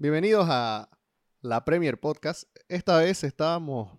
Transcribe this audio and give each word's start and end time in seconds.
Bienvenidos 0.00 0.46
a 0.48 0.88
la 1.40 1.64
Premier 1.64 1.98
Podcast. 1.98 2.44
Esta 2.68 2.98
vez 2.98 3.24
estábamos, 3.24 3.98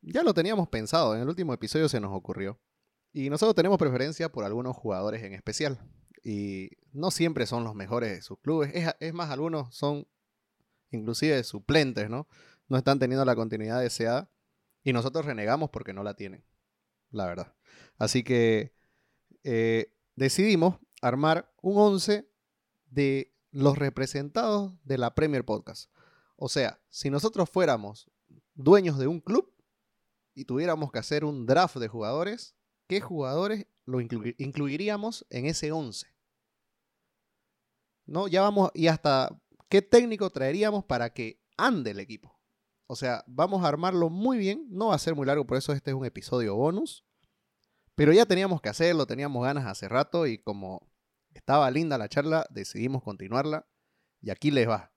ya 0.00 0.24
lo 0.24 0.34
teníamos 0.34 0.68
pensado, 0.68 1.14
en 1.14 1.22
el 1.22 1.28
último 1.28 1.54
episodio 1.54 1.88
se 1.88 2.00
nos 2.00 2.12
ocurrió. 2.12 2.60
Y 3.12 3.30
nosotros 3.30 3.54
tenemos 3.54 3.78
preferencia 3.78 4.32
por 4.32 4.44
algunos 4.44 4.76
jugadores 4.76 5.22
en 5.22 5.32
especial. 5.32 5.78
Y 6.24 6.70
no 6.90 7.12
siempre 7.12 7.46
son 7.46 7.62
los 7.62 7.76
mejores 7.76 8.10
de 8.10 8.20
sus 8.20 8.40
clubes. 8.40 8.72
Es, 8.98 9.14
más, 9.14 9.30
algunos 9.30 9.72
son 9.72 10.08
inclusive 10.90 11.44
suplentes, 11.44 12.10
¿no? 12.10 12.26
No 12.66 12.76
están 12.76 12.98
teniendo 12.98 13.24
la 13.24 13.36
continuidad 13.36 13.80
deseada. 13.80 14.28
Y 14.82 14.92
nosotros 14.92 15.24
renegamos 15.24 15.70
porque 15.70 15.92
no 15.92 16.02
la 16.02 16.14
tienen. 16.14 16.44
La 17.12 17.26
verdad. 17.26 17.54
Así 17.96 18.24
que 18.24 18.74
eh, 19.44 19.94
decidimos 20.16 20.80
armar 21.00 21.54
un 21.62 21.78
11 21.78 22.28
de 22.86 23.31
los 23.52 23.78
representados 23.78 24.72
de 24.84 24.98
la 24.98 25.14
Premier 25.14 25.44
Podcast. 25.44 25.90
O 26.36 26.48
sea, 26.48 26.80
si 26.88 27.10
nosotros 27.10 27.48
fuéramos 27.48 28.10
dueños 28.54 28.98
de 28.98 29.06
un 29.06 29.20
club 29.20 29.52
y 30.34 30.46
tuviéramos 30.46 30.90
que 30.90 30.98
hacer 30.98 31.24
un 31.24 31.46
draft 31.46 31.76
de 31.76 31.88
jugadores, 31.88 32.56
¿qué 32.88 33.00
jugadores 33.00 33.66
lo 33.84 34.00
incluiríamos 34.00 35.26
en 35.30 35.46
ese 35.46 35.70
11? 35.70 36.08
¿No? 38.06 38.26
Ya 38.26 38.42
vamos, 38.42 38.70
y 38.74 38.88
hasta 38.88 39.40
qué 39.68 39.82
técnico 39.82 40.30
traeríamos 40.30 40.84
para 40.84 41.12
que 41.12 41.40
ande 41.56 41.92
el 41.92 42.00
equipo. 42.00 42.38
O 42.86 42.96
sea, 42.96 43.24
vamos 43.26 43.64
a 43.64 43.68
armarlo 43.68 44.10
muy 44.10 44.38
bien. 44.38 44.66
No 44.68 44.88
va 44.88 44.96
a 44.96 44.98
ser 44.98 45.14
muy 45.14 45.26
largo, 45.26 45.46
por 45.46 45.56
eso 45.56 45.72
este 45.72 45.90
es 45.90 45.96
un 45.96 46.04
episodio 46.04 46.56
bonus. 46.56 47.04
Pero 47.94 48.12
ya 48.12 48.26
teníamos 48.26 48.60
que 48.60 48.68
hacerlo, 48.68 49.06
teníamos 49.06 49.44
ganas 49.44 49.66
hace 49.66 49.88
rato 49.88 50.26
y 50.26 50.38
como 50.38 50.91
estaba 51.34 51.70
linda 51.70 51.98
la 51.98 52.08
charla, 52.08 52.46
decidimos 52.50 53.02
continuarla. 53.02 53.66
Y 54.20 54.30
aquí 54.30 54.50
les 54.50 54.68
va. 54.68 54.92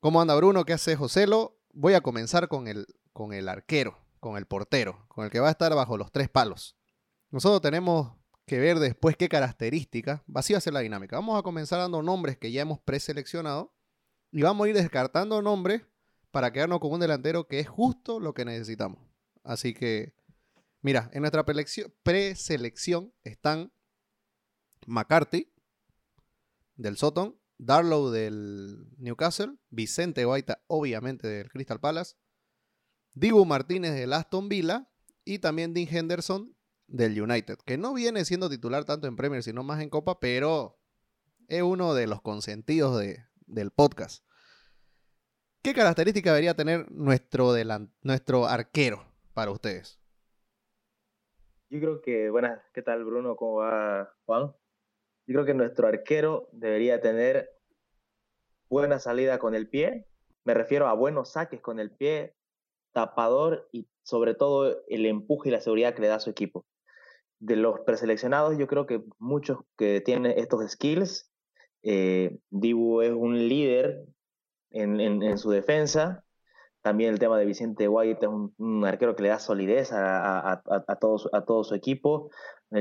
¿Cómo 0.00 0.20
anda 0.20 0.34
Bruno? 0.34 0.64
¿Qué 0.64 0.72
hace 0.72 0.96
Joselo? 0.96 1.60
Voy 1.72 1.94
a 1.94 2.00
comenzar 2.00 2.48
con 2.48 2.68
el, 2.68 2.86
con 3.12 3.32
el 3.32 3.48
arquero, 3.48 3.98
con 4.20 4.36
el 4.36 4.46
portero, 4.46 5.06
con 5.08 5.24
el 5.24 5.30
que 5.30 5.40
va 5.40 5.48
a 5.48 5.50
estar 5.50 5.74
bajo 5.74 5.96
los 5.96 6.12
tres 6.12 6.28
palos. 6.28 6.76
Nosotros 7.30 7.60
tenemos 7.60 8.12
que 8.46 8.58
ver 8.58 8.78
después 8.78 9.16
qué 9.16 9.28
características, 9.28 10.20
así 10.34 10.52
va 10.52 10.58
a 10.58 10.62
ser 10.62 10.72
la 10.72 10.80
dinámica. 10.80 11.16
Vamos 11.16 11.38
a 11.38 11.42
comenzar 11.42 11.78
dando 11.78 12.02
nombres 12.02 12.36
que 12.38 12.52
ya 12.52 12.62
hemos 12.62 12.80
preseleccionado 12.80 13.74
y 14.30 14.42
vamos 14.42 14.66
a 14.66 14.68
ir 14.68 14.74
descartando 14.74 15.40
nombres 15.42 15.82
para 16.30 16.52
quedarnos 16.52 16.80
con 16.80 16.92
un 16.92 17.00
delantero 17.00 17.46
que 17.46 17.60
es 17.60 17.68
justo 17.68 18.20
lo 18.20 18.34
que 18.34 18.44
necesitamos. 18.44 18.98
Así 19.42 19.72
que, 19.74 20.14
mira, 20.82 21.10
en 21.12 21.20
nuestra 21.20 21.44
preselección 21.44 23.14
están 23.22 23.72
McCarthy 24.86 25.52
del 26.76 26.96
Soton, 26.96 27.38
Darlow 27.58 28.10
del 28.10 28.88
Newcastle, 28.98 29.56
Vicente 29.70 30.24
Guaita 30.24 30.62
obviamente 30.66 31.28
del 31.28 31.50
Crystal 31.50 31.80
Palace, 31.80 32.16
Dibu 33.14 33.44
Martínez 33.44 33.94
del 33.94 34.12
Aston 34.12 34.48
Villa 34.48 34.88
y 35.24 35.38
también 35.38 35.72
Dean 35.72 35.88
Henderson 35.88 36.54
del 36.86 37.20
United, 37.20 37.58
que 37.64 37.78
no 37.78 37.94
viene 37.94 38.24
siendo 38.24 38.50
titular 38.50 38.84
tanto 38.84 39.06
en 39.06 39.16
Premier 39.16 39.42
sino 39.42 39.62
más 39.62 39.80
en 39.80 39.88
Copa, 39.88 40.20
pero 40.20 40.78
es 41.48 41.62
uno 41.62 41.94
de 41.94 42.06
los 42.06 42.20
consentidos 42.22 43.02
del 43.46 43.70
podcast. 43.70 44.24
¿Qué 45.62 45.72
característica 45.72 46.30
debería 46.30 46.54
tener 46.54 46.90
nuestro, 46.92 47.54
nuestro 48.02 48.46
arquero 48.46 49.06
para 49.32 49.50
ustedes? 49.50 49.98
Yo 51.70 51.80
creo 51.80 52.02
que, 52.02 52.28
buenas, 52.30 52.60
¿qué 52.74 52.82
tal 52.82 53.04
Bruno? 53.04 53.34
¿Cómo 53.36 53.56
va 53.56 54.14
Juan? 54.26 54.54
Yo 55.26 55.34
creo 55.34 55.44
que 55.44 55.54
nuestro 55.54 55.88
arquero 55.88 56.48
debería 56.52 57.00
tener 57.00 57.50
buena 58.68 58.98
salida 58.98 59.38
con 59.38 59.54
el 59.54 59.68
pie, 59.68 60.06
me 60.44 60.54
refiero 60.54 60.86
a 60.88 60.94
buenos 60.94 61.32
saques 61.32 61.60
con 61.60 61.80
el 61.80 61.90
pie, 61.90 62.34
tapador 62.92 63.68
y 63.72 63.88
sobre 64.02 64.34
todo 64.34 64.82
el 64.88 65.06
empuje 65.06 65.48
y 65.48 65.52
la 65.52 65.60
seguridad 65.60 65.94
que 65.94 66.02
le 66.02 66.08
da 66.08 66.20
su 66.20 66.30
equipo. 66.30 66.66
De 67.38 67.56
los 67.56 67.80
preseleccionados, 67.80 68.58
yo 68.58 68.66
creo 68.66 68.86
que 68.86 69.02
muchos 69.18 69.58
que 69.76 70.00
tienen 70.00 70.38
estos 70.38 70.70
skills, 70.70 71.30
eh, 71.82 72.38
Dibu 72.50 73.00
es 73.00 73.12
un 73.12 73.48
líder 73.48 74.04
en, 74.70 75.38
su 75.38 75.50
defensa, 75.50 76.24
también 76.82 77.12
el 77.12 77.18
tema 77.18 77.38
de 77.38 77.46
Vicente 77.46 77.88
White 77.88 78.26
es 78.26 78.28
un, 78.58 78.84
arquero 78.84 79.16
que 79.16 79.22
le 79.22 79.28
da 79.30 79.38
solidez 79.38 79.90
a 79.92 80.62
todo 81.00 81.64
su 81.64 81.74
equipo. 81.74 82.30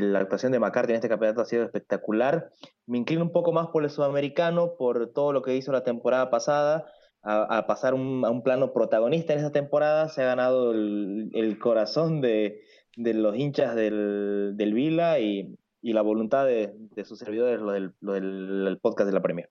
La 0.01 0.19
actuación 0.19 0.51
de 0.51 0.59
McCarthy 0.59 0.91
en 0.91 0.95
este 0.95 1.09
campeonato 1.09 1.41
ha 1.41 1.45
sido 1.45 1.63
espectacular. 1.63 2.49
Me 2.87 2.97
inclino 2.97 3.21
un 3.21 3.31
poco 3.31 3.51
más 3.51 3.67
por 3.67 3.83
el 3.83 3.91
sudamericano, 3.91 4.75
por 4.75 5.13
todo 5.13 5.33
lo 5.33 5.43
que 5.43 5.55
hizo 5.55 5.71
la 5.71 5.83
temporada 5.83 6.31
pasada, 6.31 6.85
a, 7.21 7.67
pasar 7.67 7.93
a 7.93 7.95
un 7.95 8.43
plano 8.43 8.73
protagonista 8.73 9.33
en 9.33 9.39
esa 9.39 9.51
temporada. 9.51 10.09
Se 10.09 10.23
ha 10.23 10.25
ganado 10.25 10.71
el, 10.71 11.57
corazón 11.61 12.21
de, 12.21 12.61
los 12.95 13.37
hinchas 13.37 13.75
del, 13.75 14.53
del 14.55 14.73
Vila 14.73 15.19
y, 15.19 15.59
la 15.83 16.01
voluntad 16.01 16.47
de, 16.47 16.73
sus 17.05 17.19
servidores, 17.19 17.59
lo 17.61 17.71
del, 18.13 18.79
podcast 18.81 19.07
de 19.07 19.13
la 19.13 19.21
Premier. 19.21 19.49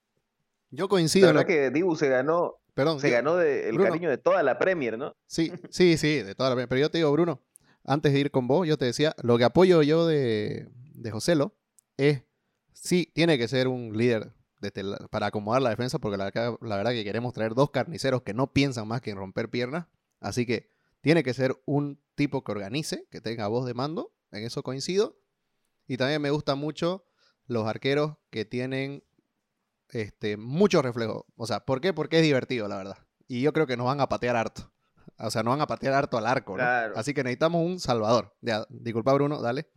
Yo 0.71 0.89
coincido. 0.89 1.29
La 1.29 1.33
verdad 1.35 1.47
que 1.47 1.71
Dibu 1.71 1.95
se 1.95 2.09
ganó 2.09 2.59
Perdón, 2.75 3.01
se 3.01 3.11
ganó 3.11 3.39
el 3.41 3.77
cariño 3.77 4.09
de 4.09 4.17
toda 4.17 4.43
la 4.43 4.59
Premier, 4.59 4.97
¿no? 4.97 5.15
Sí, 5.27 5.53
sí, 5.69 5.99
sí, 5.99 6.23
de 6.23 6.35
toda 6.35 6.49
la 6.49 6.57
Premier. 6.57 6.69
Pero 6.69 6.81
yo 6.81 6.91
te 6.91 6.99
digo, 6.99 7.13
Bruno, 7.13 7.43
antes 7.85 8.13
de 8.13 8.21
ir 8.21 8.31
con 8.31 8.47
vos, 8.47 8.67
yo 8.67 8.77
te 8.77 8.85
decía, 8.85 9.15
lo 9.23 9.39
que 9.39 9.45
apoyo 9.45 9.83
yo 9.83 10.07
de, 10.07 10.69
de 10.95 11.11
Joselo 11.11 11.55
es, 11.97 12.23
sí, 12.73 13.11
tiene 13.15 13.39
que 13.39 13.49
ser 13.49 13.69
un 13.69 13.97
líder 13.97 14.33
para 15.11 15.27
acomodar 15.27 15.63
la 15.63 15.71
defensa, 15.71 15.99
porque 15.99 16.17
la, 16.17 16.31
la 16.61 16.77
verdad 16.77 16.93
que 16.93 17.05
queremos 17.05 17.33
traer 17.33 17.55
dos 17.55 17.71
carniceros 17.71 18.23
que 18.23 18.35
no 18.35 18.53
piensan 18.53 18.87
más 18.87 19.01
que 19.01 19.11
en 19.11 19.17
romper 19.17 19.51
piernas. 19.51 19.87
Así 20.21 20.47
que 20.47 20.71
tiene 21.01 21.25
que 21.25 21.35
ser 21.35 21.61
un 21.67 22.01
tipo 22.15 22.45
que 22.45 22.53
organice, 22.53 23.07
que 23.11 23.21
tenga 23.21 23.49
voz 23.49 23.67
de 23.67 23.75
mando, 23.75 24.13
en 24.31 24.45
eso 24.45 24.63
coincido. 24.63 25.19
Y 25.89 25.97
también 25.97 26.23
me 26.23 26.31
gustan 26.31 26.59
mucho 26.59 27.05
los 27.47 27.67
arqueros 27.67 28.17
que 28.31 28.45
tienen 28.45 29.03
este, 29.89 30.37
mucho 30.37 30.81
reflejo. 30.81 31.27
O 31.37 31.47
sea, 31.47 31.65
¿por 31.65 31.81
qué? 31.81 31.93
Porque 31.93 32.19
es 32.19 32.23
divertido, 32.23 32.69
la 32.69 32.77
verdad. 32.77 32.99
Y 33.27 33.43
yo 33.43 33.53
creo 33.53 33.67
que 33.67 33.77
nos 33.77 33.87
van 33.87 34.01
a 34.01 34.09
patear 34.09 34.37
harto. 34.37 34.73
O 35.19 35.31
sea, 35.31 35.43
nos 35.43 35.53
van 35.53 35.61
a 35.61 35.67
patear 35.67 35.95
harto 35.95 36.19
al 36.19 36.27
arco, 36.27 36.57
¿no? 36.57 36.65
Así 36.97 37.15
que 37.15 37.23
necesitamos 37.23 37.65
un 37.65 37.79
salvador. 37.79 38.35
Ya, 38.41 38.67
disculpa, 38.69 39.13
Bruno, 39.13 39.41
dale. 39.41 39.69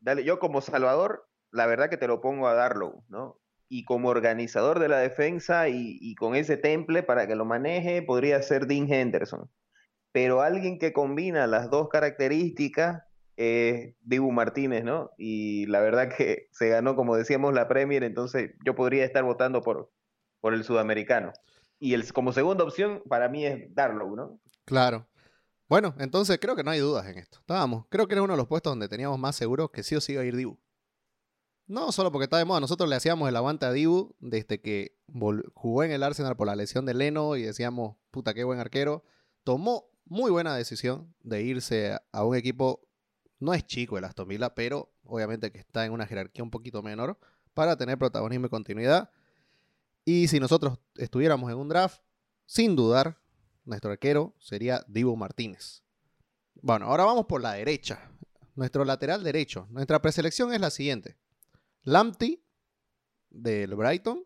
Dale, 0.00 0.24
yo 0.24 0.38
como 0.38 0.60
salvador, 0.60 1.28
la 1.50 1.66
verdad 1.66 1.88
que 1.88 1.96
te 1.96 2.08
lo 2.08 2.20
pongo 2.20 2.48
a 2.48 2.54
darlo, 2.54 3.04
¿no? 3.08 3.40
Y 3.68 3.84
como 3.84 4.08
organizador 4.08 4.78
de 4.78 4.88
la 4.88 4.98
defensa 4.98 5.68
y, 5.68 5.98
y 6.00 6.14
con 6.14 6.34
ese 6.34 6.56
temple 6.56 7.02
para 7.02 7.26
que 7.26 7.34
lo 7.34 7.44
maneje, 7.44 8.02
podría 8.02 8.40
ser 8.42 8.66
Dean 8.66 8.92
Henderson. 8.92 9.50
Pero 10.12 10.42
alguien 10.42 10.78
que 10.78 10.92
combina 10.92 11.46
las 11.46 11.70
dos 11.70 11.88
características 11.88 13.02
eh, 13.36 13.96
Dibu 14.02 14.30
Martínez, 14.30 14.84
¿no? 14.84 15.10
Y 15.18 15.66
la 15.66 15.80
verdad 15.80 16.08
que 16.16 16.48
se 16.52 16.68
ganó, 16.68 16.94
como 16.94 17.16
decíamos, 17.16 17.52
la 17.52 17.68
Premier, 17.68 18.04
entonces 18.04 18.52
yo 18.64 18.74
podría 18.74 19.04
estar 19.04 19.24
votando 19.24 19.62
por, 19.62 19.90
por 20.40 20.54
el 20.54 20.64
sudamericano. 20.64 21.32
Y 21.78 21.94
el, 21.94 22.12
como 22.12 22.32
segunda 22.32 22.64
opción 22.64 23.02
para 23.08 23.28
mí 23.28 23.44
es 23.44 23.74
Darlow, 23.74 24.16
¿no? 24.16 24.40
Claro. 24.64 25.08
Bueno, 25.68 25.94
entonces 25.98 26.38
creo 26.40 26.56
que 26.56 26.62
no 26.62 26.70
hay 26.70 26.80
dudas 26.80 27.06
en 27.06 27.18
esto. 27.18 27.38
Estábamos, 27.38 27.86
creo 27.88 28.06
que 28.06 28.14
era 28.14 28.22
uno 28.22 28.34
de 28.34 28.36
los 28.38 28.46
puestos 28.46 28.70
donde 28.70 28.88
teníamos 28.88 29.18
más 29.18 29.36
seguro 29.36 29.70
que 29.70 29.82
sí 29.82 29.94
o 29.96 30.00
sí 30.00 30.12
iba 30.12 30.22
a 30.22 30.24
ir 30.24 30.36
Dibu. 30.36 30.58
No 31.66 31.92
solo 31.92 32.12
porque 32.12 32.24
está 32.24 32.36
de 32.36 32.44
moda, 32.44 32.60
nosotros 32.60 32.88
le 32.88 32.96
hacíamos 32.96 33.28
el 33.28 33.36
aguante 33.36 33.64
a 33.64 33.72
Dibu 33.72 34.14
desde 34.20 34.60
que 34.60 34.98
jugó 35.54 35.82
en 35.82 35.92
el 35.92 36.02
Arsenal 36.02 36.36
por 36.36 36.46
la 36.46 36.56
lesión 36.56 36.84
de 36.84 36.92
Leno 36.92 37.36
y 37.36 37.42
decíamos, 37.42 37.96
puta, 38.10 38.34
qué 38.34 38.44
buen 38.44 38.60
arquero. 38.60 39.02
Tomó 39.44 39.90
muy 40.04 40.30
buena 40.30 40.54
decisión 40.54 41.14
de 41.20 41.42
irse 41.42 41.98
a 42.12 42.24
un 42.24 42.36
equipo 42.36 42.82
no 43.44 43.52
es 43.52 43.66
chico 43.66 43.98
el 43.98 44.04
Aston 44.04 44.26
Villa, 44.26 44.54
pero 44.54 44.92
obviamente 45.04 45.52
que 45.52 45.58
está 45.58 45.84
en 45.84 45.92
una 45.92 46.06
jerarquía 46.06 46.42
un 46.42 46.50
poquito 46.50 46.82
menor 46.82 47.18
para 47.52 47.76
tener 47.76 47.98
protagonismo 47.98 48.46
y 48.46 48.50
continuidad. 48.50 49.10
Y 50.04 50.28
si 50.28 50.38
nosotros 50.40 50.78
estuviéramos 50.96 51.50
en 51.50 51.58
un 51.58 51.68
draft, 51.68 52.02
sin 52.46 52.76
dudar, 52.76 53.20
nuestro 53.64 53.90
arquero 53.90 54.34
sería 54.38 54.84
Divo 54.86 55.16
Martínez. 55.16 55.82
Bueno, 56.60 56.86
ahora 56.86 57.04
vamos 57.04 57.26
por 57.26 57.40
la 57.40 57.52
derecha. 57.52 58.10
Nuestro 58.54 58.84
lateral 58.84 59.24
derecho. 59.24 59.66
Nuestra 59.70 60.00
preselección 60.00 60.52
es 60.52 60.60
la 60.60 60.70
siguiente. 60.70 61.16
Lamptey 61.82 62.44
del 63.30 63.74
Brighton. 63.74 64.24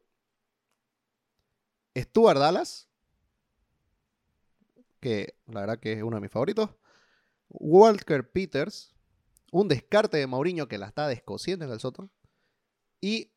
Stuart 1.97 2.39
Dallas, 2.39 2.89
que 5.01 5.35
la 5.47 5.61
verdad 5.61 5.81
que 5.81 5.95
es 5.95 6.03
uno 6.03 6.17
de 6.17 6.21
mis 6.21 6.31
favoritos. 6.31 6.71
Walker 7.49 8.31
Peters 8.31 8.95
un 9.51 9.69
descarte 9.69 10.19
de 10.19 10.27
Mourinho 10.27 10.69
que 10.69 10.79
la 10.79 10.87
está 10.87 11.09
descosiendo 11.09 11.65
en 11.65 11.71
el 11.71 11.81
Soto. 11.81 12.11
Y 13.01 13.33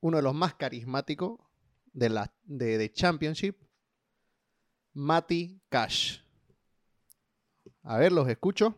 uno 0.00 0.16
de 0.16 0.22
los 0.22 0.34
más 0.34 0.54
carismáticos 0.54 1.38
de 1.92 2.08
la 2.08 2.32
de, 2.44 2.92
Championship, 2.92 3.56
Mati 4.92 5.60
Cash. 5.68 6.20
A 7.82 7.98
ver, 7.98 8.12
los 8.12 8.28
escucho. 8.28 8.74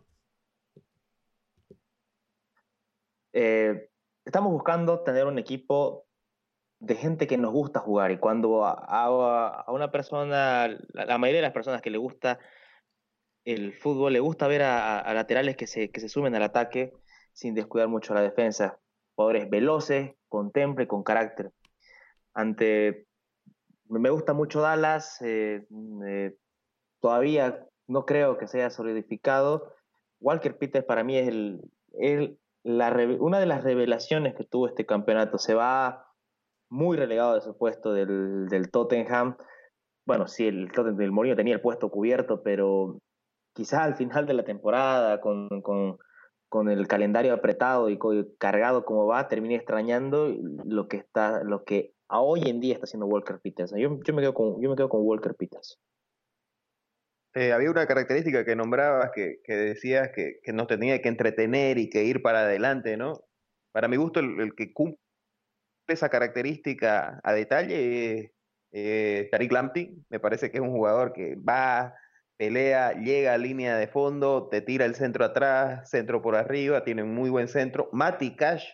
Eh, 3.33 3.91
estamos 4.25 4.53
buscando 4.53 5.01
tener 5.01 5.27
un 5.27 5.39
equipo 5.39 6.07
de 6.79 6.95
gente 6.95 7.27
que 7.27 7.37
nos 7.37 7.53
gusta 7.53 7.81
jugar. 7.81 8.11
Y 8.11 8.19
cuando 8.19 8.65
a, 8.65 8.73
a 8.73 9.73
una 9.73 9.91
persona, 9.91 10.69
la 10.93 11.19
mayoría 11.19 11.41
de 11.41 11.47
las 11.47 11.53
personas 11.53 11.83
que 11.83 11.91
le 11.91 11.99
gusta 11.99 12.39
el 13.45 13.75
fútbol, 13.75 14.13
le 14.13 14.21
gusta 14.21 14.49
ver 14.49 14.63
a, 14.63 15.13
laterales 15.15 15.57
que 15.57 15.67
se, 15.67 15.91
que 15.91 16.01
se 16.01 16.09
sumen 16.09 16.35
al 16.35 16.43
ataque 16.43 16.93
sin 17.33 17.55
descuidar 17.55 17.89
mucho 17.89 18.15
la 18.15 18.23
defensa. 18.23 18.79
Jugadores 19.15 19.49
veloces, 19.51 20.13
con 20.29 20.51
temple, 20.51 20.89
con 20.89 21.03
carácter. 21.03 21.53
Ante. 22.35 23.07
Me 23.89 24.11
gusta 24.11 24.33
mucho 24.33 24.61
Dallas. 24.61 25.21
Eh, 25.23 25.67
eh, 26.07 26.37
todavía 27.01 27.67
no 27.87 28.05
creo 28.05 28.39
que 28.39 28.47
se 28.47 28.59
haya 28.59 28.71
solidificado. 28.71 29.75
Walker 30.21 30.57
Peters 30.57 30.85
para 30.85 31.05
mí 31.05 31.17
es 31.17 31.29
el, 31.29 32.39
la, 32.63 32.95
una 33.21 33.39
de 33.39 33.47
las 33.47 33.63
revelaciones 33.63 34.35
que 34.35 34.45
tuvo 34.45 34.69
este 34.69 34.87
campeonato. 34.87 35.39
Se 35.39 35.55
va 35.55 36.09
muy 36.71 36.97
relegado 36.97 37.35
de 37.35 37.41
su 37.41 37.57
puesto 37.57 37.93
del, 37.93 38.49
del 38.49 38.71
Tottenham. 38.71 39.37
Bueno, 40.07 40.27
sí, 40.27 40.47
el 40.47 40.73
Tottenham 40.73 40.97
del 40.97 41.13
Mourinho 41.13 41.37
tenía 41.37 41.55
el 41.55 41.61
puesto 41.61 41.91
cubierto, 41.91 42.43
pero 42.43 42.99
quizás 43.55 43.81
al 43.81 43.95
final 43.95 44.27
de 44.27 44.35
la 44.35 44.45
temporada, 44.45 45.21
con, 45.21 45.49
el 46.69 46.87
calendario 46.87 47.33
apretado 47.33 47.89
y 47.89 47.99
cargado 48.39 48.85
como 48.85 49.07
va, 49.07 49.27
termine 49.29 49.57
extrañando 49.57 50.33
lo 50.65 50.87
que 50.87 50.99
está, 50.99 51.43
lo 51.43 51.65
que 51.65 51.94
hoy 52.09 52.43
en 52.49 52.61
día 52.61 52.75
está 52.75 52.85
haciendo 52.85 53.07
Walker 53.07 53.41
Peters. 53.41 53.73
Yo, 53.77 53.91
me, 53.91 54.01
quedo 54.03 54.35
con, 54.35 54.61
yo 54.61 54.71
me 54.71 54.77
quedo 54.77 54.89
con 54.89 55.03
Walker 55.03 55.35
Peters. 55.35 55.79
Eh, 57.35 57.53
había 57.53 57.71
una 57.71 57.87
característica 57.87 58.45
que 58.45 58.55
nombrabas 58.55 59.11
que, 59.13 59.41
decías 59.47 60.11
que, 60.15 60.41
nos 60.53 60.69
tenía 60.69 61.03
que 61.03 61.09
entretener 61.09 61.79
y 61.79 61.91
que 61.91 62.05
ir 62.05 62.23
para 62.23 62.41
adelante, 62.41 62.97
¿no? 62.97 63.25
Para 63.73 63.89
mi 63.89 63.97
gusto, 63.97 64.21
el, 64.21 64.55
que 64.55 64.73
cumple 64.73 64.99
esa 65.89 66.09
característica 66.09 67.21
a 67.25 67.33
detalle 67.33 68.21
es 68.21 68.31
eh, 68.73 69.29
Tariq 69.33 69.53
Lamptey. 69.53 70.05
Me 70.11 70.21
parece 70.21 70.51
que 70.51 70.59
es 70.59 70.63
un 70.63 70.71
jugador 70.71 71.13
que 71.13 71.35
va 71.37 71.95
pelea, 72.37 72.93
llega 72.93 73.35
a 73.35 73.39
línea 73.39 73.77
de 73.77 73.87
fondo, 73.87 74.49
te 74.49 74.61
tira 74.61 74.85
el 74.85 74.95
centro 74.95 75.25
atrás, 75.25 75.89
centro 75.89 76.23
por 76.23 76.37
arriba, 76.37 76.85
tiene 76.85 77.03
un 77.03 77.15
muy 77.15 77.31
buen 77.31 77.49
centro. 77.49 77.89
Mati 77.93 78.37
Cash, 78.37 78.67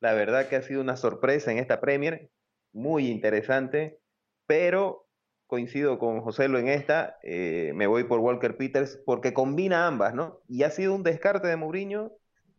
la 0.00 0.12
verdad 0.14 0.48
que 0.48 0.56
ha 0.56 0.62
sido 0.62 0.80
una 0.80 0.96
sorpresa 0.96 1.52
en 1.52 1.58
esta 1.58 1.80
Premier, 1.80 2.30
muy 2.72 3.08
interesante, 3.08 4.00
pero 4.46 5.06
coincido 5.46 5.98
con 5.98 6.20
José 6.20 6.48
Lo 6.48 6.58
en 6.58 6.68
esta, 6.68 7.18
eh, 7.22 7.72
me 7.74 7.86
voy 7.86 8.04
por 8.04 8.20
Walker 8.20 8.56
Peters 8.56 9.00
porque 9.04 9.34
combina 9.34 9.86
ambas, 9.86 10.14
¿no? 10.14 10.40
Y 10.48 10.62
ha 10.62 10.70
sido 10.70 10.94
un 10.94 11.02
descarte 11.02 11.48
de 11.48 11.56
Mourinho 11.56 12.12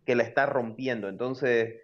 que 0.06 0.16
la 0.16 0.24
está 0.24 0.46
rompiendo, 0.46 1.08
entonces 1.08 1.76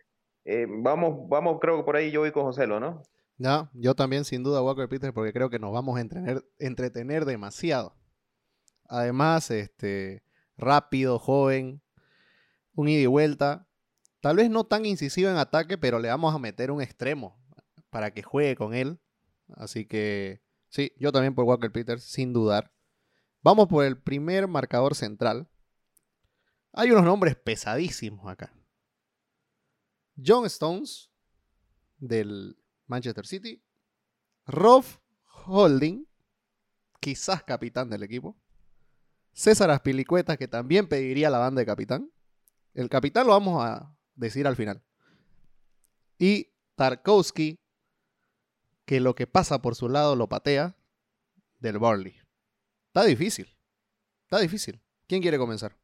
eh, 0.43 0.65
vamos, 0.67 1.29
vamos, 1.29 1.59
creo 1.61 1.77
que 1.77 1.83
por 1.83 1.95
ahí 1.95 2.11
yo 2.11 2.21
voy 2.21 2.31
con 2.31 2.43
José 2.43 2.67
Lo, 2.67 2.79
¿no? 2.79 3.03
No, 3.37 3.69
yo 3.73 3.95
también 3.95 4.25
sin 4.25 4.43
duda 4.43 4.61
Walker 4.61 4.89
Peters 4.89 5.13
porque 5.13 5.31
creo 5.31 5.49
que 5.49 5.59
nos 5.59 5.71
vamos 5.71 5.97
a 5.97 6.01
entretener, 6.01 6.43
entretener 6.59 7.25
demasiado. 7.25 7.95
Además, 8.89 9.51
este, 9.51 10.23
rápido, 10.57 11.19
joven, 11.19 11.81
un 12.73 12.89
ida 12.89 13.01
y 13.01 13.05
vuelta. 13.05 13.67
Tal 14.21 14.37
vez 14.37 14.49
no 14.49 14.63
tan 14.63 14.85
incisivo 14.85 15.29
en 15.29 15.37
ataque, 15.37 15.77
pero 15.77 15.99
le 15.99 16.07
vamos 16.07 16.33
a 16.33 16.39
meter 16.39 16.71
un 16.71 16.81
extremo 16.81 17.37
para 17.89 18.11
que 18.11 18.23
juegue 18.23 18.55
con 18.55 18.73
él. 18.73 18.99
Así 19.55 19.85
que 19.85 20.41
sí, 20.69 20.93
yo 20.97 21.11
también 21.11 21.35
por 21.35 21.45
Walker 21.45 21.71
Peters, 21.71 22.03
sin 22.03 22.33
dudar. 22.33 22.73
Vamos 23.41 23.67
por 23.67 23.85
el 23.85 23.97
primer 23.97 24.47
marcador 24.47 24.95
central. 24.95 25.49
Hay 26.73 26.91
unos 26.91 27.05
nombres 27.05 27.35
pesadísimos 27.35 28.29
acá. 28.29 28.53
John 30.17 30.45
Stones, 30.45 31.11
del 31.97 32.57
Manchester 32.87 33.25
City. 33.25 33.63
Rob 34.45 34.83
Holding, 35.45 36.07
quizás 36.99 37.43
capitán 37.43 37.89
del 37.89 38.03
equipo. 38.03 38.37
César 39.33 39.69
Aspilicueta, 39.69 40.37
que 40.37 40.47
también 40.47 40.87
pediría 40.87 41.29
la 41.29 41.37
banda 41.37 41.59
de 41.59 41.65
capitán. 41.65 42.11
El 42.73 42.89
capitán 42.89 43.27
lo 43.27 43.33
vamos 43.33 43.63
a 43.63 43.95
decir 44.15 44.47
al 44.47 44.55
final. 44.55 44.83
Y 46.17 46.53
Tarkovsky, 46.75 47.59
que 48.87 49.01
lo 49.01 49.15
que 49.15 49.27
pasa 49.27 49.61
por 49.61 49.75
su 49.75 49.89
lado 49.89 50.15
lo 50.15 50.27
patea, 50.29 50.75
del 51.59 51.77
Barley. 51.77 52.15
Está 52.87 53.05
difícil. 53.05 53.47
Está 54.23 54.39
difícil. 54.39 54.81
¿Quién 55.07 55.21
quiere 55.21 55.37
comenzar? 55.37 55.75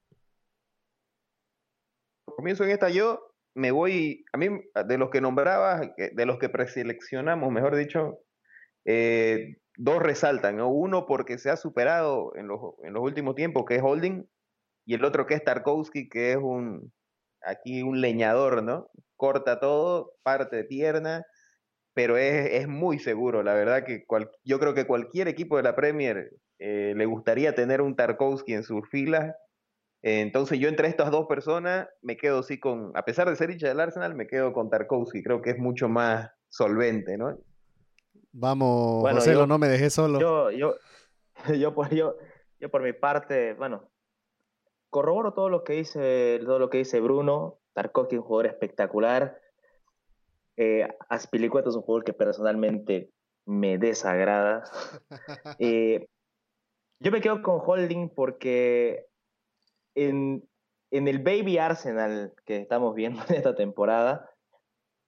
Comienzo 2.25 2.63
en 2.63 2.71
esta 2.71 2.89
yo. 2.89 3.35
Me 3.55 3.71
voy, 3.71 4.23
a 4.31 4.37
mí, 4.37 4.47
de 4.87 4.97
los 4.97 5.09
que 5.09 5.21
nombrabas, 5.21 5.91
de 5.97 6.25
los 6.25 6.39
que 6.39 6.49
preseleccionamos, 6.49 7.51
mejor 7.51 7.75
dicho, 7.75 8.19
eh, 8.85 9.57
dos 9.77 10.01
resaltan, 10.01 10.59
Uno 10.61 11.05
porque 11.05 11.37
se 11.37 11.51
ha 11.51 11.57
superado 11.57 12.33
en 12.35 12.47
los, 12.47 12.59
en 12.83 12.93
los 12.93 13.03
últimos 13.03 13.35
tiempos, 13.35 13.65
que 13.67 13.75
es 13.75 13.83
Holding, 13.83 14.27
y 14.85 14.95
el 14.95 15.03
otro 15.03 15.27
que 15.27 15.35
es 15.35 15.43
Tarkovsky, 15.43 16.09
que 16.09 16.31
es 16.31 16.37
un, 16.37 16.91
aquí 17.41 17.83
un 17.83 18.01
leñador, 18.01 18.63
¿no? 18.63 18.89
Corta 19.17 19.59
todo, 19.59 20.13
parte 20.23 20.55
de 20.55 20.63
pierna, 20.63 21.25
pero 21.93 22.17
es, 22.17 22.67
muy 22.67 22.99
seguro. 22.99 23.43
La 23.43 23.53
verdad 23.53 23.83
que 23.83 24.05
yo 24.43 24.59
creo 24.59 24.73
que 24.73 24.87
cualquier 24.87 25.27
equipo 25.27 25.57
de 25.57 25.63
la 25.63 25.75
Premier 25.75 26.31
eh, 26.59 26.93
le 26.95 27.05
gustaría 27.05 27.55
tener 27.55 27.81
un 27.81 27.95
Tarkovsky 27.95 28.53
en 28.53 28.63
sus 28.63 28.87
filas. 28.89 29.35
entonces 30.01 30.59
yo 30.59 30.69
entre 30.69 30.87
estas 30.87 31.11
dos 31.11 31.27
personas 31.27 31.87
me 32.01 32.17
quedo 32.17 32.39
así 32.39 32.59
con, 32.59 32.91
a 32.95 33.05
pesar 33.05 33.29
de 33.29 33.35
ser 33.35 33.51
hincha 33.51 33.67
del 33.67 33.79
Arsenal, 33.79 34.15
me 34.15 34.27
quedo 34.27 34.53
con 34.53 34.69
Tarkovsky. 34.69 35.23
Creo 35.23 35.41
que 35.41 35.51
es 35.51 35.59
mucho 35.59 35.87
más 35.87 36.31
solvente, 36.49 37.17
¿no? 37.17 37.37
Vamos, 38.31 39.09
José, 39.11 39.35
no 39.47 39.57
me 39.59 39.67
dejé 39.67 39.89
solo. 39.91 40.19
Yo, 40.19 40.51
yo, 40.51 40.75
yo, 41.59 41.75
por, 41.75 41.89
yo, 41.93 42.15
yo 42.59 42.71
por 42.71 42.81
mi 42.81 42.93
parte, 42.93 43.53
bueno, 43.53 43.91
corroboro 44.89 45.33
todo 45.33 45.49
lo 45.49 45.63
que 45.63 45.73
dice, 45.73 46.39
todo 46.43 46.57
lo 46.57 46.69
que 46.69 46.79
dice 46.79 46.99
Bruno. 46.99 47.59
Tarkovsky 47.73 48.15
es 48.15 48.21
un 48.21 48.27
jugador 48.27 48.47
espectacular. 48.47 49.42
Eh, 50.57 50.87
Aspilicueta 51.09 51.69
es 51.69 51.75
un 51.75 51.81
jugador 51.81 52.03
que 52.03 52.13
personalmente 52.13 53.11
me 53.45 53.77
desagrada. 53.77 54.63
Eh, 55.59 56.07
yo 56.99 57.11
me 57.11 57.21
quedo 57.21 57.41
con 57.41 57.59
Holding 57.63 58.09
porque 58.09 59.05
en, 59.95 60.47
en 60.91 61.07
el 61.07 61.19
Baby 61.19 61.57
Arsenal 61.57 62.33
que 62.45 62.57
estamos 62.57 62.95
viendo 62.95 63.21
en 63.29 63.35
esta 63.35 63.55
temporada, 63.55 64.29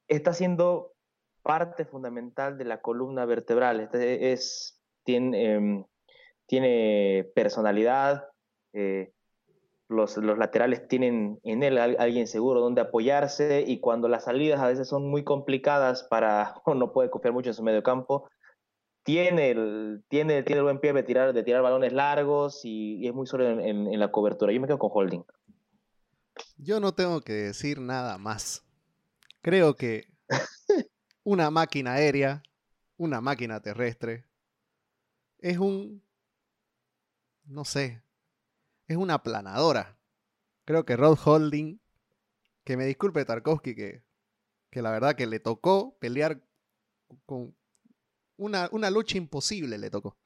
está 0.07 0.33
siendo 0.33 0.93
parte 1.41 1.85
fundamental 1.85 2.57
de 2.57 2.65
la 2.65 2.81
columna 2.81 3.25
vertebral. 3.25 3.79
Este 3.79 4.33
es, 4.33 4.81
tiene, 5.03 5.53
em, 5.53 5.85
tiene 6.47 7.29
personalidad, 7.35 8.27
eh, 8.73 9.13
los, 9.87 10.17
laterales 10.17 10.87
tienen 10.87 11.39
en 11.43 11.63
él 11.63 11.77
alguien 11.77 12.27
seguro 12.27 12.61
donde 12.61 12.81
apoyarse 12.81 13.63
y 13.65 13.79
cuando 13.79 14.07
las 14.07 14.25
salidas 14.25 14.59
a 14.59 14.67
veces 14.67 14.87
son 14.87 15.09
muy 15.09 15.23
complicadas 15.23 16.03
para, 16.03 16.55
o 16.65 16.73
no 16.75 16.91
puede 16.91 17.09
confiar 17.09 17.33
mucho 17.33 17.49
en 17.49 17.53
su 17.53 17.63
medio 17.63 17.83
campo, 17.83 18.29
tiene 19.03 19.51
el, 19.51 20.03
tiene, 20.07 20.41
tiene 20.41 20.59
el 20.59 20.63
buen 20.63 20.79
pie 20.79 20.91
de 20.91 21.03
tirar, 21.03 21.33
de 21.33 21.43
tirar 21.43 21.61
balones 21.61 21.93
largos 21.93 22.61
y, 22.63 23.07
es 23.07 23.13
muy 23.13 23.27
sólido 23.27 23.51
en, 23.51 23.87
en, 23.87 23.99
la 23.99 24.11
cobertura. 24.11 24.51
Yo 24.51 24.59
me 24.59 24.65
quedo 24.65 24.79
con 24.79 24.89
Holding. 24.91 25.23
Yo 26.57 26.79
no 26.79 26.93
tengo 26.93 27.21
que 27.21 27.33
decir 27.33 27.79
nada 27.79 28.17
más. 28.17 28.65
Creo 29.43 29.75
que 29.75 30.07
una 31.23 31.51
máquina 31.51 31.93
aérea, 31.93 32.41
una 32.97 33.21
máquina 33.21 33.61
terrestre. 33.61 34.25
Es 35.37 35.59
un, 35.59 36.01
no 37.45 37.63
sé, 37.63 38.01
es 38.87 38.97
una 38.97 39.23
planadora. 39.23 39.97
Creo 40.65 40.85
que 40.85 40.95
Rod 40.95 41.17
Holding, 41.23 41.79
que 42.63 42.77
me 42.77 42.85
disculpe 42.85 43.25
Tarkovsky, 43.25 43.75
que, 43.75 44.03
que 44.69 44.81
la 44.81 44.91
verdad 44.91 45.15
que 45.15 45.27
le 45.27 45.39
tocó 45.39 45.97
pelear 45.99 46.41
con 47.25 47.55
una, 48.37 48.69
una 48.71 48.89
lucha 48.89 49.17
imposible, 49.17 49.77
le 49.77 49.89
tocó. 49.89 50.17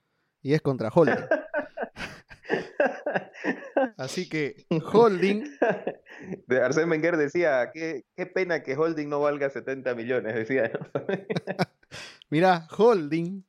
Y 0.42 0.54
es 0.54 0.62
contra 0.62 0.90
Holding. 0.90 1.16
Así 3.98 4.30
que 4.30 4.66
Holding. 4.70 5.44
De 6.48 6.62
Arsène 6.62 6.90
Wenger 6.90 7.18
decía, 7.18 7.72
qué, 7.74 8.06
qué, 8.16 8.26
pena 8.26 8.64
que 8.64 8.76
Holding 8.76 9.10
no 9.10 9.20
valga 9.20 9.50
70 9.50 9.96
millones, 9.96 10.36
decía. 10.36 10.72
Mira, 12.30 12.68
Holding, 12.78 13.46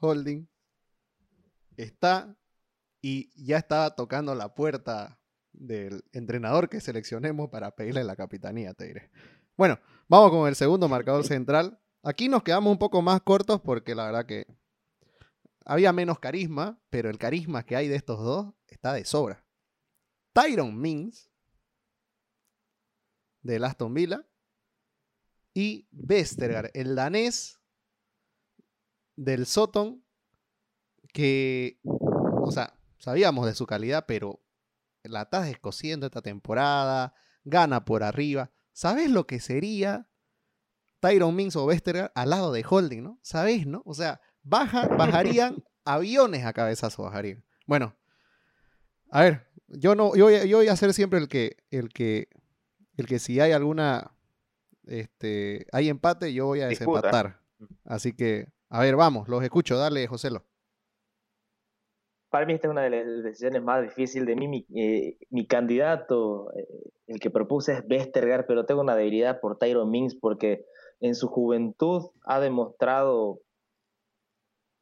Holding 0.00 0.48
está 1.76 2.34
y 3.00 3.30
ya 3.42 3.58
estaba 3.58 3.94
tocando 3.94 4.34
la 4.34 4.54
puerta 4.54 5.18
del 5.52 6.04
entrenador 6.12 6.68
que 6.68 6.80
seleccionemos 6.80 7.48
para 7.50 7.70
pedirle 7.70 8.04
la 8.04 8.16
capitanía, 8.16 8.74
te 8.74 8.86
diré. 8.86 9.10
Bueno, 9.56 9.78
vamos 10.08 10.30
con 10.30 10.48
el 10.48 10.56
segundo 10.56 10.88
marcador 10.88 11.24
central. 11.26 11.80
Aquí 12.02 12.28
nos 12.28 12.42
quedamos 12.42 12.70
un 12.70 12.78
poco 12.78 13.02
más 13.02 13.20
cortos 13.22 13.60
porque 13.60 13.94
la 13.94 14.06
verdad 14.06 14.26
que 14.26 14.46
había 15.64 15.92
menos 15.92 16.18
carisma, 16.18 16.80
pero 16.90 17.10
el 17.10 17.18
carisma 17.18 17.64
que 17.64 17.76
hay 17.76 17.88
de 17.88 17.96
estos 17.96 18.20
dos 18.20 18.54
está 18.68 18.92
de 18.92 19.04
sobra. 19.04 19.44
Tyron 20.32 20.78
Mings, 20.78 21.30
de 23.42 23.56
Aston 23.64 23.94
Villa, 23.94 24.26
y 25.54 25.88
Vestergaard, 25.90 26.70
el 26.74 26.94
danés, 26.94 27.58
del 29.16 29.46
Soton 29.46 30.04
que, 31.12 31.80
o 31.82 32.50
sea, 32.50 32.75
sabíamos 32.98 33.46
de 33.46 33.54
su 33.54 33.66
calidad, 33.66 34.04
pero 34.06 34.42
la 35.02 35.22
estás 35.22 35.46
descosiendo 35.46 36.06
esta 36.06 36.22
temporada, 36.22 37.14
gana 37.44 37.84
por 37.84 38.02
arriba. 38.02 38.50
¿Sabes 38.72 39.10
lo 39.10 39.26
que 39.26 39.40
sería 39.40 40.08
Tyron 41.00 41.34
Mings 41.34 41.56
o 41.56 41.64
Westergaard 41.64 42.12
al 42.14 42.30
lado 42.30 42.52
de 42.52 42.64
Holding, 42.68 43.02
no? 43.02 43.18
¿Sabes, 43.22 43.66
no? 43.66 43.82
O 43.84 43.94
sea, 43.94 44.20
baja, 44.42 44.88
bajarían 44.88 45.64
aviones 45.84 46.44
a 46.44 46.52
cabezazo, 46.52 47.04
bajarían. 47.04 47.44
Bueno, 47.66 47.96
a 49.10 49.22
ver, 49.22 49.46
yo 49.68 49.94
no, 49.94 50.14
yo, 50.14 50.30
yo 50.30 50.58
voy 50.58 50.68
a 50.68 50.76
ser 50.76 50.92
siempre 50.94 51.18
el 51.18 51.28
que, 51.28 51.56
el 51.70 51.88
que, 51.90 52.28
el 52.96 53.06
que 53.06 53.18
si 53.18 53.40
hay 53.40 53.52
alguna, 53.52 54.12
este, 54.84 55.66
hay 55.72 55.88
empate, 55.88 56.32
yo 56.32 56.46
voy 56.46 56.60
a 56.60 56.68
desempatar. 56.68 57.40
Así 57.84 58.12
que, 58.12 58.52
a 58.68 58.80
ver, 58.80 58.96
vamos, 58.96 59.28
los 59.28 59.42
escucho, 59.42 59.76
dale, 59.78 60.06
Joselo. 60.06 60.45
Para 62.30 62.44
mí 62.44 62.54
esta 62.54 62.66
es 62.66 62.72
una 62.72 62.82
de 62.82 62.90
las 62.90 63.22
decisiones 63.22 63.62
más 63.62 63.82
difíciles 63.82 64.26
de 64.26 64.36
mí. 64.36 64.48
Mi, 64.48 64.66
eh, 64.74 65.46
candidato, 65.46 66.52
eh, 66.54 66.66
el 67.06 67.20
que 67.20 67.30
propuse 67.30 67.72
es 67.72 67.84
Westergaard, 67.88 68.46
pero 68.46 68.66
tengo 68.66 68.80
una 68.80 68.96
debilidad 68.96 69.40
por 69.40 69.58
Tyron 69.58 69.90
Mings 69.90 70.16
porque 70.16 70.64
en 71.00 71.14
su 71.14 71.28
juventud 71.28 72.02
ha 72.24 72.40
demostrado 72.40 73.40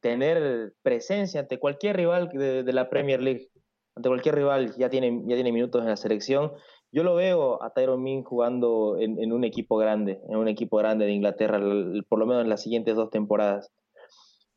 tener 0.01 0.73
presencia 0.81 1.41
ante 1.41 1.59
cualquier 1.59 1.97
rival 1.97 2.29
de, 2.29 2.73
la 2.73 2.89
Premier 2.89 3.21
League 3.21 3.49
ante 3.95 4.09
cualquier 4.09 4.35
rival 4.35 4.75
ya 4.75 4.89
tiene, 4.89 5.23
ya 5.25 5.35
tiene 5.35 5.51
minutos 5.51 5.81
en 5.81 5.89
la 5.89 5.95
selección. 5.95 6.51
Yo 6.91 7.03
lo 7.03 7.15
veo 7.15 7.61
a 7.63 7.71
Tyron 7.71 8.03
Ming 8.03 8.23
jugando 8.23 8.97
en, 8.99 9.31
un 9.31 9.43
equipo 9.43 9.77
grande, 9.77 10.19
en 10.29 10.37
un 10.37 10.47
equipo 10.47 10.77
grande 10.77 11.05
de 11.05 11.11
Inglaterra, 11.11 11.59
por 12.07 12.19
lo 12.19 12.25
menos 12.25 12.43
en 12.43 12.49
las 12.49 12.61
siguientes 12.61 12.95
dos 12.95 13.09
temporadas. 13.09 13.71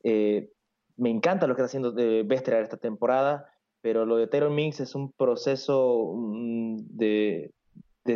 Eh, 0.05 0.49
me 0.99 1.11
encanta 1.11 1.47
lo 1.47 1.55
que 1.55 1.63
está 1.63 1.67
haciendo 1.67 1.93
de 1.93 2.25
Vestergaard 2.25 2.65
esta 2.65 2.77
temporada, 2.77 3.51
pero 3.81 4.05
lo 4.05 4.17
de 4.17 4.27
Tyron 4.27 4.55
Mings 4.55 4.81
es 4.81 4.95
un 4.95 5.13
proceso 5.13 6.13
mm, 6.15 6.77
de, 6.91 7.55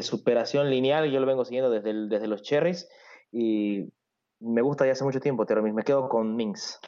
superación 0.00 0.68
lineal. 0.68 1.10
Yo 1.10 1.20
lo 1.20 1.26
vengo 1.26 1.44
siguiendo 1.44 1.70
desde, 1.70 2.26
los 2.26 2.42
Cherries 2.42 2.88
y 3.30 3.92
me 4.40 4.62
gusta 4.62 4.84
ya 4.84 4.92
hace 4.92 5.04
mucho 5.04 5.20
tiempo 5.20 5.46
Tyron 5.46 5.64
Mings. 5.64 5.76
Me 5.76 5.84
quedo 5.84 6.08
con 6.08 6.34
Mings. 6.34 6.80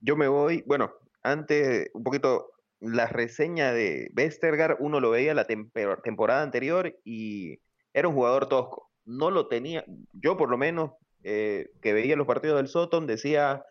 Yo 0.00 0.16
me 0.16 0.28
voy, 0.28 0.64
bueno, 0.66 0.92
antes, 1.22 1.90
un 1.92 2.02
poquito 2.02 2.52
la 2.80 3.06
reseña 3.06 3.72
de 3.72 4.10
Westergaard, 4.16 4.78
uno 4.80 4.98
lo 4.98 5.10
veía 5.10 5.34
la 5.34 5.46
temporada 5.46 6.42
anterior 6.42 6.98
y 7.04 7.60
era 7.92 8.08
un 8.08 8.14
jugador 8.14 8.48
tosco. 8.48 8.90
No 9.04 9.30
lo 9.30 9.46
tenía, 9.46 9.84
yo 10.12 10.36
por 10.36 10.48
lo 10.48 10.56
menos, 10.56 10.92
eh, 11.22 11.70
que 11.82 11.92
veía 11.92 12.16
los 12.16 12.26
partidos 12.26 12.56
del 12.56 12.68
Soton, 12.68 13.06
decía, 13.06 13.64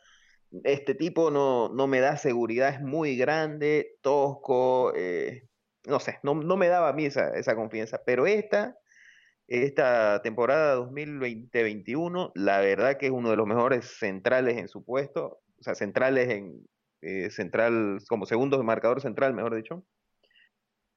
este 0.64 0.96
tipo 0.96 1.32
no, 1.32 1.70
no 1.70 1.88
me 1.88 2.00
da 2.00 2.18
seguridad, 2.18 2.70
es 2.70 2.82
muy 2.82 3.16
grande, 3.18 3.98
tosco, 4.02 4.94
eh, 4.96 5.48
no 5.86 6.00
sé, 6.00 6.20
no, 6.24 6.36
no, 6.36 6.58
me 6.58 6.68
daba 6.68 6.90
a 6.90 6.94
mí 6.94 7.06
esa, 7.06 7.30
esa 7.36 7.56
confianza. 7.56 8.02
Pero 8.06 8.28
esta, 8.28 8.78
esta 9.48 10.22
temporada 10.22 10.78
2020-21, 10.78 12.32
la 12.36 12.60
verdad 12.60 12.98
que 12.98 13.08
es 13.08 13.12
uno 13.12 13.30
de 13.30 13.38
los 13.38 13.48
mejores 13.48 13.98
centrales 13.98 14.58
en 14.58 14.68
su 14.68 14.84
puesto, 14.84 15.42
o 15.60 15.64
sea, 15.64 15.76
centrales 15.76 16.30
en, 16.30 16.66
eh, 17.02 17.32
central, 17.32 18.00
como 18.08 18.26
segundo 18.26 18.62
marcador 18.64 19.02
central, 19.02 19.34
mejor 19.34 19.56
dicho. 19.56 19.84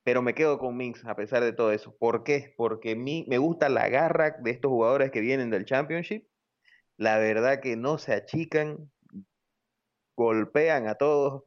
Pero 0.05 0.21
me 0.21 0.35
quedo 0.35 0.59
con 0.59 0.77
Minx 0.77 1.05
a 1.07 1.17
pesar 1.17 1.43
de 1.43 1.55
todo 1.55 1.73
eso. 1.73 1.97
¿Por 1.97 2.25
qué? 2.25 2.53
Porque 2.57 2.95
mí, 2.95 3.25
me 3.29 3.39
gusta 3.39 3.71
la 3.71 3.89
garra 3.89 4.37
de 4.39 4.51
estos 4.51 4.71
jugadores 4.71 5.11
que 5.11 5.21
vienen 5.21 5.51
del 5.51 5.65
Championship. 5.65 6.27
La 6.99 7.19
verdad 7.19 7.61
que 7.61 7.77
no 7.77 7.97
se 7.97 8.13
achican, 8.13 8.91
golpean 10.17 10.87
a 10.89 10.95
todos, 10.95 11.43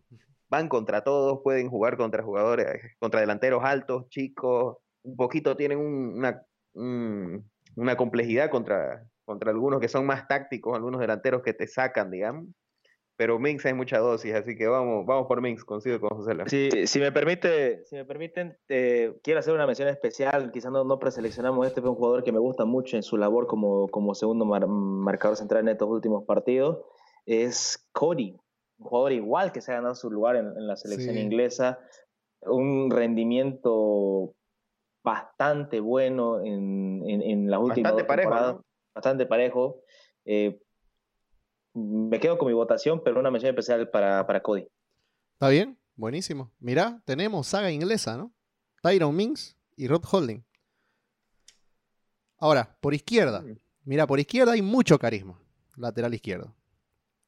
van 0.50 0.69
contra 0.69 1.03
todos, 1.03 1.41
pueden 1.43 1.69
jugar 1.69 1.97
contra 1.97 2.24
jugadores, 2.24 2.95
contra 3.00 3.19
delanteros 3.19 3.63
altos, 3.63 4.09
chicos, 4.09 4.77
un 5.03 5.15
poquito 5.15 5.55
tienen 5.55 5.79
una, 5.79 6.41
una 6.74 7.97
complejidad 7.97 8.50
contra, 8.50 9.03
contra 9.25 9.51
algunos 9.51 9.79
que 9.79 9.88
son 9.88 10.05
más 10.05 10.27
tácticos, 10.27 10.75
algunos 10.75 11.00
delanteros 11.00 11.41
que 11.41 11.53
te 11.53 11.67
sacan, 11.67 12.12
digamos. 12.12 12.47
Pero 13.17 13.39
Minx 13.39 13.65
hay 13.65 13.74
mucha 13.74 13.97
dosis, 13.97 14.31
así 14.36 14.55
que 14.55 14.67
vamos, 14.67 15.03
vamos 15.07 15.25
por 15.27 15.41
Minx, 15.41 15.63
consigo 15.63 16.00
con 16.00 16.19
José 16.19 16.33
Si, 16.45 16.86
si, 16.86 17.00
me 17.00 17.12
permite, 17.12 17.83
si 17.86 17.95
me 17.95 18.05
permiten, 18.05 18.55
eh, 18.69 19.17
quiero 19.24 19.39
hacer 19.39 19.55
una 19.55 19.65
mención 19.65 19.88
especial, 19.88 20.51
quizás 20.51 20.71
no, 20.71 20.83
no 20.83 21.00
preseleccionamos 21.00 21.65
este, 21.65 21.81
pero 21.81 21.93
un 21.93 21.97
jugador 21.97 22.24
que 22.24 22.31
me 22.31 22.38
gusta 22.38 22.65
mucho 22.65 22.95
en 22.95 23.01
su 23.01 23.17
labor 23.17 23.47
como, 23.47 23.88
como 23.88 24.13
segundo 24.13 24.45
marcador 24.45 25.36
central 25.36 25.63
en 25.63 25.69
estos 25.69 25.89
últimos 25.89 26.25
partidos, 26.25 26.86
es 27.25 27.89
Cody, 27.91 28.38
un 28.79 28.86
jugador 28.86 29.12
igual 29.12 29.51
que 29.51 29.62
se 29.62 29.72
ha 29.72 29.75
ganado 29.75 29.96
su 29.96 30.10
lugar 30.12 30.36
en, 30.36 30.67
la 30.67 30.75
selección 30.75 31.17
inglesa, 31.17 31.79
un 32.41 32.91
rendimiento 32.91 34.34
bastante 35.03 35.79
bueno 35.79 36.41
en, 36.41 37.03
en, 37.07 37.22
en 37.22 37.50
las 37.50 37.60
últimas 37.60 37.93
bastante 37.93 38.07
parejo, 38.07 38.65
bastante 38.93 39.25
parejo. 39.25 39.81
Eh, 40.25 40.60
me 41.74 42.19
quedo 42.19 42.38
con 42.38 42.48
mi 42.48 42.53
votación, 42.53 43.01
pero 43.03 43.19
una 43.19 43.31
mención 43.31 43.50
especial 43.50 43.89
para, 43.89 44.25
para 44.25 44.41
Cody. 44.41 44.67
Está 45.34 45.50
bien, 45.50 45.77
buenísimo. 45.96 46.51
Mirá, 46.60 47.01
tenemos 47.05 47.48
saga 47.48 47.72
inglesa, 47.72 48.17
¿no? 48.17 48.34
Tyron 48.81 49.15
Mings 49.15 49.55
y 49.75 49.88
Rod 49.88 50.03
Holding. 50.12 50.43
Ahora, 52.39 52.75
por 52.81 52.93
izquierda. 52.93 53.41
Mm. 53.41 53.57
Mira, 53.86 54.07
por 54.07 54.19
izquierda 54.19 54.53
hay 54.53 54.62
mucho 54.62 54.98
carisma. 55.00 55.39
Lateral 55.75 56.13
izquierdo. 56.13 56.53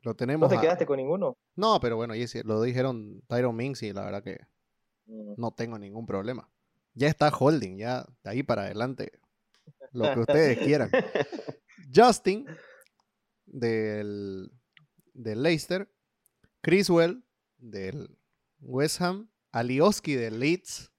Lo 0.02 0.16
tenemos. 0.16 0.50
¿No 0.50 0.56
te 0.56 0.62
quedaste 0.62 0.86
con 0.86 0.98
ninguno? 0.98 1.38
No, 1.56 1.80
pero 1.80 1.98
bueno, 1.98 2.14
lo 2.44 2.62
dijeron 2.62 3.22
Tyron 3.28 3.56
Mings 3.56 3.84
y 3.84 3.94
la 3.94 4.06
verdad 4.06 4.24
que 4.24 4.40
mm. 5.06 5.34
no 5.38 5.52
tengo 5.52 5.78
ningún 5.78 6.06
problema. 6.06 6.50
Ya 6.94 7.08
está 7.08 7.30
Holding, 7.30 7.78
ya 7.78 8.06
de 8.24 8.30
ahí 8.30 8.44
para 8.44 8.64
adelante. 8.64 9.12
Lo 9.92 10.14
que 10.14 10.20
ustedes 10.22 10.58
quieran. 10.66 10.90
Justin 11.94 12.46
del, 13.46 14.52
del 15.14 15.44
Leicester, 15.44 15.92
Criswell 16.62 17.24
del 17.58 18.18
West 18.62 19.02
Ham, 19.02 19.30
Alioski 19.52 20.16
del 20.16 20.40
Leeds, 20.40 20.92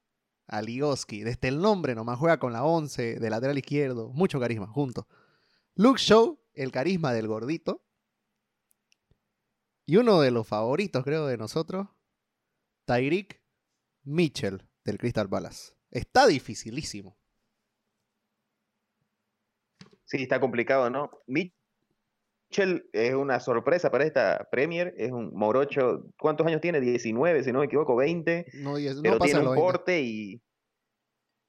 Alioski, 0.46 1.22
desde 1.22 1.48
el 1.48 1.60
nombre 1.60 1.94
nomás 1.94 2.18
juega 2.18 2.38
con 2.38 2.52
la 2.52 2.64
11 2.64 3.20
de 3.20 3.30
lateral 3.30 3.56
izquierdo, 3.56 4.10
mucho 4.10 4.40
carisma, 4.40 4.66
junto. 4.66 5.06
Luke 5.74 6.00
Show, 6.00 6.40
el 6.54 6.72
carisma 6.72 7.12
del 7.12 7.28
gordito. 7.28 7.84
Y 9.90 9.96
uno 9.96 10.20
de 10.20 10.30
los 10.30 10.46
favoritos, 10.46 11.02
creo, 11.02 11.26
de 11.26 11.36
nosotros, 11.36 11.88
Tyreek 12.84 13.42
Mitchell 14.04 14.62
del 14.84 14.98
Crystal 14.98 15.28
Palace. 15.28 15.72
Está 15.90 16.28
dificilísimo. 16.28 17.18
Sí, 20.04 20.18
está 20.22 20.38
complicado, 20.38 20.90
¿no? 20.90 21.10
Mitchell 21.26 22.88
es 22.92 23.14
una 23.14 23.40
sorpresa 23.40 23.90
para 23.90 24.04
esta 24.04 24.46
Premier, 24.52 24.94
es 24.96 25.10
un 25.10 25.34
morocho, 25.34 26.06
¿cuántos 26.16 26.46
años 26.46 26.60
tiene? 26.60 26.80
19, 26.80 27.42
si 27.42 27.50
no 27.50 27.58
me 27.58 27.64
equivoco, 27.64 27.96
20. 27.96 28.46
No, 28.62 28.74
pero 29.02 29.18
tiene 29.18 29.40
un 29.40 29.56
porte 29.56 30.02
y 30.02 30.40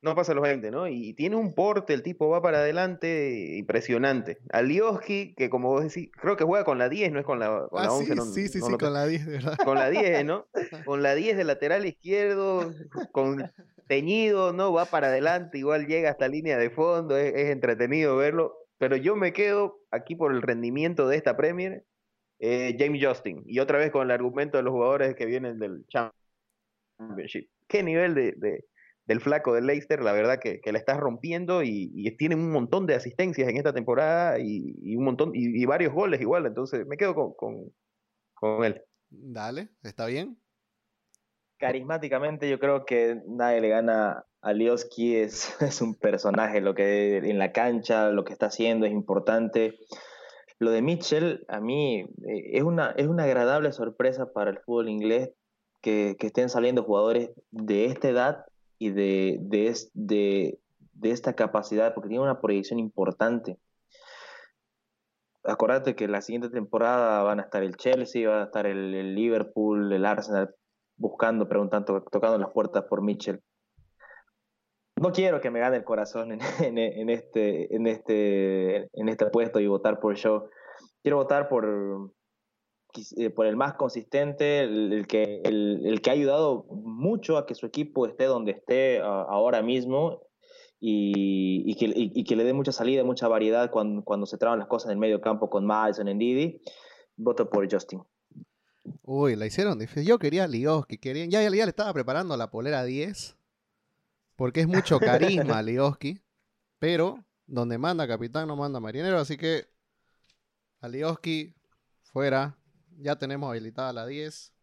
no 0.02 0.16
pasa 0.16 0.34
los 0.34 0.44
20, 0.44 0.72
¿no? 0.72 0.88
Y 0.88 1.14
tiene 1.14 1.36
un 1.36 1.54
porte, 1.54 1.94
el 1.94 2.04
tipo 2.04 2.30
va 2.30 2.42
para 2.42 2.60
adelante 2.60 3.58
impresionante. 3.58 4.40
Alioski, 4.52 5.34
que 5.36 5.50
como 5.50 5.70
vos 5.70 5.84
decís, 5.84 6.10
creo 6.20 6.38
que 6.38 6.44
juega 6.44 6.66
con 6.66 6.78
la 6.78 6.90
10, 6.90 7.12
no 7.12 7.20
es 7.20 7.26
con 7.26 7.40
la, 7.40 7.68
con 7.70 7.84
ah, 7.84 7.92
11. 7.92 8.16
Sí, 8.34 8.48
sí, 8.48 8.62
sí, 8.62 8.78
con 8.78 8.94
la 8.94 9.06
10, 9.06 9.26
¿verdad? 9.26 9.58
Con 9.64 9.78
la 9.78 9.90
10, 9.90 10.26
¿no? 10.26 10.48
Con 10.86 11.04
la 11.04 11.16
10 11.16 11.38
de 11.38 11.44
lateral 11.44 11.86
izquierdo, 11.86 12.74
con 13.12 13.52
teñido, 13.88 14.54
¿no? 14.54 14.74
Va 14.74 14.86
para 14.86 15.08
adelante, 15.08 15.58
igual 15.58 15.86
llega 15.86 16.10
hasta 16.10 16.28
línea 16.28 16.58
de 16.58 16.70
fondo, 16.70 17.18
es 17.18 17.50
entretenido 17.50 18.16
verlo 18.16 18.62
pero 18.82 18.96
yo 18.96 19.16
me 19.16 19.32
quedo 19.32 19.80
aquí 19.92 20.16
por 20.16 20.34
el 20.34 20.42
rendimiento 20.42 21.08
de 21.08 21.16
esta 21.16 21.38
Premier, 21.38 21.86
eh, 22.40 22.76
James 22.80 23.00
Justin, 23.00 23.44
y 23.46 23.60
otra 23.60 23.78
vez 23.78 23.92
con 23.92 24.02
el 24.02 24.10
argumento 24.10 24.58
de 24.58 24.64
los 24.64 24.72
jugadores 24.72 25.14
que 25.14 25.28
vienen 25.28 25.60
del 25.60 25.86
Championship. 25.86 27.48
¿Qué 27.68 27.84
nivel 27.84 28.16
de, 28.16 28.66
del 29.06 29.22
flaco 29.22 29.54
del 29.54 29.68
Leicester? 29.68 30.02
La 30.02 30.14
verdad 30.14 30.40
que, 30.40 30.60
que 30.62 30.72
la 30.72 30.80
está 30.80 30.96
rompiendo 30.96 31.64
y, 31.64 32.16
tiene 32.18 32.36
un 32.36 32.52
montón 32.52 32.86
de 32.86 32.96
asistencias 32.96 33.48
en 33.50 33.58
esta 33.58 33.74
temporada 33.74 34.40
y, 34.40 34.96
un 34.96 35.04
montón 35.04 35.32
y, 35.34 35.66
varios 35.66 35.94
goles 35.94 36.22
igual, 36.22 36.46
entonces 36.46 36.86
me 36.88 36.98
quedo 36.98 37.16
con, 37.16 37.34
con, 37.34 37.72
con 38.34 38.64
él. 38.64 38.82
Dale, 39.10 39.70
está 39.84 40.06
bien. 40.06 40.38
Carismáticamente 41.58 42.50
yo 42.50 42.60
creo 42.60 42.86
que 42.86 43.22
nadie 43.28 43.62
le 43.62 43.70
gana 43.70 44.26
Alioski 44.42 45.16
es, 45.16 45.56
es 45.62 45.82
un 45.82 45.96
personaje, 45.96 46.62
lo 46.62 46.74
que 46.74 47.18
en 47.18 47.40
la 47.40 47.52
cancha, 47.52 48.10
lo 48.10 48.24
que 48.24 48.34
está 48.34 48.48
haciendo 48.48 48.86
es 48.86 48.92
importante. 48.92 49.78
Lo 50.60 50.72
de 50.72 50.82
Mitchell, 50.82 51.46
a 51.48 51.60
mí, 51.60 52.02
eh, 52.02 52.52
es 52.54 52.64
una, 52.64 52.92
es 52.92 53.08
una 53.08 53.24
agradable 53.24 53.72
sorpresa 53.72 54.32
para 54.32 54.52
el 54.52 54.60
fútbol 54.60 54.90
inglés 54.90 55.32
que, 55.82 56.16
estén 56.20 56.50
saliendo 56.50 56.84
jugadores 56.84 57.32
de 57.50 57.86
esta 57.86 58.10
edad 58.10 58.46
y 58.82 58.90
de, 58.90 59.38
de, 59.94 60.58
de, 60.94 61.12
esta 61.12 61.36
capacidad, 61.36 61.94
porque 61.94 62.10
tiene 62.10 62.24
una 62.24 62.42
proyección 62.42 62.80
importante. 62.80 63.60
acordate 65.44 65.96
que 65.96 66.08
la 66.08 66.22
siguiente 66.22 66.50
temporada 66.50 67.22
van 67.22 67.40
a 67.40 67.44
estar 67.44 67.62
el 67.62 67.76
Chelsea, 67.76 68.28
va 68.28 68.42
a 68.42 68.46
estar 68.46 68.66
el, 68.66 69.14
Liverpool, 69.14 69.94
el 69.94 70.04
Arsenal 70.04 70.56
buscando, 70.96 71.48
preguntando, 71.48 72.02
tocando 72.12 72.40
las 72.40 72.50
puertas 72.50 72.86
por 72.86 73.04
Mitchell. 73.04 73.44
No 75.00 75.12
quiero 75.12 75.42
que 75.42 75.52
me 75.52 75.60
gane 75.60 75.78
el 75.78 75.84
corazón 75.84 76.32
en, 76.32 76.40
este, 77.12 77.76
en, 77.76 77.86
este, 77.86 78.90
en 79.00 79.10
este 79.10 79.26
puesto 79.28 79.60
y 79.60 79.68
votar 79.68 80.00
por 80.00 80.16
Show. 80.16 80.50
Quiero 81.04 81.18
votar 81.18 81.50
por, 81.50 82.12
por 83.36 83.46
el 83.46 83.56
más 83.56 83.74
consistente, 83.74 84.62
el, 84.62 85.06
que, 85.08 85.42
el, 85.44 86.02
que 86.02 86.10
ha 86.10 86.14
ayudado 86.14 86.66
mucho 86.70 87.38
a 87.38 87.46
que 87.46 87.56
su 87.56 87.66
equipo 87.66 88.06
esté 88.06 88.26
donde 88.26 88.52
esté 88.52 89.00
ahora 89.02 89.62
mismo 89.62 90.22
y, 90.80 91.76
que, 91.76 92.36
le 92.36 92.44
dé 92.44 92.54
mucha 92.54 92.72
salida, 92.72 93.04
mucha 93.04 93.28
variedad 93.28 93.70
cuando, 93.70 94.04
cuando 94.04 94.26
se 94.26 94.38
traban 94.38 94.60
las 94.60 94.68
cosas 94.68 94.88
en 94.88 94.94
el 94.94 95.00
medio 95.00 95.22
campo 95.22 95.50
con 95.50 95.66
Madison 95.66 96.08
en 96.08 96.18
Didi. 96.18 96.62
Voto 97.16 97.50
por 97.50 97.72
Justin. 97.72 98.02
Uy, 99.04 99.36
la 99.36 99.46
hicieron 99.46 99.78
difícil. 99.78 100.08
Yo 100.08 100.18
quería 100.18 100.46
a 100.46 100.48
Lioski, 100.48 100.98
querían, 100.98 101.30
ya, 101.30 101.42
ya, 101.44 101.50
le 101.50 101.62
estaba 101.62 101.94
preparando 101.94 102.36
la 102.36 102.50
polera 102.50 102.84
10, 102.84 103.38
porque 104.36 104.62
es 104.62 104.68
mucho 104.68 105.00
carisma 105.00 105.62
Lioski, 105.64 106.20
pero 106.80 107.24
donde 107.46 107.78
manda 107.78 108.08
capitán 108.08 108.48
no 108.48 108.56
manda 108.56 108.80
marinero, 108.80 109.20
así 109.20 109.38
que 109.38 109.68
a 110.80 110.88
Lioski 110.88 111.54
fuera, 112.02 112.58
ya 113.02 113.18
tenemos 113.18 113.50
habilitada 113.50 113.94
la 113.94 114.06
10 114.06 114.54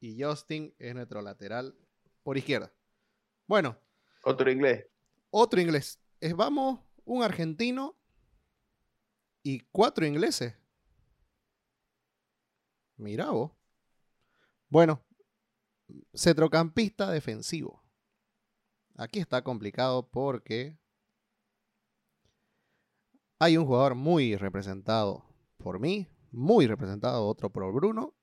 y 0.00 0.22
Justin 0.22 0.74
es 0.78 0.94
nuestro 0.94 1.22
lateral 1.22 1.76
por 2.22 2.36
izquierda. 2.36 2.72
Bueno. 3.46 3.78
Otro 4.24 4.50
inglés. 4.50 4.86
Otro 5.30 5.60
inglés. 5.60 6.00
Es, 6.20 6.34
vamos, 6.34 6.80
un 7.04 7.22
argentino 7.22 7.96
y 9.42 9.60
cuatro 9.70 10.06
ingleses. 10.06 10.54
Mira 12.96 13.30
vos. 13.30 13.52
Bueno, 14.68 15.04
centrocampista 16.14 17.10
defensivo. 17.10 17.82
Aquí 18.96 19.18
está 19.18 19.42
complicado 19.42 20.08
porque 20.08 20.78
hay 23.38 23.56
un 23.56 23.66
jugador 23.66 23.94
muy 23.94 24.36
representado 24.36 25.24
por 25.58 25.80
mí, 25.80 26.08
muy 26.34 26.66
representado, 26.66 27.26
otro 27.26 27.50
por 27.50 27.72
Bruno. 27.72 28.14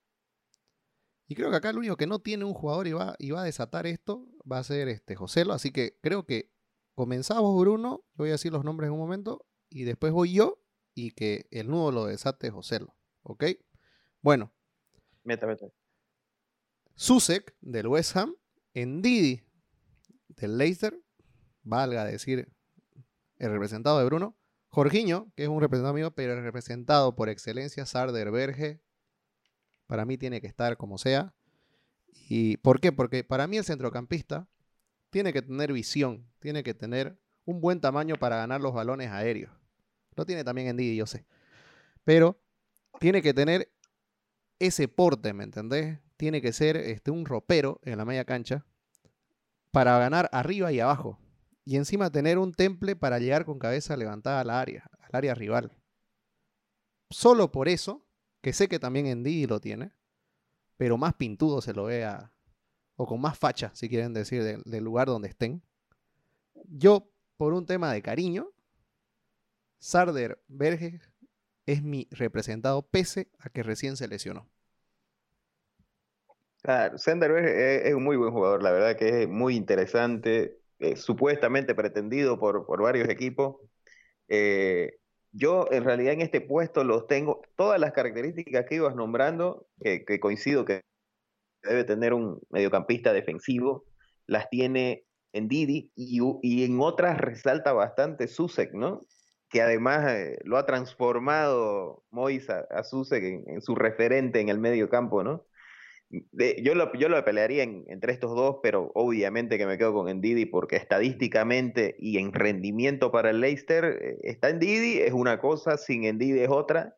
Y 1.27 1.35
creo 1.35 1.49
que 1.49 1.57
acá 1.57 1.69
el 1.69 1.77
único 1.77 1.95
que 1.95 2.07
no 2.07 2.19
tiene 2.19 2.43
un 2.43 2.53
jugador 2.53 2.87
y 2.87 2.91
va, 2.91 3.15
y 3.17 3.31
va 3.31 3.41
a 3.41 3.45
desatar 3.45 3.87
esto 3.87 4.27
va 4.49 4.59
a 4.59 4.63
ser 4.63 4.89
este 4.89 5.15
Joselo. 5.15 5.53
Así 5.53 5.71
que 5.71 5.97
creo 6.01 6.25
que 6.25 6.51
comenzamos 6.93 7.57
Bruno, 7.59 8.03
yo 8.11 8.17
voy 8.17 8.29
a 8.29 8.33
decir 8.33 8.51
los 8.51 8.65
nombres 8.65 8.87
en 8.87 8.93
un 8.93 8.99
momento, 8.99 9.45
y 9.69 9.83
después 9.83 10.11
voy 10.11 10.33
yo 10.33 10.61
y 10.93 11.11
que 11.11 11.47
el 11.51 11.69
nudo 11.69 11.91
lo 11.91 12.05
desate 12.05 12.49
Joselo. 12.49 12.95
¿Ok? 13.23 13.45
Bueno. 14.21 14.51
Meta, 15.23 15.47
meta. 15.47 15.67
Susek 16.95 17.55
del 17.61 17.87
West 17.87 18.15
Ham, 18.17 18.35
Didi 18.73 19.41
del 20.27 20.57
Leicester, 20.57 21.01
valga 21.63 22.05
decir 22.05 22.51
el 23.37 23.51
representado 23.51 23.99
de 23.99 24.05
Bruno, 24.05 24.37
Jorginho, 24.71 25.31
que 25.35 25.43
es 25.43 25.49
un 25.49 25.59
representado 25.59 25.93
mío, 25.93 26.11
pero 26.11 26.41
representado 26.41 27.13
por 27.13 27.27
excelencia, 27.27 27.85
Sarder 27.85 28.31
Berge, 28.31 28.79
para 29.85 30.05
mí 30.05 30.17
tiene 30.17 30.39
que 30.39 30.47
estar 30.47 30.77
como 30.77 30.97
sea. 30.97 31.33
¿Y 32.29 32.55
por 32.57 32.79
qué? 32.79 32.93
Porque 32.93 33.25
para 33.25 33.47
mí 33.47 33.57
el 33.57 33.65
centrocampista 33.65 34.47
tiene 35.09 35.33
que 35.33 35.41
tener 35.41 35.73
visión, 35.73 36.25
tiene 36.39 36.63
que 36.63 36.73
tener 36.73 37.19
un 37.43 37.59
buen 37.59 37.81
tamaño 37.81 38.15
para 38.15 38.37
ganar 38.37 38.61
los 38.61 38.73
balones 38.73 39.11
aéreos. 39.11 39.51
Lo 40.15 40.25
tiene 40.25 40.45
también 40.45 40.67
en 40.67 40.77
Didi, 40.77 40.95
yo 40.95 41.05
sé. 41.05 41.25
Pero 42.05 42.39
tiene 42.99 43.21
que 43.21 43.33
tener 43.33 43.69
ese 44.59 44.87
porte, 44.87 45.33
¿me 45.33 45.43
entendés? 45.43 45.99
Tiene 46.15 46.41
que 46.41 46.53
ser 46.53 46.77
este, 46.77 47.11
un 47.11 47.25
ropero 47.25 47.81
en 47.83 47.97
la 47.97 48.05
media 48.05 48.23
cancha 48.23 48.65
para 49.71 49.99
ganar 49.99 50.29
arriba 50.31 50.71
y 50.71 50.79
abajo 50.79 51.20
y 51.65 51.77
encima 51.77 52.11
tener 52.11 52.37
un 52.37 52.53
temple 52.53 52.95
para 52.95 53.19
llegar 53.19 53.45
con 53.45 53.59
cabeza 53.59 53.95
levantada 53.95 54.41
al 54.41 54.49
área, 54.49 54.89
al 54.99 55.09
área 55.13 55.35
rival. 55.35 55.71
Solo 57.09 57.51
por 57.51 57.67
eso, 57.67 58.05
que 58.41 58.53
sé 58.53 58.67
que 58.67 58.79
también 58.79 59.05
en 59.05 59.23
Didi 59.23 59.45
lo 59.45 59.59
tiene, 59.59 59.91
pero 60.77 60.97
más 60.97 61.13
pintudo 61.13 61.61
se 61.61 61.73
lo 61.73 61.85
vea, 61.85 62.31
o 62.95 63.05
con 63.05 63.21
más 63.21 63.37
facha, 63.37 63.71
si 63.75 63.89
quieren 63.89 64.13
decir, 64.13 64.43
del, 64.43 64.83
lugar 64.83 65.07
donde 65.07 65.29
estén. 65.29 65.61
Yo, 66.65 67.11
por 67.37 67.53
un 67.53 67.65
tema 67.65 67.91
de 67.93 68.01
cariño, 68.01 68.51
Sarder 69.79 70.41
Berge 70.47 71.01
es 71.65 71.83
mi 71.83 72.07
representado 72.11 72.81
pese 72.81 73.29
a 73.39 73.49
que 73.49 73.63
recién 73.63 73.97
se 73.97 74.07
lesionó. 74.07 74.47
Claro, 76.61 76.97
Sander 76.99 77.31
Berge 77.31 77.87
es 77.87 77.93
un 77.95 78.03
muy 78.03 78.17
buen 78.17 78.31
jugador, 78.31 78.61
la 78.61 78.71
verdad 78.71 78.95
que 78.95 79.23
es 79.23 79.29
muy 79.29 79.55
interesante. 79.55 80.60
Eh, 80.81 80.95
supuestamente 80.95 81.75
pretendido 81.75 82.39
por, 82.39 82.65
varios 82.81 83.07
equipos. 83.07 83.57
Eh, 84.27 84.97
yo 85.31 85.67
en 85.71 85.83
realidad 85.83 86.13
en 86.13 86.21
este 86.21 86.41
puesto 86.41 86.83
los 86.83 87.05
tengo, 87.05 87.43
todas 87.55 87.79
las 87.79 87.91
características 87.91 88.65
que 88.65 88.75
ibas 88.75 88.95
nombrando, 88.95 89.67
que, 89.79 90.19
coincido 90.19 90.65
que 90.65 90.81
debe 91.61 91.83
tener 91.83 92.15
un 92.15 92.41
mediocampista 92.49 93.13
defensivo, 93.13 93.85
las 94.25 94.49
tiene 94.49 95.05
en 95.33 95.47
Didi 95.47 95.91
y, 95.95 96.63
en 96.65 96.79
otras 96.81 97.19
resalta 97.19 97.73
bastante 97.73 98.27
Susek, 98.27 98.73
¿no? 98.73 99.01
Que 99.49 99.61
además 99.61 100.11
eh, 100.11 100.39
lo 100.45 100.57
ha 100.57 100.65
transformado 100.65 102.03
Mois 102.09 102.49
a, 102.49 102.83
Susek 102.83 103.23
en, 103.23 103.43
en, 103.45 103.61
su 103.61 103.75
referente 103.75 104.39
en 104.39 104.49
el 104.49 104.57
medio 104.57 104.89
campo, 104.89 105.23
yo, 106.11 106.75
lo, 106.75 106.93
yo 106.93 107.09
lo 107.09 107.23
pelearía 107.23 107.63
entre 107.63 108.13
estos 108.13 108.35
dos, 108.35 108.57
pero 108.61 108.91
obviamente 108.95 109.57
que 109.57 109.65
me 109.65 109.77
quedo 109.77 109.93
con 109.93 110.09
Ndidi 110.09 110.45
porque 110.45 110.75
estadísticamente 110.75 111.95
y 111.99 112.17
en 112.17 112.33
rendimiento 112.33 113.11
para 113.11 113.29
el 113.29 113.39
Leicester 113.39 113.85
eh, 113.85 114.17
está 114.23 114.51
Ndidi, 114.51 114.99
es 114.99 115.13
una 115.13 115.39
cosa, 115.39 115.77
sin 115.77 116.03
Ndidi 116.03 116.41
es 116.41 116.49
otra. 116.49 116.95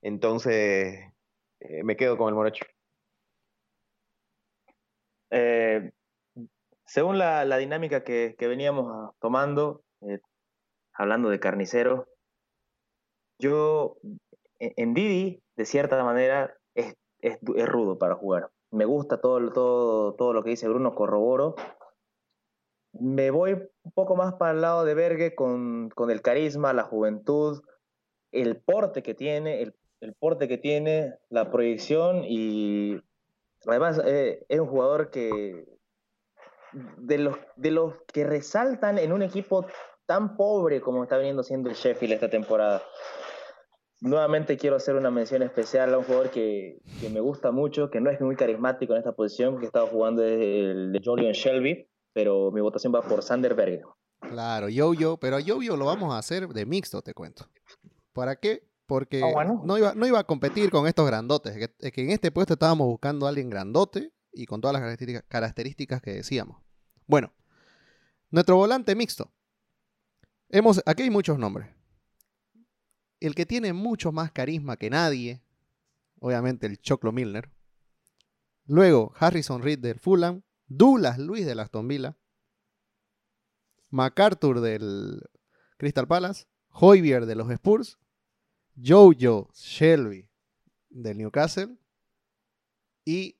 Entonces 0.00 1.00
eh, 1.60 1.82
me 1.84 1.96
quedo 1.96 2.16
con 2.16 2.28
el 2.28 2.34
Morocho. 2.34 2.64
Eh, 5.30 5.92
según 6.86 7.18
la, 7.18 7.56
dinámica 7.56 8.04
que, 8.04 8.36
veníamos 8.38 9.14
tomando, 9.18 9.82
hablando 10.92 11.30
de 11.30 11.40
carnicero, 11.40 12.06
yo, 13.38 13.96
en 14.58 14.94
Didi, 14.94 15.42
de 15.56 15.64
cierta 15.64 16.04
manera, 16.04 16.54
es 16.74 16.94
es, 17.22 17.38
rudo 17.42 17.98
para 17.98 18.16
jugar. 18.16 18.50
Me 18.72 18.86
gusta 18.86 19.20
todo, 19.20 19.52
todo, 19.52 20.14
todo 20.14 20.32
lo 20.32 20.42
que 20.42 20.50
dice 20.50 20.68
Bruno, 20.68 20.94
corroboro. 20.94 21.54
Me 22.92 23.30
voy 23.30 23.52
un 23.52 23.92
poco 23.92 24.16
más 24.16 24.34
para 24.34 24.52
el 24.52 24.62
lado 24.62 24.84
de 24.84 24.94
Berge 24.94 25.34
con, 25.34 25.90
el 26.08 26.22
carisma, 26.22 26.72
la 26.72 26.84
juventud, 26.84 27.62
el 28.32 28.56
porte 28.56 29.02
que 29.02 29.14
tiene, 29.14 29.62
el, 30.00 30.14
porte 30.18 30.48
que 30.48 30.56
tiene, 30.56 31.18
la 31.28 31.50
proyección 31.50 32.24
y 32.24 32.98
además 33.66 34.00
eh, 34.04 34.44
es 34.48 34.60
un 34.60 34.68
jugador 34.68 35.10
que 35.10 35.66
de 36.72 37.18
los, 37.18 37.36
de 37.56 37.70
los 37.70 37.94
que 38.10 38.24
resaltan 38.24 38.98
en 38.98 39.12
un 39.12 39.22
equipo 39.22 39.66
tan 40.06 40.36
pobre 40.36 40.80
como 40.80 41.02
está 41.02 41.18
viniendo 41.18 41.42
siendo 41.42 41.68
el 41.68 41.76
Sheffield 41.76 42.14
esta 42.14 42.30
temporada 42.30 42.82
nuevamente 44.02 44.56
quiero 44.56 44.76
hacer 44.76 44.96
una 44.96 45.10
mención 45.10 45.42
especial 45.42 45.94
a 45.94 45.98
un 45.98 46.04
jugador 46.04 46.30
que, 46.30 46.82
me 47.10 47.20
gusta 47.20 47.52
mucho, 47.52 47.90
que 47.90 48.00
no 48.00 48.10
es 48.10 48.20
muy 48.20 48.36
carismático 48.36 48.92
en 48.92 48.98
esta 48.98 49.12
posición, 49.12 49.58
que 49.58 49.66
estaba 49.66 49.88
jugando 49.88 50.22
el 50.24 50.92
de 50.92 51.00
Julian 51.02 51.32
Shelby, 51.32 51.88
pero 52.12 52.50
mi 52.50 52.60
votación 52.60 52.92
va 52.94 53.00
por 53.02 53.22
Sander 53.22 53.54
Berger. 53.54 53.84
Claro, 54.20 54.68
yo-yo, 54.68 55.16
pero 55.16 55.36
a 55.36 55.40
yo-yo 55.40 55.76
lo 55.76 55.86
vamos 55.86 56.12
a 56.12 56.18
hacer 56.18 56.48
de 56.48 56.66
mixto, 56.66 57.00
te 57.02 57.14
cuento. 57.14 57.48
¿Para 58.12 58.36
qué? 58.36 58.68
Porque 58.86 59.22
ah, 59.22 59.44
no, 59.44 59.78
iba, 59.78 59.94
no 59.94 60.06
iba 60.06 60.18
a 60.18 60.24
competir 60.24 60.70
con 60.70 60.86
estos 60.86 61.06
grandotes. 61.06 61.56
Es 61.78 61.92
que 61.92 62.02
en 62.02 62.10
este 62.10 62.30
puesto 62.30 62.54
estábamos 62.54 62.88
buscando 62.88 63.26
a 63.26 63.30
alguien 63.30 63.48
grandote 63.48 64.12
y 64.32 64.46
con 64.46 64.60
todas 64.60 64.74
las 64.74 64.82
características, 64.82 65.24
características 65.28 66.02
que 66.02 66.12
decíamos. 66.12 66.60
Bueno, 67.06 67.32
nuestro 68.30 68.56
volante 68.56 68.94
mixto. 68.94 69.32
Hemos, 70.48 70.82
aquí 70.84 71.04
hay 71.04 71.10
muchos 71.10 71.38
nombres 71.38 71.70
el 73.26 73.36
que 73.36 73.46
tiene 73.46 73.72
mucho 73.72 74.10
más 74.10 74.32
carisma 74.32 74.76
que 74.76 74.90
nadie, 74.90 75.42
obviamente 76.18 76.66
el 76.66 76.80
Choclo 76.80 77.12
Milner. 77.12 77.50
Luego 78.66 79.12
Harrison 79.16 79.62
Reed 79.62 79.78
del 79.78 80.00
Fulham, 80.00 80.42
Douglas 80.66 81.18
Luis 81.18 81.46
del 81.46 81.60
Aston 81.60 81.86
Villa, 81.86 82.16
MacArthur 83.90 84.60
del 84.60 85.22
Crystal 85.76 86.08
Palace, 86.08 86.46
Hoybier 86.70 87.26
de 87.26 87.36
los 87.36 87.48
Spurs, 87.50 87.98
Jojo 88.82 89.50
Shelby 89.54 90.28
del 90.90 91.18
Newcastle 91.18 91.76
y 93.04 93.38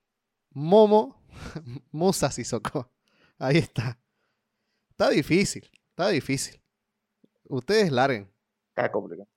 Momo 0.50 1.24
Musa 1.90 2.30
Sissoko. 2.30 2.92
Ahí 3.38 3.58
está. 3.58 3.98
Está 4.90 5.10
difícil, 5.10 5.68
está 5.90 6.08
difícil. 6.10 6.62
Ustedes 7.44 7.90
larguen. 7.90 8.30
Está 8.68 8.92
complicado. 8.92 9.31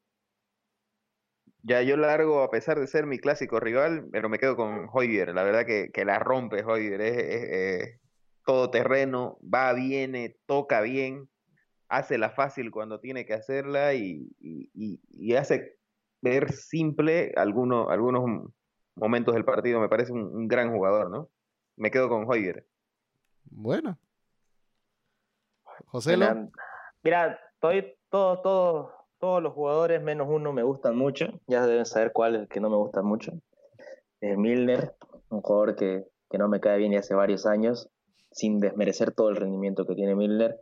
Ya 1.68 1.82
yo 1.82 1.98
largo, 1.98 2.44
a 2.44 2.52
pesar 2.52 2.80
de 2.80 2.86
ser 2.86 3.08
mi 3.08 3.18
clásico 3.18 3.60
rival, 3.60 4.08
pero 4.12 4.30
me 4.30 4.38
quedo 4.38 4.56
con 4.56 4.88
Hoyer. 4.94 5.34
La 5.34 5.42
verdad 5.42 5.66
que, 5.66 5.90
que 5.92 6.06
la 6.06 6.20
rompe 6.20 6.64
Hoyer. 6.64 7.02
Es, 7.02 7.18
es, 7.18 7.44
es 7.52 8.00
todo 8.46 8.70
terreno, 8.70 9.40
va, 9.42 9.74
viene, 9.74 10.38
toca 10.46 10.82
bien, 10.82 11.28
hace 11.90 12.20
la 12.20 12.30
fácil 12.30 12.70
cuando 12.70 13.00
tiene 13.00 13.26
que 13.26 13.34
hacerla 13.34 13.96
y, 13.96 14.30
y, 14.40 14.70
y 15.10 15.36
hace 15.36 15.80
ver 16.22 16.52
simple 16.52 17.34
algunos, 17.36 17.90
algunos 17.90 18.52
momentos 18.94 19.34
del 19.34 19.44
partido. 19.44 19.80
Me 19.80 19.90
parece 19.90 20.12
un, 20.12 20.22
un 20.22 20.48
gran 20.48 20.72
jugador, 20.72 21.10
¿no? 21.10 21.30
Me 21.78 21.90
quedo 21.90 22.10
con 22.10 22.30
Hoyer. 22.30 22.68
Bueno. 23.46 23.98
José. 25.88 26.16
Mira, 27.04 27.40
estoy 27.54 27.98
todo, 28.10 28.42
todo, 28.42 29.05
todos 29.26 29.42
los 29.42 29.54
jugadores 29.54 30.04
menos 30.04 30.28
uno 30.30 30.54
me 30.54 30.62
gustan 30.62 30.96
mucho. 30.96 31.26
Ya 31.48 31.66
deben 31.66 31.88
saber 31.88 32.12
cuál 32.14 32.36
es 32.36 32.42
el 32.42 32.48
que 32.48 32.60
no 32.60 32.70
me 32.70 32.76
gusta 32.76 33.02
mucho. 33.02 33.32
Es 34.22 34.38
Milner, 34.38 34.94
un 35.30 35.42
jugador 35.42 35.76
que, 35.76 36.04
no 36.38 36.48
me 36.48 36.60
cae 36.60 36.78
bien 36.78 36.94
y 36.94 36.98
hace 36.98 37.16
varios 37.16 37.48
años, 37.48 37.90
sin 38.30 38.60
desmerecer 38.60 39.14
todo 39.14 39.30
el 39.30 39.36
rendimiento 39.36 39.88
que 39.88 39.96
tiene 39.96 40.14
Milner. 40.14 40.60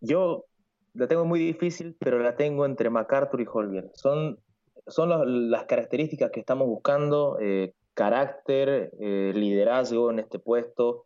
Yo 0.00 0.46
la 0.94 1.06
tengo 1.08 1.26
muy 1.26 1.40
difícil, 1.40 1.94
pero 2.00 2.20
la 2.20 2.36
tengo 2.36 2.64
entre 2.64 2.88
MacArthur 2.88 3.42
y 3.42 3.46
Holger. 3.52 3.90
Son, 3.92 4.38
son 4.86 5.50
las 5.50 5.66
características 5.66 6.30
que 6.30 6.40
estamos 6.40 6.68
buscando, 6.68 7.36
eh, 7.38 7.74
carácter, 7.92 8.92
eh, 8.98 9.32
liderazgo 9.34 10.10
en 10.10 10.20
este 10.20 10.38
puesto, 10.38 11.04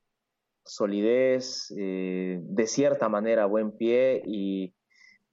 solidez, 0.64 1.75
eh, 1.77 2.38
de 2.40 2.66
cierta 2.68 3.09
manera 3.09 3.47
buen 3.47 3.73
pie 3.73 4.23
y 4.25 4.75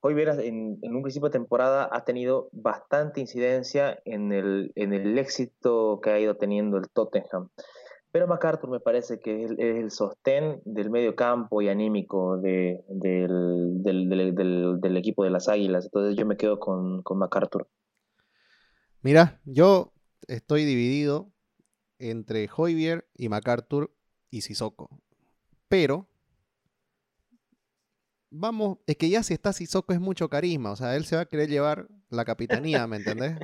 hoy 0.02 0.14
verás 0.14 0.40
en, 0.40 0.80
un 0.82 1.02
principio 1.02 1.30
de 1.30 1.34
temporada 1.34 1.90
ha 1.92 2.04
tenido 2.06 2.50
bastante 2.52 3.20
incidencia 3.20 4.00
en 4.06 4.32
el, 4.32 4.72
en 4.76 4.94
el 4.94 5.18
éxito 5.18 6.00
que 6.02 6.10
ha 6.10 6.20
ido 6.20 6.36
teniendo 6.36 6.78
el 6.78 6.90
Tottenham. 6.90 7.50
Pero 8.12 8.28
MacArthur 8.28 8.72
me 8.72 8.80
parece 8.80 9.20
que 9.20 9.44
es 9.44 9.52
el, 9.58 9.92
sostén 9.92 10.62
del 10.66 10.90
medio 10.90 11.16
campo 11.16 11.62
y 11.62 11.70
anímico 11.70 12.40
de, 12.40 12.84
del, 12.88 13.84
del, 13.84 14.10
del, 14.10 14.80
del, 14.82 14.98
equipo 14.98 15.24
de 15.24 15.30
las 15.30 15.48
Águilas. 15.48 15.86
Entonces 15.86 16.18
yo 16.18 16.26
me 16.26 16.36
quedo 16.36 16.60
con, 16.60 17.04
con 17.04 17.20
MacArthur. 17.20 17.68
Mira, 19.02 19.40
yo 19.46 19.94
estoy 20.28 20.66
dividido 20.66 21.32
entre 22.00 22.50
Hoybier 22.56 23.08
y 23.16 23.30
MacArthur 23.30 23.92
y 24.32 24.42
Sissoko. 24.42 24.90
Pero 25.68 26.09
vamos, 28.30 28.78
es 28.88 28.98
que 28.98 29.10
ya 29.10 29.24
si 29.24 29.34
está 29.34 29.54
Sissoko 29.54 29.94
es 29.94 30.00
mucho 30.00 30.30
carisma, 30.30 30.72
o 30.72 30.76
sea, 30.76 30.96
él 30.96 31.06
se 31.06 31.16
va 31.16 31.24
a 31.24 31.26
querer 31.26 31.50
llevar 31.50 31.88
la 32.10 32.26
capitanía, 32.26 32.88
¿me 32.88 32.98
entendés? 32.98 33.38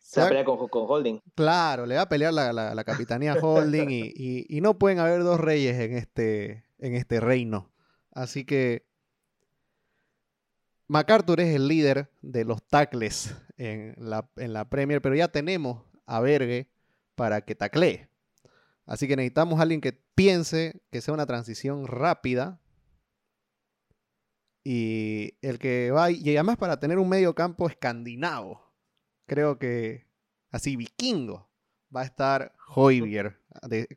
Se 0.00 0.20
va 0.20 0.26
a 0.26 0.28
pelear 0.30 0.44
con, 0.44 0.68
con, 0.68 0.84
Holding. 0.88 1.20
Claro, 1.36 1.86
le 1.86 1.94
va 1.94 2.02
a 2.02 2.08
pelear 2.08 2.34
la, 2.34 2.52
la, 2.52 2.74
la 2.74 2.84
capitanía 2.84 3.34
Holding 3.34 3.90
y, 3.90 4.12
y, 4.14 4.46
y, 4.48 4.60
no 4.60 4.78
pueden 4.78 4.98
haber 4.98 5.22
dos 5.22 5.38
reyes 5.38 5.78
en 5.78 5.96
este, 5.96 6.64
en 6.78 6.94
este 6.96 7.20
reino. 7.20 7.70
Así 8.10 8.44
que 8.44 8.86
MacArthur 10.88 11.40
es 11.40 11.54
el 11.54 11.68
líder 11.68 12.10
de 12.20 12.44
los 12.44 12.66
tackles 12.66 13.36
en 13.56 13.94
la, 13.98 14.28
en 14.36 14.52
la 14.52 14.68
Premier, 14.68 15.00
pero 15.00 15.14
ya 15.14 15.28
tenemos 15.28 15.84
a 16.04 16.18
Berge 16.18 16.68
para 17.14 17.42
que 17.42 17.54
taclee. 17.54 18.08
Así 18.86 19.06
que 19.06 19.14
necesitamos 19.14 19.60
a 19.60 19.62
alguien 19.62 19.80
que 19.80 19.92
piense, 19.92 20.82
que 20.90 21.00
sea 21.00 21.14
una 21.14 21.26
transición 21.26 21.86
rápida. 21.86 22.59
Y 24.62 25.34
el 25.40 25.58
que 25.58 25.90
va, 25.90 26.10
y 26.10 26.36
además 26.36 26.56
para 26.56 26.78
tener 26.78 26.98
un 26.98 27.08
medio 27.08 27.34
campo 27.34 27.68
escandinavo 27.68 28.70
creo 29.30 29.60
que 29.60 30.08
así 30.50 30.74
vikingo 30.74 31.48
va 31.94 32.00
a 32.00 32.04
estar 32.04 32.52
Hoybier. 32.74 33.40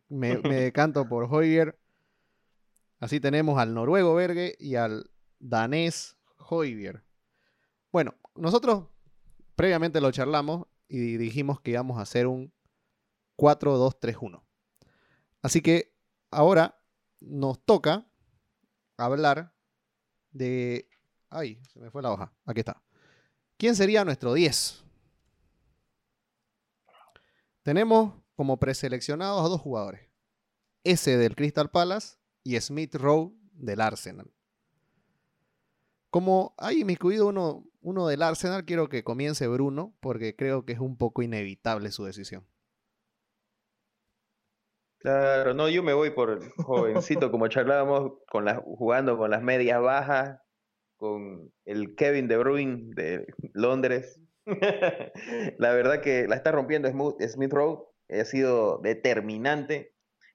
Me, 0.07 0.37
me 0.37 0.55
decanto 0.61 1.09
por 1.09 1.23
Hoybier. 1.23 1.75
Así 2.99 3.19
tenemos 3.19 3.57
al 3.57 3.73
noruego 3.73 4.13
Berge 4.13 4.55
y 4.59 4.75
al 4.75 5.09
danés 5.39 6.17
Hoybier. 6.37 7.03
Bueno, 7.91 8.13
nosotros 8.35 8.89
previamente 9.55 9.99
lo 9.99 10.11
charlamos 10.11 10.67
y 10.87 11.17
dijimos 11.17 11.59
que 11.59 11.71
íbamos 11.71 11.97
a 11.97 12.03
hacer 12.03 12.27
un 12.27 12.53
4-2-3-1. 13.37 14.39
Así 15.41 15.61
que 15.61 15.95
ahora 16.29 16.79
nos 17.21 17.59
toca 17.65 18.05
hablar 18.97 19.51
de... 20.33 20.89
Ay, 21.29 21.59
se 21.71 21.79
me 21.79 21.89
fue 21.89 22.01
la 22.01 22.11
hoja. 22.11 22.31
Aquí 22.45 22.59
está. 22.59 22.81
¿Quién 23.57 23.75
sería 23.75 24.03
nuestro 24.03 24.33
10? 24.33 24.83
Tenemos 27.63 28.13
como 28.35 28.57
preseleccionados 28.57 29.45
a 29.45 29.49
dos 29.49 29.61
jugadores. 29.61 30.09
Ese 30.83 31.17
del 31.17 31.35
Crystal 31.35 31.71
Palace 31.71 32.17
y 32.43 32.59
Smith 32.59 32.95
Rowe 32.95 33.33
del 33.53 33.79
Arsenal. 33.79 34.31
Como 36.09 36.53
hay 36.57 36.81
inmiscuido 36.81 37.27
uno, 37.27 37.65
uno 37.81 38.07
del 38.07 38.21
Arsenal, 38.21 38.65
quiero 38.65 38.89
que 38.89 39.03
comience 39.03 39.47
Bruno, 39.47 39.95
porque 39.99 40.35
creo 40.35 40.65
que 40.65 40.73
es 40.73 40.79
un 40.79 40.97
poco 40.97 41.21
inevitable 41.21 41.91
su 41.91 42.03
decisión. 42.03 42.45
Claro, 45.03 45.53
no, 45.53 45.67
yo 45.67 45.83
me 45.83 45.93
voy 45.93 46.11
por 46.11 46.29
el 46.29 46.49
jovencito, 46.63 47.29
como 47.29 47.49
charlábamos, 47.49 48.13
con 48.29 48.45
las, 48.45 48.59
jugando 48.63 49.17
con 49.17 49.31
las 49.31 49.43
medias 49.43 49.81
bajas, 49.81 50.39
con 50.95 51.51
el 51.65 51.95
Kevin 51.95 52.29
De 52.29 52.37
Bruyne 52.37 52.89
de 52.95 53.25
Londres, 53.53 54.21
la 55.57 55.73
verdad 55.73 55.99
que 55.99 56.25
la 56.27 56.35
está 56.35 56.53
rompiendo 56.53 56.89
Smith 56.89 57.51
Rowe, 57.51 57.89
ha 58.09 58.23
sido 58.23 58.79
determinante. 58.79 59.93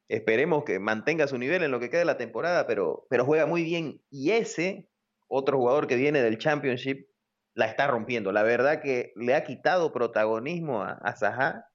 Esperemos 0.08 0.64
que 0.64 0.78
mantenga 0.78 1.28
su 1.28 1.38
nivel 1.38 1.62
en 1.62 1.70
lo 1.70 1.80
que 1.80 1.88
queda 1.88 2.00
de 2.00 2.06
la 2.06 2.18
temporada, 2.18 2.66
pero, 2.66 3.06
pero 3.08 3.24
juega 3.24 3.46
muy 3.46 3.62
bien. 3.62 4.02
Y 4.10 4.32
ese, 4.32 4.90
otro 5.28 5.56
jugador 5.58 5.86
que 5.86 5.96
viene 5.96 6.22
del 6.22 6.38
Championship, 6.38 7.08
la 7.54 7.66
está 7.66 7.86
rompiendo. 7.86 8.32
La 8.32 8.42
verdad 8.42 8.80
que 8.82 9.12
le 9.16 9.34
ha 9.34 9.44
quitado 9.44 9.92
protagonismo 9.92 10.82
a, 10.82 10.98
a. 11.02 11.67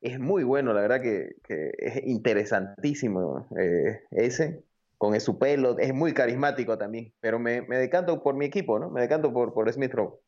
Es 0.00 0.20
muy 0.20 0.44
bueno, 0.44 0.72
la 0.72 0.82
verdad 0.82 1.00
que, 1.00 1.36
que 1.42 1.72
es 1.78 2.06
interesantísimo 2.06 3.48
eh, 3.58 4.02
ese, 4.10 4.62
con 4.98 5.18
su 5.20 5.38
pelo, 5.38 5.78
es 5.78 5.92
muy 5.94 6.12
carismático 6.12 6.78
también. 6.78 7.12
Pero 7.20 7.38
me, 7.38 7.62
me 7.62 7.78
decanto 7.78 8.22
por 8.22 8.34
mi 8.34 8.46
equipo, 8.46 8.78
¿no? 8.78 8.90
Me 8.90 9.00
decanto 9.00 9.32
por, 9.32 9.52
por 9.52 9.72
Smith 9.72 9.92
Rowe. 9.92 10.20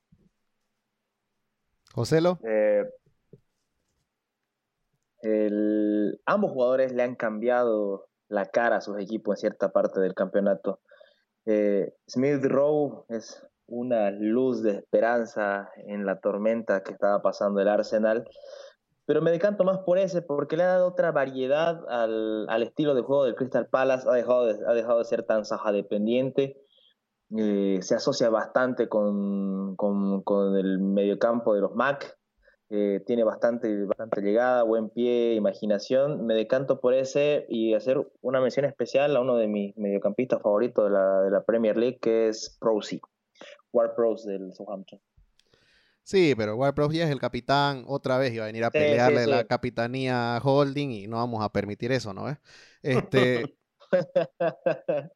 Joselo. 1.94 2.38
Eh, 2.44 2.85
el, 5.22 6.20
ambos 6.26 6.52
jugadores 6.52 6.92
le 6.92 7.02
han 7.02 7.16
cambiado 7.16 8.09
la 8.28 8.46
cara 8.46 8.76
a 8.76 8.81
sus 8.81 8.98
equipos 9.00 9.37
en 9.37 9.40
cierta 9.40 9.70
parte 9.70 10.00
del 10.00 10.14
campeonato. 10.14 10.81
Eh, 11.46 11.94
Smith 12.07 12.44
Rowe 12.44 13.04
es 13.09 13.44
una 13.66 14.11
luz 14.11 14.62
de 14.62 14.72
esperanza 14.72 15.70
en 15.76 16.07
la 16.07 16.20
tormenta 16.20 16.83
que 16.83 16.92
estaba 16.92 17.20
pasando 17.22 17.61
el 17.61 17.68
Arsenal, 17.68 18.28
pero 19.09 19.23
me 19.23 19.31
decanto 19.31 19.64
más 19.64 19.79
por 19.79 19.97
ese 19.97 20.21
porque 20.21 20.59
le 20.59 20.64
ha 20.64 20.66
dado 20.66 20.88
otra 20.88 21.12
variedad 21.12 21.83
al, 21.88 22.47
al 22.51 22.62
estilo 22.62 22.94
de 22.94 23.01
juego 23.01 23.25
del 23.25 23.35
Crystal 23.35 23.66
Palace, 23.66 24.07
ha 24.07 24.12
dejado 24.12 24.44
de, 24.44 24.59
ha 24.66 24.75
dejado 24.75 24.99
de 24.99 25.07
ser 25.07 25.23
tan 25.23 25.47
saja 25.47 25.73
dependiente 25.73 26.62
eh, 27.37 27.81
se 27.83 27.94
asocia 27.94 28.31
bastante 28.31 28.88
con, 28.88 29.77
con, 29.77 30.57
el 30.57 30.79
mediocampo 30.79 31.55
de 31.55 31.61
los 31.61 31.75
Mac. 31.75 32.16
Eh, 32.71 33.03
tiene 33.07 33.25
bastante, 33.25 33.85
bastante 33.85 34.21
llegada, 34.21 34.62
buen 34.62 34.90
pie, 34.90 35.35
imaginación. 35.35 36.27
Me 36.27 36.35
decanto 36.35 36.81
por 36.81 36.94
ese 36.94 37.47
y 37.49 37.75
hacer 37.75 38.07
una 38.21 38.40
mención 38.40 38.66
especial 38.66 39.16
a 39.16 39.21
uno 39.21 39.37
de 39.37 39.49
mis 39.49 39.77
mediocampistas 39.77 40.40
favoritos 40.42 40.85
de 40.85 40.90
la, 40.90 41.23
de 41.23 41.31
la 41.31 41.44
Premier 41.44 41.77
League, 41.77 41.99
que 42.01 42.29
es 42.29 42.57
Prosy, 42.61 43.01
Ward 43.73 43.94
Prowse 43.94 44.31
del 44.31 44.53
Southampton. 44.55 45.01
Sí, 46.09 46.33
pero 46.35 46.59
Prowse 46.73 46.97
ya 46.97 47.05
es 47.05 47.11
el 47.11 47.21
capitán, 47.21 47.85
otra 47.87 48.16
vez 48.16 48.33
iba 48.33 48.44
a 48.44 48.47
venir 48.47 48.64
a 48.64 48.71
pelearle 48.71 49.25
sí, 49.25 49.31
la 49.31 49.44
capitanía 49.44 50.37
a 50.37 50.38
Holding 50.38 50.90
y 50.90 51.07
no 51.07 51.18
vamos 51.18 51.44
a 51.44 51.53
permitir 51.53 51.92
eso, 51.92 52.14
¿no? 52.14 52.35
Este. 52.81 53.59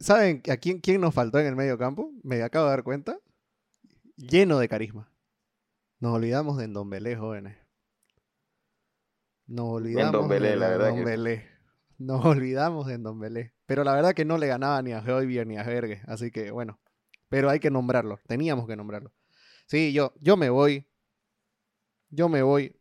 ¿Saben 0.00 0.42
a 0.50 0.56
quién, 0.56 0.80
quién 0.80 1.02
nos 1.02 1.14
faltó 1.14 1.38
en 1.40 1.46
el 1.46 1.56
medio 1.56 1.76
campo? 1.76 2.10
Me 2.22 2.42
acabo 2.42 2.64
de 2.64 2.70
dar 2.70 2.84
cuenta. 2.84 3.18
Lleno 4.16 4.58
de 4.58 4.66
carisma. 4.66 5.12
Nos 5.98 6.14
olvidamos 6.14 6.56
de 6.56 6.66
Ndombele, 6.66 7.16
jóvenes. 7.16 7.58
Nos 9.46 9.68
olvidamos 9.68 10.22
Ndombele, 10.22 10.48
de 10.48 10.56
la 10.56 10.68
verdad 10.70 10.92
Ndombele. 10.92 11.36
Que... 11.36 11.48
Nos 11.98 12.24
olvidamos 12.24 12.86
de 12.86 12.96
Ndombele. 12.96 13.52
Pero 13.66 13.84
la 13.84 13.92
verdad 13.92 14.14
que 14.14 14.24
no 14.24 14.38
le 14.38 14.46
ganaba 14.46 14.80
ni 14.80 14.92
a 14.92 15.00
Hoybier 15.00 15.46
ni 15.46 15.58
a 15.58 15.64
Vergue. 15.64 16.00
Así 16.06 16.30
que 16.30 16.50
bueno. 16.50 16.80
Pero 17.28 17.50
hay 17.50 17.60
que 17.60 17.70
nombrarlo. 17.70 18.20
Teníamos 18.26 18.66
que 18.66 18.74
nombrarlo. 18.74 19.12
Sí, 19.70 19.92
yo, 19.92 20.12
yo 20.20 20.36
me 20.36 20.50
voy. 20.50 20.86
Yo 22.10 22.28
me 22.28 22.42
voy 22.42 22.76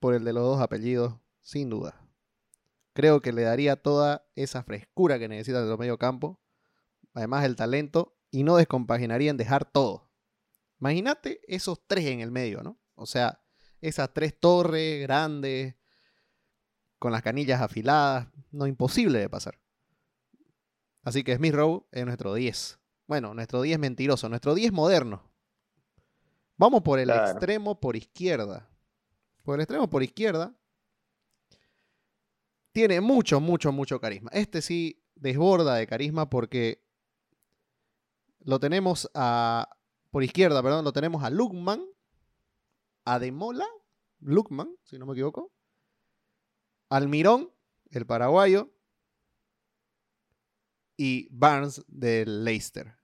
por 0.00 0.14
el 0.14 0.24
de 0.24 0.32
los 0.32 0.42
dos 0.42 0.60
apellidos, 0.60 1.14
sin 1.42 1.70
duda 1.70 2.06
creo 2.96 3.20
que 3.20 3.30
le 3.30 3.42
daría 3.42 3.76
toda 3.76 4.26
esa 4.34 4.62
frescura 4.62 5.18
que 5.18 5.28
necesita 5.28 5.60
de 5.62 5.68
los 5.68 5.78
medio 5.78 5.98
campo, 5.98 6.40
además 7.12 7.44
el 7.44 7.54
talento, 7.54 8.16
y 8.30 8.42
no 8.42 8.56
descompaginaría 8.56 9.30
en 9.30 9.36
dejar 9.36 9.66
todo. 9.66 10.10
Imagínate 10.80 11.40
esos 11.46 11.86
tres 11.86 12.06
en 12.06 12.20
el 12.20 12.30
medio, 12.30 12.62
¿no? 12.62 12.80
O 12.94 13.04
sea, 13.04 13.42
esas 13.82 14.14
tres 14.14 14.40
torres 14.40 15.02
grandes, 15.02 15.74
con 16.98 17.12
las 17.12 17.20
canillas 17.20 17.60
afiladas, 17.60 18.28
no 18.50 18.66
imposible 18.66 19.18
de 19.18 19.28
pasar. 19.28 19.60
Así 21.02 21.22
que 21.22 21.36
Smith 21.36 21.54
Rowe 21.54 21.86
es 21.92 22.06
nuestro 22.06 22.32
10. 22.32 22.78
Bueno, 23.06 23.34
nuestro 23.34 23.60
10 23.60 23.78
mentiroso, 23.78 24.30
nuestro 24.30 24.54
10 24.54 24.72
moderno. 24.72 25.25
Vamos 26.56 26.82
por 26.82 26.98
el 26.98 27.10
extremo 27.10 27.78
por 27.78 27.96
izquierda. 27.96 28.68
Por 29.42 29.56
el 29.56 29.60
extremo 29.60 29.88
por 29.88 30.02
izquierda. 30.02 30.54
Tiene 32.72 33.00
mucho, 33.00 33.40
mucho, 33.40 33.72
mucho 33.72 34.00
carisma. 34.00 34.30
Este 34.32 34.62
sí 34.62 35.02
desborda 35.14 35.74
de 35.74 35.86
carisma 35.86 36.28
porque 36.28 36.82
lo 38.40 38.60
tenemos 38.60 39.10
a. 39.14 39.68
Por 40.10 40.24
izquierda, 40.24 40.62
perdón, 40.62 40.84
lo 40.84 40.92
tenemos 40.92 41.22
a 41.24 41.30
Lukman, 41.30 41.84
a 43.04 43.18
Demola, 43.18 43.66
Lukman, 44.20 44.74
si 44.84 44.98
no 44.98 45.04
me 45.04 45.12
equivoco, 45.12 45.52
Almirón, 46.88 47.52
el 47.90 48.06
paraguayo, 48.06 48.70
y 50.96 51.28
Barnes 51.30 51.84
del 51.88 52.44
Leicester. 52.44 52.94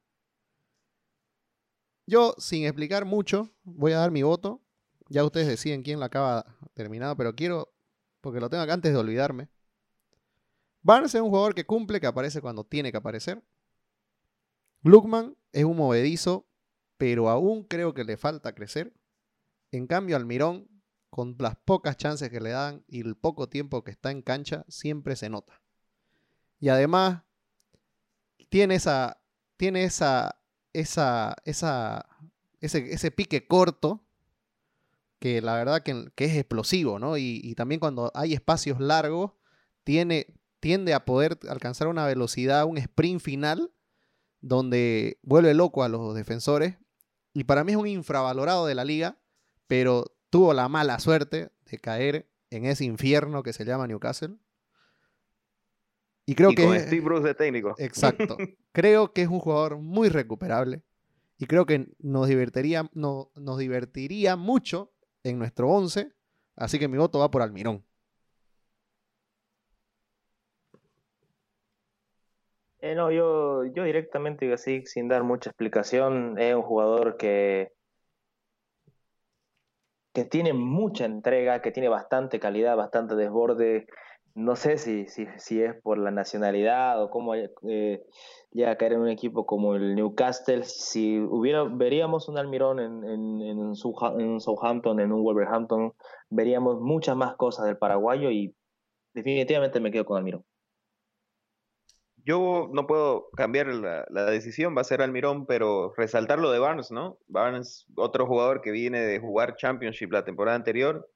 Yo, 2.06 2.34
sin 2.38 2.64
explicar 2.64 3.04
mucho, 3.04 3.50
voy 3.62 3.92
a 3.92 3.98
dar 3.98 4.10
mi 4.10 4.22
voto. 4.22 4.60
Ya 5.08 5.24
ustedes 5.24 5.46
deciden 5.46 5.82
quién 5.82 6.00
la 6.00 6.06
acaba 6.06 6.56
terminado, 6.74 7.16
pero 7.16 7.34
quiero, 7.34 7.72
porque 8.20 8.40
lo 8.40 8.50
tengo 8.50 8.62
acá 8.62 8.74
antes 8.74 8.92
de 8.92 8.98
olvidarme. 8.98 9.48
Barnes 10.82 11.14
es 11.14 11.20
un 11.20 11.28
jugador 11.28 11.54
que 11.54 11.64
cumple, 11.64 12.00
que 12.00 12.06
aparece 12.06 12.40
cuando 12.40 12.64
tiene 12.64 12.90
que 12.90 12.98
aparecer. 12.98 13.42
Lukman 14.82 15.36
es 15.52 15.64
un 15.64 15.76
movedizo, 15.76 16.48
pero 16.96 17.28
aún 17.28 17.64
creo 17.64 17.94
que 17.94 18.04
le 18.04 18.16
falta 18.16 18.54
crecer. 18.54 18.92
En 19.70 19.86
cambio, 19.86 20.16
Almirón, 20.16 20.68
con 21.08 21.36
las 21.38 21.56
pocas 21.56 21.96
chances 21.96 22.30
que 22.30 22.40
le 22.40 22.50
dan 22.50 22.84
y 22.88 23.00
el 23.00 23.16
poco 23.16 23.48
tiempo 23.48 23.84
que 23.84 23.92
está 23.92 24.10
en 24.10 24.22
cancha, 24.22 24.64
siempre 24.68 25.14
se 25.14 25.28
nota. 25.28 25.62
Y 26.58 26.68
además, 26.68 27.22
tiene 28.48 28.74
esa, 28.74 29.22
tiene 29.56 29.84
esa, 29.84 30.41
esa, 30.72 31.36
esa, 31.44 32.06
ese, 32.60 33.10
pique 33.10 33.46
corto 33.46 34.04
que 35.18 35.40
la 35.40 35.54
verdad 35.54 35.82
que, 35.82 36.10
es 36.16 36.36
explosivo, 36.36 36.98
¿no? 36.98 37.16
Y, 37.16 37.40
y, 37.42 37.54
también 37.54 37.80
cuando 37.80 38.10
hay 38.14 38.34
espacios 38.34 38.80
largos, 38.80 39.32
tiene, 39.84 40.26
tiende 40.60 40.94
a 40.94 41.04
poder 41.04 41.38
alcanzar 41.48 41.88
una 41.88 42.06
velocidad, 42.06 42.64
un 42.64 42.78
sprint 42.78 43.20
final, 43.20 43.72
donde 44.40 45.18
vuelve 45.22 45.54
loco 45.54 45.84
a 45.84 45.88
los 45.88 46.14
defensores. 46.14 46.76
Y 47.32 47.44
para 47.44 47.64
mí 47.64 47.72
es 47.72 47.78
un 47.78 47.86
infravalorado 47.86 48.66
de 48.66 48.74
la 48.74 48.84
liga, 48.84 49.18
pero 49.66 50.12
tuvo 50.28 50.52
la 50.52 50.68
mala 50.68 50.98
suerte 50.98 51.50
de 51.70 51.78
caer 51.78 52.28
en 52.50 52.66
ese 52.66 52.84
infierno 52.84 53.42
que 53.42 53.52
se 53.52 53.64
llama 53.64 53.86
Newcastle. 53.86 54.36
Y 56.26 56.34
creo 56.34 56.50
que. 56.50 56.64
Con 56.64 56.78
Steve 56.78 57.00
Bruce 57.00 57.26
de 57.26 57.34
técnico. 57.34 57.74
Exacto. 57.78 58.36
creo 58.72 59.12
que 59.12 59.22
es 59.22 59.28
un 59.28 59.40
jugador 59.40 59.78
muy 59.78 60.08
recuperable. 60.08 60.82
Y 61.38 61.46
creo 61.46 61.66
que 61.66 61.88
nos 61.98 62.28
divertiría, 62.28 62.88
no, 62.94 63.30
nos 63.34 63.58
divertiría 63.58 64.36
mucho 64.36 64.92
en 65.24 65.38
nuestro 65.38 65.68
11. 65.68 66.12
Así 66.54 66.78
que 66.78 66.88
mi 66.88 66.98
voto 66.98 67.18
va 67.18 67.30
por 67.30 67.42
Almirón. 67.42 67.84
Eh, 72.82 72.96
no, 72.96 73.12
yo, 73.12 73.64
yo 73.64 73.84
directamente, 73.84 74.52
así, 74.52 74.84
sin 74.86 75.08
dar 75.08 75.22
mucha 75.22 75.50
explicación, 75.50 76.36
es 76.38 76.54
un 76.54 76.62
jugador 76.62 77.16
que, 77.16 77.72
que 80.12 80.24
tiene 80.24 80.52
mucha 80.52 81.04
entrega, 81.04 81.62
que 81.62 81.70
tiene 81.70 81.88
bastante 81.88 82.40
calidad, 82.40 82.76
bastante 82.76 83.14
desborde. 83.14 83.86
No 84.34 84.56
sé 84.56 84.78
si, 84.78 85.06
si, 85.08 85.26
si 85.36 85.62
es 85.62 85.74
por 85.82 85.98
la 85.98 86.10
nacionalidad 86.10 87.02
o 87.02 87.10
cómo 87.10 87.34
eh, 87.34 88.02
llega 88.50 88.70
a 88.70 88.76
caer 88.76 88.94
en 88.94 89.00
un 89.00 89.08
equipo 89.08 89.44
como 89.44 89.74
el 89.74 89.94
Newcastle. 89.94 90.64
Si 90.64 91.18
hubiera, 91.18 91.64
veríamos 91.64 92.28
un 92.28 92.38
Almirón 92.38 92.80
en, 92.80 93.04
en, 93.04 93.42
en, 93.42 94.40
Southampton, 94.40 95.00
en 95.00 95.12
un 95.12 95.22
Wolverhampton, 95.22 95.92
veríamos 96.30 96.80
muchas 96.80 97.16
más 97.16 97.36
cosas 97.36 97.66
del 97.66 97.76
paraguayo 97.76 98.30
y 98.30 98.54
definitivamente 99.14 99.80
me 99.80 99.90
quedo 99.90 100.06
con 100.06 100.16
Almirón. 100.16 100.44
Yo 102.24 102.70
no 102.72 102.86
puedo 102.86 103.30
cambiar 103.36 103.66
la, 103.66 104.30
decisión, 104.30 104.76
va 104.76 104.82
a 104.82 104.84
ser 104.84 105.02
Almirón, 105.02 105.44
pero 105.44 105.92
resaltar 105.96 106.38
lo 106.38 106.52
de 106.52 106.60
Barnes, 106.60 106.92
¿no? 106.92 107.18
Barnes, 107.26 107.86
otro 107.96 108.26
jugador 108.26 108.60
que 108.60 108.70
viene 108.70 109.00
de 109.00 109.18
jugar 109.18 109.56
Championship 109.56 110.12
la 110.12 110.24
temporada 110.24 110.56
anterior, 110.56 111.08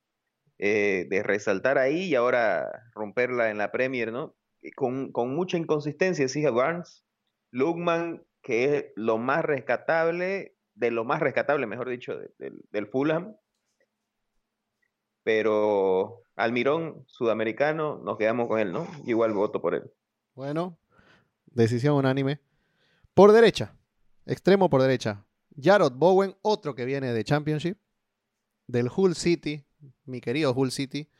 eh, 0.58 1.06
de 1.08 1.22
resaltar 1.22 1.78
ahí 1.78 2.04
y 2.04 2.14
ahora 2.14 2.90
romperla 2.94 3.50
en 3.50 3.58
la 3.58 3.72
Premier, 3.72 4.12
¿no? 4.12 4.34
Con, 4.74 5.12
mucha 5.34 5.58
inconsistencia, 5.58 6.28
sí, 6.28 6.44
Barnes. 6.44 7.04
Lugman, 7.50 8.24
que 8.42 8.76
es 8.76 8.84
lo 8.96 9.18
más 9.18 9.44
rescatable, 9.44 10.56
de 10.74 10.90
lo 10.90 11.04
más 11.04 11.20
rescatable, 11.20 11.66
mejor 11.66 11.88
dicho, 11.88 12.18
del 12.38 12.86
Fulham. 12.86 13.36
Pero 15.22 16.22
Almirón, 16.36 17.04
sudamericano, 17.06 17.98
nos 18.04 18.18
quedamos 18.18 18.48
con 18.48 18.60
él, 18.60 18.72
¿no? 18.72 18.86
Igual 19.06 19.32
voto 19.32 19.60
por 19.60 19.74
él. 19.74 19.90
Bueno, 20.34 20.78
Decisión 21.56 21.94
unánime. 21.94 22.38
Por 23.14 23.32
derecha. 23.32 23.74
Extremo 24.26 24.68
por 24.68 24.82
derecha. 24.82 25.24
Jarrod 25.58 25.94
Bowen, 25.94 26.36
otro 26.42 26.74
que 26.74 26.84
viene 26.84 27.14
de 27.14 27.24
Championship. 27.24 27.78
Del 28.66 28.90
Hull 28.94 29.14
City. 29.14 29.64
Mi 30.06 30.20
querido 30.20 30.52
Hull 30.52 30.72
City. 30.72 31.10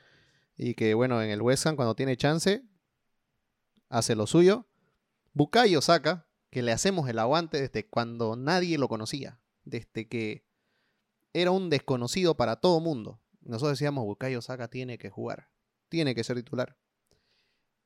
Y 0.56 0.74
que, 0.74 0.94
bueno, 0.94 1.22
en 1.22 1.30
el 1.30 1.42
West 1.42 1.64
cuando 1.74 1.94
tiene 1.94 2.16
chance, 2.16 2.62
hace 3.88 4.14
lo 4.14 4.26
suyo. 4.26 4.66
Bukayo 5.34 5.82
Saka, 5.82 6.26
que 6.50 6.62
le 6.62 6.72
hacemos 6.72 7.08
el 7.08 7.18
aguante 7.18 7.60
desde 7.60 7.86
cuando 7.86 8.36
nadie 8.36 8.78
lo 8.78 8.88
conocía. 8.88 9.38
Desde 9.64 10.08
que 10.08 10.46
era 11.34 11.50
un 11.50 11.68
desconocido 11.68 12.36
para 12.36 12.56
todo 12.56 12.80
mundo. 12.80 13.20
Nosotros 13.42 13.78
decíamos, 13.78 14.04
Bukayo 14.04 14.40
Saka 14.40 14.68
tiene 14.68 14.96
que 14.96 15.10
jugar. 15.10 15.50
Tiene 15.88 16.14
que 16.14 16.24
ser 16.24 16.36
titular. 16.36 16.78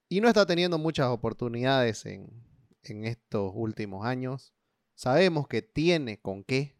Y 0.09 0.21
no 0.21 0.27
está 0.27 0.45
teniendo 0.45 0.77
muchas 0.77 1.07
oportunidades 1.07 2.05
en, 2.05 2.45
estos 2.83 3.53
últimos 3.55 4.05
años. 4.05 4.53
Sabemos 4.95 5.47
que 5.47 5.63
tiene 5.63 6.21
con 6.21 6.43
qué. 6.43 6.77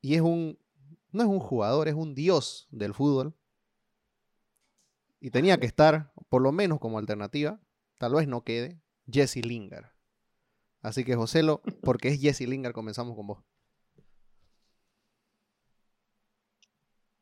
Y 0.00 0.14
es 0.14 0.20
un. 0.20 0.56
No 1.18 1.24
es 1.24 1.30
un 1.30 1.40
jugador, 1.40 1.88
es 1.88 1.94
un 1.94 2.14
dios 2.14 2.68
del 2.70 2.94
fútbol. 2.94 3.34
Y 5.18 5.32
tenía 5.32 5.58
que 5.58 5.66
estar, 5.66 6.12
por 6.28 6.42
lo 6.42 6.52
menos 6.52 6.78
como 6.78 6.96
alternativa, 6.96 7.60
tal 7.98 8.14
vez 8.14 8.28
no 8.28 8.44
quede, 8.44 8.80
Jesse 9.10 9.44
Lingard. 9.44 9.86
Así 10.80 11.04
que, 11.04 11.16
Joselo, 11.16 11.60
porque 11.82 12.06
es 12.06 12.20
Jesse 12.20 12.42
Lingard, 12.42 12.72
comenzamos 12.72 13.16
con 13.16 13.26
vos. 13.26 13.44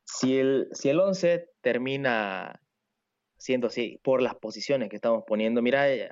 Si 0.04 0.36
el, 0.36 0.68
si 0.72 0.90
el 0.90 1.00
11 1.00 1.48
termina 1.62 2.60
siendo 3.38 3.68
así 3.68 3.98
por 4.04 4.20
las 4.20 4.34
posiciones 4.34 4.90
que 4.90 4.96
estamos 4.96 5.24
poniendo. 5.26 5.62
Mira, 5.62 5.90
eh, 5.90 6.10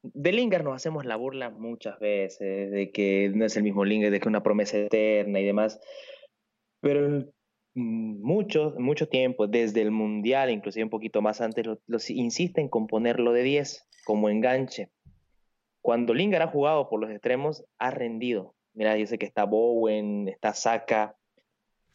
de 0.00 0.32
Lingard 0.32 0.64
nos 0.64 0.76
hacemos 0.76 1.04
la 1.04 1.16
burla 1.16 1.50
muchas 1.50 1.98
veces, 1.98 2.70
de 2.70 2.90
que 2.92 3.30
no 3.34 3.44
es 3.44 3.58
el 3.58 3.62
mismo 3.62 3.84
Lingard, 3.84 4.10
de 4.10 4.20
que 4.20 4.24
es 4.24 4.28
una 4.28 4.42
promesa 4.42 4.78
eterna 4.78 5.38
y 5.38 5.44
demás. 5.44 5.78
Pero 6.84 7.24
mucho, 7.74 8.74
mucho 8.78 9.08
tiempo, 9.08 9.46
desde 9.46 9.80
el 9.80 9.90
Mundial, 9.90 10.50
inclusive 10.50 10.84
un 10.84 10.90
poquito 10.90 11.22
más 11.22 11.40
antes, 11.40 11.66
los, 11.86 12.10
insisten 12.10 12.68
con 12.68 12.86
ponerlo 12.86 13.32
de 13.32 13.42
10 13.42 13.88
como 14.04 14.28
enganche. 14.28 14.90
Cuando 15.80 16.12
Lingard 16.12 16.42
ha 16.42 16.50
jugado 16.50 16.90
por 16.90 17.00
los 17.00 17.10
extremos, 17.10 17.64
ha 17.78 17.90
rendido. 17.90 18.54
Mira, 18.74 18.92
dice 18.94 19.18
que 19.18 19.24
está 19.24 19.44
Bowen, 19.44 20.28
está 20.28 20.52
Saka. 20.52 21.16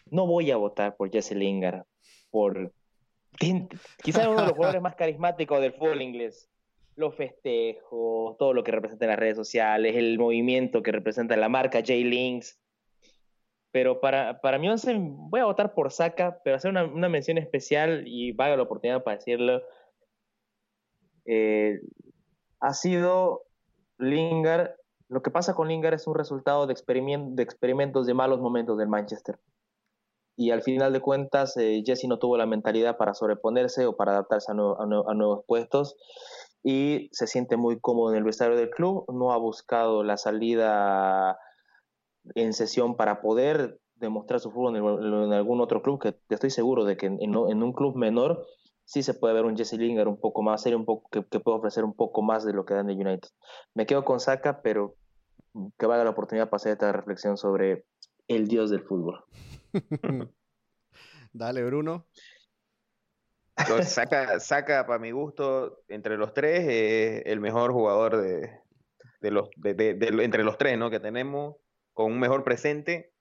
No 0.10 0.25
voy 0.25 0.49
a 0.49 0.58
votar 0.58 0.95
por 0.95 1.12
Jesse 1.12 1.34
Lingard 1.34 1.84
por 2.32 2.73
Quizás 4.04 4.28
uno 4.28 4.41
de 4.41 4.47
los 4.47 4.54
jugadores 4.54 4.82
más 4.82 4.95
carismáticos 4.95 5.62
del 5.62 5.73
fútbol 5.73 6.02
inglés. 6.02 6.49
Los 6.95 7.15
festejos, 7.15 8.38
todo 8.38 8.54
lo 8.54 8.63
que 8.63 8.71
representa 8.71 9.06
en 9.06 9.12
las 9.12 9.19
redes 9.19 9.38
sociales, 9.38 9.95
el 9.95 10.17
movimiento 10.17 10.82
que 10.82 10.91
representa 10.91 11.38
la 11.38 11.47
marca 11.47 11.80
J-Links. 11.80 12.60
Pero 13.71 13.99
para, 14.01 14.41
para 14.41 14.58
mi 14.58 14.67
once 14.69 14.95
voy 14.99 15.41
a 15.41 15.45
votar 15.45 15.73
por 15.73 15.91
Saka, 15.91 16.39
pero 16.43 16.55
hacer 16.55 16.71
una, 16.71 17.10
mención 17.10 17.38
especial 17.38 18.03
y 18.08 18.32
valga 18.32 18.58
la 18.58 18.63
oportunidad 18.63 19.03
para 19.03 19.17
decirlo. 19.17 19.62
Eh, 21.25 21.79
ha 22.60 22.73
sido 22.73 23.43
Lingard. 23.97 24.71
Lo 25.08 25.21
que 25.21 25.32
pasa 25.32 25.53
con 25.53 25.67
Lingard 25.67 25.95
es 25.95 26.08
un 26.08 26.15
resultado 26.15 26.67
de, 26.67 26.75
de 26.75 27.43
experimentos 27.43 28.05
de 28.05 28.13
malos 28.13 28.39
momentos 28.39 28.77
del 28.77 28.88
Manchester 28.88 29.39
y 30.39 30.51
al 30.51 30.62
final 30.62 30.93
de 30.93 31.01
cuentas 31.01 31.58
eh, 31.58 31.84
Jesse 31.86 32.05
no 32.08 32.17
tuvo 32.17 32.38
la 32.38 32.45
mentalidad 32.45 32.95
para 32.95 33.13
sobreponerse 33.13 33.86
o 33.86 33.97
para 33.97 34.13
adaptarse 34.13 34.53
a, 34.53 34.55
nuevos 34.55 35.43
puestos 35.45 35.97
y 36.63 37.10
se 37.12 37.27
siente 37.27 37.58
muy 37.58 37.82
cómodo 37.82 38.12
en 38.12 38.19
el 38.19 38.23
vestuario 38.23 38.55
del 38.55 38.69
club, 38.69 39.03
no 39.10 39.34
ha 39.34 39.38
buscado 39.38 40.01
la 40.01 40.15
salida 40.15 41.38
en 42.36 42.53
sesión 42.53 42.95
para 42.95 43.21
poder 43.21 43.79
demostrar 43.95 44.39
su 44.39 44.51
fútbol 44.51 44.75
en, 44.75 45.34
algún 45.34 45.62
otro 45.62 45.82
club, 45.82 45.99
que, 46.01 46.15
estoy 46.29 46.49
seguro 46.49 46.86
de 46.86 46.97
que 46.97 47.08
en, 47.08 47.36
un 47.36 47.73
club 47.73 47.95
menor 47.95 48.45
sí 48.86 49.03
se 49.03 49.13
puede 49.13 49.34
ver 49.34 49.45
un 49.45 49.58
Jesse 49.58 49.73
Lingard 49.73 50.08
un 50.08 50.19
poco 50.19 50.41
más 50.41 50.62
serio, 50.62 50.77
un 50.77 50.86
poco, 50.86 51.10
que, 51.10 51.39
puede 51.39 51.58
ofrecer 51.58 51.84
un 51.84 51.93
poco 51.93 52.21
más 52.21 52.45
de 52.45 52.53
lo 52.53 52.65
que 52.65 52.73
da 52.73 52.82
en 52.82 52.89
el 52.89 53.05
United. 53.05 53.29
Me 53.73 53.86
quedo 53.86 54.03
con 54.03 54.19
Saka, 54.19 54.62
pero 54.62 54.95
que 55.77 55.86
valga 55.86 56.03
la 56.03 56.12
oportunidad 56.12 56.49
para 56.49 56.58
hacer 56.58 56.73
esta 56.73 56.91
reflexión 56.91 57.38
sobre 57.38 57.86
el 58.27 58.47
dios 58.47 58.69
del 58.69 58.84
fútbol. 58.84 59.23
Dale, 61.34 61.63
Bruno. 61.65 62.08
saca, 63.84 64.39
saca, 64.39 64.86
para 64.88 64.99
mi 64.99 65.12
gusto, 65.12 65.82
entre 65.88 66.17
los 66.17 66.34
tres, 66.34 66.65
eh, 66.67 67.23
el 67.25 67.39
mejor 67.39 67.73
jugador 67.73 68.17
de, 68.17 68.62
los, 69.21 69.49
entre 69.63 70.43
los 70.43 70.58
tres 70.58 70.77
¿no? 70.77 70.89
que 70.89 70.99
tenemos, 70.99 71.58
con 71.99 72.13
un 72.13 72.19
mejor 72.21 72.45
presente, 72.45 73.12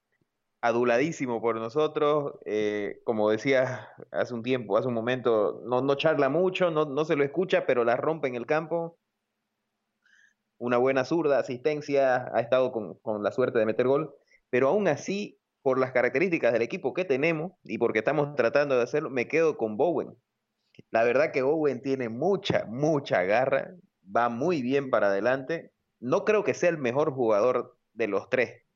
aduladísimo 0.60 1.40
por 1.42 1.56
nosotros. 1.56 2.34
Eh, 2.44 3.00
como 3.02 3.28
decía 3.28 3.88
hace 4.12 4.34
un 4.34 4.44
tiempo, 4.44 4.78
hace 4.78 4.86
un 4.86 4.94
momento, 4.94 5.60
no, 5.64 5.80
no 5.80 5.96
charla 5.96 6.28
mucho, 6.28 6.70
no, 6.70 6.84
no 6.84 7.04
se 7.04 7.16
lo 7.16 7.24
escucha, 7.24 7.66
pero 7.66 7.82
la 7.82 7.96
rompe 7.96 8.28
en 8.28 8.36
el 8.36 8.46
campo. 8.46 8.96
Una 10.58 10.76
buena 10.76 11.04
zurda, 11.04 11.40
asistencia, 11.40 12.30
ha 12.32 12.40
estado 12.40 12.70
con, 12.70 12.94
con 13.00 13.24
la 13.24 13.32
suerte 13.32 13.58
de 13.58 13.66
meter 13.66 13.88
gol, 13.88 14.14
pero 14.48 14.68
aún 14.68 14.86
así 14.86 15.40
por 15.62 15.80
las 15.80 15.90
características 15.90 16.52
del 16.52 16.62
equipo 16.62 16.94
que 16.94 17.04
tenemos 17.04 17.54
y 17.64 17.78
porque 17.78 17.98
estamos 17.98 18.36
tratando 18.36 18.76
de 18.76 18.84
hacerlo, 18.84 19.10
me 19.10 19.26
quedo 19.26 19.56
con 19.56 19.76
Bowen. 19.76 20.16
La 20.90 21.02
verdad 21.02 21.32
que 21.32 21.42
Bowen 21.42 21.82
tiene 21.82 22.08
mucha, 22.10 22.64
mucha 22.66 23.24
garra, 23.24 23.74
va 24.04 24.28
muy 24.28 24.62
bien 24.62 24.88
para 24.88 25.08
adelante. 25.08 25.72
No 25.98 26.24
creo 26.24 26.44
que 26.44 26.54
sea 26.54 26.70
el 26.70 26.78
mejor 26.78 27.12
jugador 27.12 27.76
de 27.92 28.06
los 28.06 28.30
tres. 28.30 28.67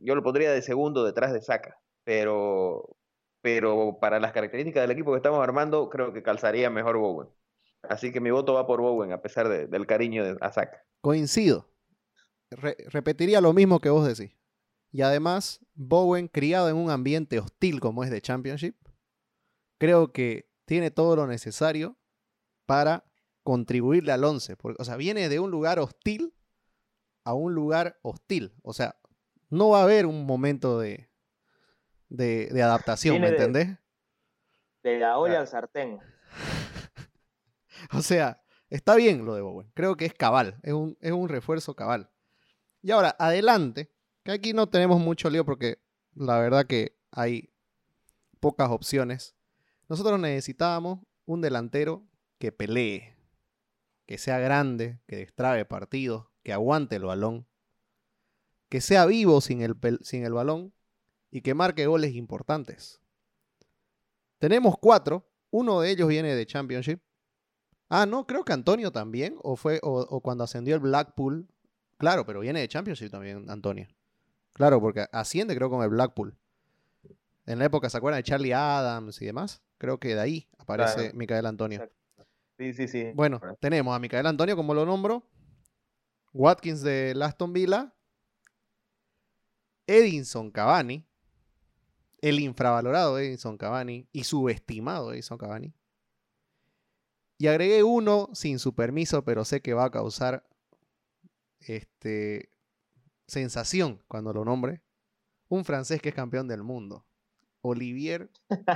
Yo 0.00 0.14
lo 0.14 0.22
pondría 0.22 0.52
de 0.52 0.62
segundo 0.62 1.04
detrás 1.04 1.32
de 1.32 1.40
Saka, 1.40 1.80
pero, 2.04 2.96
pero 3.40 3.98
para 4.00 4.20
las 4.20 4.32
características 4.32 4.82
del 4.82 4.92
equipo 4.92 5.12
que 5.12 5.16
estamos 5.16 5.42
armando, 5.42 5.88
creo 5.88 6.12
que 6.12 6.22
calzaría 6.22 6.70
mejor 6.70 6.98
Bowen. 6.98 7.28
Así 7.82 8.12
que 8.12 8.20
mi 8.20 8.30
voto 8.30 8.54
va 8.54 8.66
por 8.66 8.80
Bowen, 8.80 9.12
a 9.12 9.22
pesar 9.22 9.48
del 9.48 9.86
cariño 9.86 10.24
de, 10.24 10.36
a 10.40 10.52
Saka. 10.52 10.84
Coincido. 11.00 11.68
repetiría 12.50 13.40
lo 13.40 13.52
mismo 13.52 13.80
que 13.80 13.90
vos 13.90 14.06
decís. 14.06 14.36
Y 14.90 15.02
además, 15.02 15.60
Bowen, 15.74 16.28
criado 16.28 16.68
en 16.68 16.76
un 16.76 16.90
ambiente 16.90 17.38
hostil 17.38 17.80
como 17.80 18.04
es 18.04 18.10
de 18.10 18.22
Championship, 18.22 18.76
creo 19.78 20.12
que 20.12 20.50
tiene 20.64 20.90
todo 20.90 21.16
lo 21.16 21.26
necesario 21.26 21.96
para 22.66 23.04
contribuirle 23.42 24.12
al 24.12 24.24
11. 24.24 24.56
o 24.78 24.84
sea, 24.84 24.96
viene 24.96 25.28
de 25.28 25.40
un 25.40 25.50
lugar 25.50 25.78
hostil 25.78 26.34
a 27.24 27.34
un 27.34 27.54
lugar 27.54 27.98
hostil. 28.02 28.54
O 28.62 28.72
sea, 28.72 28.98
no 29.50 29.70
va 29.70 29.80
a 29.80 29.84
haber 29.84 30.06
un 30.06 30.26
momento 30.26 30.78
de, 30.78 31.08
de, 32.08 32.62
adaptación, 32.62 33.20
¿me 33.20 33.28
entendés? 33.28 33.78
De 34.82 34.98
la 34.98 35.18
olla 35.18 35.40
al 35.40 35.48
sartén. 35.48 35.98
o 37.92 38.02
sea, 38.02 38.42
está 38.70 38.94
bien 38.94 39.24
lo 39.24 39.34
de 39.34 39.42
Bowen. 39.42 39.70
Creo 39.74 39.96
que 39.96 40.06
es 40.06 40.14
cabal, 40.14 40.58
es 40.62 40.72
un, 40.72 40.96
es 41.00 41.12
un 41.12 41.28
refuerzo 41.28 41.74
cabal. 41.74 42.10
Y 42.82 42.90
ahora, 42.90 43.16
adelante, 43.18 43.90
que 44.22 44.32
aquí 44.32 44.52
no 44.52 44.68
tenemos 44.68 45.00
mucho 45.00 45.30
lío 45.30 45.44
porque 45.44 45.78
la 46.14 46.38
verdad 46.38 46.66
que 46.66 46.96
hay 47.10 47.52
pocas 48.40 48.70
opciones. 48.70 49.36
Nosotros 49.88 50.18
necesitábamos 50.20 51.00
un 51.24 51.40
delantero 51.40 52.06
que 52.38 52.52
pelee, 52.52 53.16
que 54.06 54.18
sea 54.18 54.38
grande, 54.38 55.00
que 55.06 55.16
destrabe 55.16 55.64
partidos, 55.64 56.26
que 56.42 56.52
aguante 56.52 56.96
el 56.96 57.04
balón, 57.04 57.46
que 58.68 58.80
sea 58.80 59.06
vivo 59.06 59.40
sin 59.40 59.62
el, 59.62 59.76
sin 60.02 60.24
el 60.24 60.32
balón 60.32 60.72
y 61.30 61.40
que 61.40 61.54
marque 61.54 61.86
goles 61.86 62.14
importantes. 62.14 63.00
Tenemos 64.38 64.76
cuatro, 64.78 65.28
uno 65.50 65.80
de 65.80 65.90
ellos 65.90 66.08
viene 66.08 66.34
de 66.34 66.46
Championship. 66.46 67.00
Ah, 67.88 68.06
no, 68.06 68.26
creo 68.26 68.44
que 68.44 68.52
Antonio 68.52 68.92
también, 68.92 69.36
o 69.42 69.56
fue, 69.56 69.80
o 69.82 70.20
cuando 70.20 70.44
ascendió 70.44 70.74
el 70.74 70.80
Blackpool. 70.80 71.48
Claro, 71.96 72.26
pero 72.26 72.40
viene 72.40 72.60
de 72.60 72.68
Championship 72.68 73.10
también, 73.10 73.48
Antonio. 73.50 73.88
Claro, 74.52 74.80
porque 74.80 75.06
asciende 75.12 75.54
creo 75.56 75.70
con 75.70 75.82
el 75.82 75.88
Blackpool. 75.88 76.36
En 77.46 77.58
la 77.58 77.64
época, 77.64 77.88
¿se 77.88 77.96
acuerdan 77.96 78.18
de 78.18 78.24
Charlie 78.24 78.52
Adams 78.52 79.22
y 79.22 79.24
demás? 79.24 79.62
Creo 79.78 79.98
que 79.98 80.14
de 80.14 80.20
ahí 80.20 80.48
aparece 80.58 81.12
Micael 81.14 81.46
Antonio. 81.46 81.88
Sí, 82.58 82.74
sí, 82.74 82.88
sí. 82.88 83.12
Bueno, 83.14 83.40
tenemos 83.60 83.94
a 83.94 83.98
Micael 83.98 84.26
Antonio, 84.26 84.54
como 84.54 84.74
lo 84.74 84.84
nombro. 84.84 85.24
Watkins 86.34 86.82
de 86.82 87.16
Aston 87.22 87.52
Villa. 87.52 87.94
Edinson 89.88 90.52
Cavani. 90.52 91.04
El 92.20 92.38
infravalorado 92.38 93.18
Edinson 93.18 93.58
Cavani 93.58 94.08
y 94.12 94.24
subestimado 94.24 95.12
Edinson 95.12 95.38
Cavani. 95.38 95.74
Y 97.38 97.46
agregué 97.46 97.82
uno 97.82 98.28
sin 98.32 98.58
su 98.58 98.74
permiso, 98.74 99.24
pero 99.24 99.44
sé 99.44 99.62
que 99.62 99.74
va 99.74 99.84
a 99.84 99.90
causar 99.90 100.44
este, 101.60 102.52
sensación 103.26 104.02
cuando 104.08 104.32
lo 104.32 104.44
nombre. 104.44 104.82
Un 105.48 105.64
francés 105.64 106.02
que 106.02 106.10
es 106.10 106.14
campeón 106.14 106.48
del 106.48 106.62
mundo. 106.62 107.06
Olivier 107.62 108.30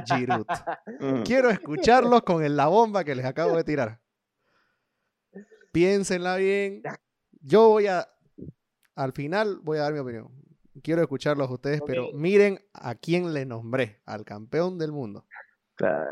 Giroud. 0.06 0.46
Mm. 1.00 1.22
Quiero 1.24 1.50
escucharlos 1.50 2.22
con 2.22 2.56
la 2.56 2.68
bomba 2.68 3.02
que 3.02 3.16
les 3.16 3.24
acabo 3.24 3.56
de 3.56 3.64
tirar. 3.64 4.00
Piénsenla 5.72 6.36
bien. 6.36 6.82
Yo 7.40 7.70
voy 7.70 7.88
a, 7.88 8.08
al 8.94 9.12
final 9.12 9.58
voy 9.62 9.78
a 9.78 9.82
dar 9.82 9.92
mi 9.92 9.98
opinión. 9.98 10.30
Quiero 10.82 11.02
escucharlos 11.02 11.48
a 11.48 11.52
ustedes, 11.52 11.82
pero 11.86 12.12
miren 12.12 12.58
a 12.72 12.94
quién 12.94 13.34
le 13.34 13.44
nombré, 13.44 14.00
al 14.06 14.24
campeón 14.24 14.78
del 14.78 14.92
mundo. 14.92 15.26
Claro. 15.74 16.10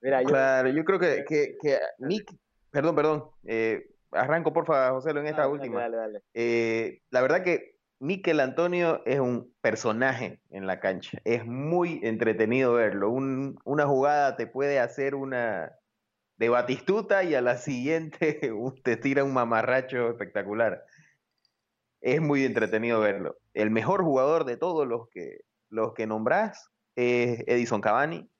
Mira, 0.00 0.22
yo... 0.22 0.28
Claro, 0.28 0.68
yo 0.70 0.84
creo 0.84 0.98
que, 0.98 1.24
que, 1.28 1.56
que 1.60 1.78
Nick, 1.98 2.34
perdón, 2.70 2.94
perdón, 2.96 3.30
eh, 3.44 3.90
arranco 4.12 4.52
porfa, 4.52 4.90
José, 4.90 5.10
en 5.10 5.26
esta 5.26 5.48
última. 5.48 5.86
Eh, 6.34 7.02
la 7.10 7.22
verdad 7.22 7.42
que 7.42 7.76
Miquel 7.98 8.40
Antonio 8.40 9.02
es 9.04 9.20
un 9.20 9.54
personaje 9.60 10.40
en 10.50 10.66
la 10.66 10.80
cancha. 10.80 11.18
Es 11.24 11.44
muy 11.44 12.00
entretenido 12.02 12.74
verlo. 12.74 13.10
una 13.10 13.86
jugada 13.86 14.36
te 14.36 14.46
puede 14.46 14.80
hacer 14.80 15.14
una 15.14 15.72
de 16.38 16.48
batistuta 16.48 17.22
y 17.22 17.34
a 17.34 17.42
la 17.42 17.58
siguiente 17.58 18.40
te 18.82 18.96
tira 18.96 19.22
un 19.22 19.34
mamarracho 19.34 20.08
espectacular. 20.08 20.82
Es 22.00 22.20
muy 22.20 22.44
entretenido 22.44 23.00
verlo. 23.00 23.36
El 23.54 23.70
mejor 23.70 24.02
jugador 24.02 24.44
de 24.44 24.56
todos 24.56 24.86
los 24.86 25.08
que, 25.10 25.40
los 25.68 25.92
que 25.94 26.06
nombrás 26.06 26.70
es 26.96 27.44
Edison 27.46 27.80
Cavani, 27.80 28.30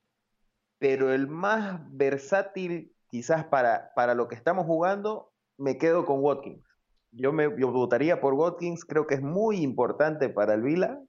pero 0.78 1.12
el 1.12 1.28
más 1.28 1.80
versátil 1.90 2.94
quizás 3.08 3.44
para, 3.44 3.92
para 3.94 4.14
lo 4.14 4.28
que 4.28 4.34
estamos 4.34 4.66
jugando 4.66 5.30
me 5.58 5.76
quedo 5.76 6.06
con 6.06 6.20
Watkins. 6.20 6.64
Yo 7.12 7.32
me 7.32 7.48
votaría 7.48 8.20
por 8.20 8.34
Watkins, 8.34 8.84
creo 8.84 9.06
que 9.06 9.16
es 9.16 9.22
muy 9.22 9.60
importante 9.62 10.28
para 10.28 10.54
el 10.54 10.62
Vila. 10.62 11.02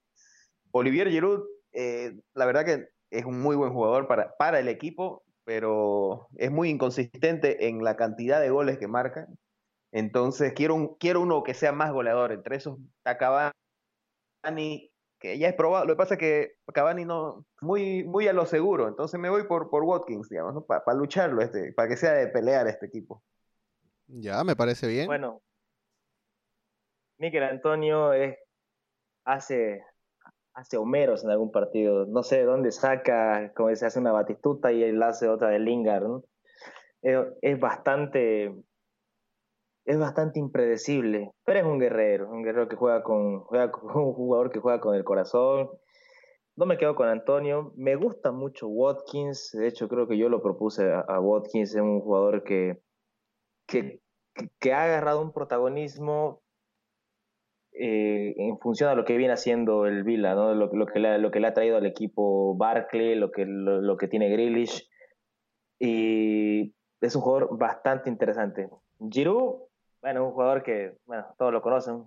Olivier 0.72 1.10
Giroud, 1.10 1.44
eh, 1.74 2.18
la 2.34 2.46
verdad 2.46 2.66
que 2.66 2.90
es 3.12 3.26
un 3.26 3.40
muy 3.40 3.56
buen 3.56 3.72
jugador 3.72 4.08
para, 4.08 4.36
para 4.38 4.60
el 4.60 4.68
equipo, 4.68 5.24
pero 5.46 6.28
es 6.38 6.52
muy 6.52 6.70
inconsistente 6.70 7.68
en 7.68 7.84
la 7.84 7.96
cantidad 7.96 8.42
de 8.42 8.50
goles 8.50 8.78
que 8.78 8.88
marca. 8.88 9.28
Entonces 9.92 10.54
quiero, 10.54 10.98
quiero 11.00 11.22
uno 11.22 11.44
que 11.44 11.54
sea 11.54 11.72
más 11.72 11.92
goleador. 11.92 12.32
Entre 12.32 12.56
esos 12.56 12.78
está 12.98 13.18
Cavani, 13.18 14.92
que 15.20 15.38
ya 15.38 15.50
es 15.50 15.56
probado. 15.56 15.86
Lo 15.86 15.94
que 15.94 15.98
pasa 15.98 16.14
es 16.16 16.20
que 16.20 16.54
Cavani 16.74 17.06
no, 17.06 17.46
muy, 17.62 18.04
muy 18.04 18.28
a 18.28 18.34
lo 18.34 18.46
seguro. 18.46 18.88
Entonces 18.88 19.20
me 19.20 19.30
voy 19.30 19.44
por, 19.44 19.70
por 19.70 19.84
Watkins, 19.84 20.30
digamos, 20.30 20.64
para 20.66 20.94
lucharlo, 20.94 21.42
este, 21.42 21.74
para 21.74 21.90
que 21.90 21.98
sea 21.98 22.14
de 22.14 22.28
pelear 22.28 22.68
este 22.68 22.86
equipo. 22.86 23.22
Ya, 24.08 24.44
me 24.44 24.56
parece 24.56 24.88
bien. 24.88 25.08
Bueno, 25.08 25.42
Miguel 27.18 27.44
Antonio 27.44 28.14
es, 28.14 28.36
hace, 29.26 29.84
hace 30.54 30.78
Homeros 30.78 31.24
en 31.24 31.30
algún 31.30 31.52
partido. 31.52 32.06
No 32.08 32.24
sé 32.24 32.38
de 32.38 32.44
dónde 32.46 32.72
saca, 32.72 33.54
como 33.54 33.74
se 33.76 33.86
hace 33.86 34.00
una 34.00 34.12
batistuta 34.12 34.72
y 34.72 34.84
él 34.84 35.02
hace 35.04 35.30
otra 35.30 35.50
de 35.50 35.60
Lingard. 35.60 36.24
Es, 37.02 37.60
bastante 37.60 38.56
es 39.86 39.98
bastante 39.98 40.40
impredecible, 40.40 41.32
pero 41.44 41.60
es 41.60 41.66
un 41.66 41.80
guerrero, 41.80 42.30
un 42.30 42.44
guerrero 42.44 42.68
que 42.68 42.76
juega 42.76 43.04
con, 43.04 43.42
juega 43.42 43.72
con 43.72 43.84
un 43.96 44.14
jugador 44.14 44.52
que 44.52 44.60
juega 44.60 44.80
con 44.80 44.96
el 44.96 45.04
corazón. 45.04 45.70
No 46.56 46.66
me 46.66 46.78
quedo 46.78 46.96
con 46.96 47.08
Antonio, 47.08 47.74
me 47.78 47.96
gusta 47.96 48.32
mucho 48.32 48.68
Watkins, 48.68 49.52
de 49.54 49.68
hecho 49.68 49.88
creo 49.88 50.08
que 50.08 50.18
yo 50.18 50.30
lo 50.30 50.44
propuse 50.44 50.92
a 50.92 51.20
Watkins, 51.20 51.74
es 51.74 51.82
un 51.82 52.02
jugador 52.02 52.44
que, 52.44 52.82
que, 54.60 54.74
ha 54.74 54.84
agarrado 54.84 55.22
un 55.22 55.32
protagonismo 55.32 56.42
eh, 57.74 58.34
en 58.38 58.60
función 58.60 58.90
a 58.90 58.96
lo 58.96 59.06
que 59.06 59.18
viene 59.18 59.34
haciendo 59.34 59.86
el 59.86 60.04
Vila, 60.04 60.36
¿no? 60.36 60.54
lo, 60.54 60.70
que 60.88 61.00
le, 61.00 61.18
lo 61.20 61.32
que 61.32 61.40
le 61.40 61.48
ha 61.48 61.54
traído 61.54 61.78
al 61.78 61.86
equipo 61.86 62.56
Barkley, 62.56 63.16
lo 63.16 63.32
que, 63.32 63.46
lo, 63.46 63.98
que 63.98 64.08
tiene 64.08 64.30
Grealish. 64.30 64.90
Y 65.80 66.76
es 67.00 67.16
un 67.16 67.22
jugador 67.22 67.58
bastante 67.58 68.10
interesante. 68.10 68.70
Giroud, 69.10 69.71
bueno, 70.02 70.26
un 70.26 70.32
jugador 70.34 70.64
que 70.64 70.98
bueno, 71.06 71.26
todos 71.38 71.52
lo 71.54 71.62
conocen. 71.62 72.04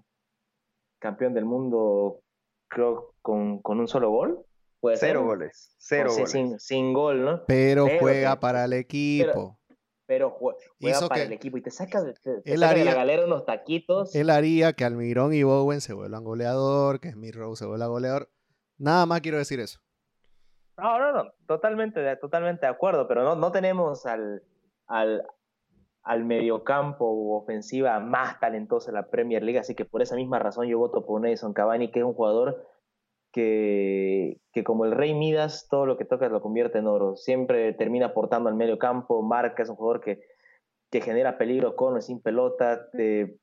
campeón 0.99 1.35
del 1.35 1.45
mundo, 1.45 2.21
creo, 2.69 3.15
con, 3.23 3.61
con 3.61 3.79
un 3.81 3.89
solo 3.89 4.11
gol. 4.11 4.45
¿Puede 4.81 4.97
Cero 4.97 5.21
ser? 5.21 5.27
goles. 5.27 5.75
Cero 5.79 6.11
goles. 6.13 6.31
sin, 6.31 6.59
sin 6.61 6.93
gol, 6.93 7.25
¿no? 7.25 7.45
Pero, 7.47 7.87
Pero 7.87 7.99
juega 8.01 8.35
que- 8.35 8.41
para 8.41 8.65
el 8.65 8.73
equipo. 8.75 9.59
Pero 10.07 10.37
jue- 10.39 10.55
juega 10.81 11.01
para 11.09 11.15
que- 11.15 11.27
el 11.27 11.33
equipo 11.33 11.57
y 11.57 11.63
te 11.63 11.71
saca, 11.71 12.03
de- 12.03 12.13
te, 12.15 12.41
te 12.43 12.53
Él 12.53 12.61
saca 12.61 12.75
de 12.75 12.85
la 12.85 12.95
galera 12.95 13.25
unos 13.25 13.47
taquitos. 13.47 14.15
Él 14.15 14.29
haría 14.29 14.73
que 14.75 14.85
Almirón 14.85 15.33
y 15.33 15.43
Bowen 15.43 15.81
se 15.81 15.95
vuelvan 15.95 16.25
goleador, 16.25 17.01
que 17.01 17.13
Smith 17.13 17.35
Rowe 17.35 17.57
se 17.57 17.65
vuelva 17.65 17.87
goleador. 17.87 18.29
Nada 18.77 19.07
más 19.07 19.21
quiero 19.23 19.39
decir 19.39 19.61
eso. 19.61 19.81
No, 20.77 20.99
no, 20.99 21.13
no, 21.13 21.33
totalmente, 21.47 22.01
de- 22.01 22.17
totalmente 22.17 22.67
de 22.67 22.73
acuerdo, 22.73 23.07
pero 23.09 23.23
no, 23.25 23.37
no 23.37 23.53
tenemos 23.53 24.05
al, 24.07 24.43
al, 24.87 25.27
al 26.05 26.25
mediocampo 26.25 27.11
u 27.11 27.35
ofensiva 27.35 27.99
más 27.99 28.39
talentoso 28.39 28.91
en 28.91 28.95
la 28.95 29.09
Premier 29.09 29.43
League, 29.43 29.59
así 29.59 29.75
que 29.75 29.87
por 29.87 30.03
esa 30.03 30.17
misma 30.17 30.39
razón 30.39 30.67
yo 30.67 30.79
voto 30.79 31.05
por 31.05 31.27
Edison 31.27 31.55
Cavani, 31.55 31.91
que 31.91 32.01
es 32.01 32.05
un 32.05 32.13
jugador 32.15 32.67
que, 33.33 34.39
que 34.53 34.63
como 34.63 34.85
el 34.85 34.93
rey 34.93 35.15
Midas, 35.15 35.67
todo 35.69 35.87
lo 35.87 35.97
que 35.97 36.05
toca 36.05 36.29
lo 36.29 36.41
convierte 36.41 36.79
en 36.79 36.87
oro. 36.87 37.17
Siempre 37.17 37.73
termina 37.73 38.07
aportando 38.07 38.49
al 38.49 38.55
medio 38.55 38.79
campo, 38.79 39.23
marca, 39.23 39.65
es 39.65 39.69
un 39.69 39.75
jugador 39.75 40.01
que, 40.01 40.21
que 40.95 41.01
genera 41.01 41.37
peligro 41.37 41.75
con 41.75 41.97
o 41.97 42.01
sin 42.01 42.21
pelota, 42.21 42.87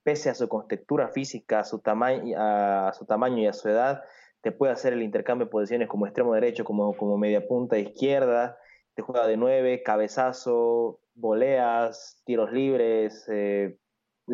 pese 0.04 0.30
a 0.30 0.36
su 0.36 0.48
contextura 0.48 1.10
física, 1.10 1.60
a 1.60 1.64
su, 1.66 1.80
tamaño, 1.80 2.38
a 2.38 2.94
su 2.94 3.06
tamaño 3.06 3.40
y 3.40 3.48
a 3.48 3.52
su 3.52 3.68
edad, 3.68 4.04
te 4.40 4.54
puede 4.54 4.72
hacer 4.72 4.94
el 4.94 5.02
intercambio 5.02 5.48
de 5.48 5.52
posiciones 5.52 5.90
como 5.90 6.06
extremo 6.06 6.34
derecho, 6.34 6.64
como, 6.64 6.96
como 6.96 7.18
media 7.18 7.46
punta 7.46 7.78
izquierda, 7.78 8.58
te 8.94 9.02
juega 9.02 9.28
de 9.28 9.36
nueve, 9.36 9.84
cabezazo, 9.84 11.01
voleas, 11.14 12.22
tiros 12.26 12.52
libres, 12.52 13.28
eh, 13.30 13.78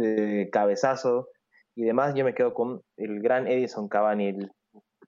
eh, 0.01 0.49
cabezazo 0.51 1.29
y 1.75 1.83
demás. 1.83 2.13
Yo 2.15 2.23
me 2.25 2.33
quedo 2.33 2.53
con 2.53 2.81
el 2.97 3.21
gran 3.21 3.47
Edison 3.47 3.87
Cavani, 3.87 4.27
el 4.27 4.51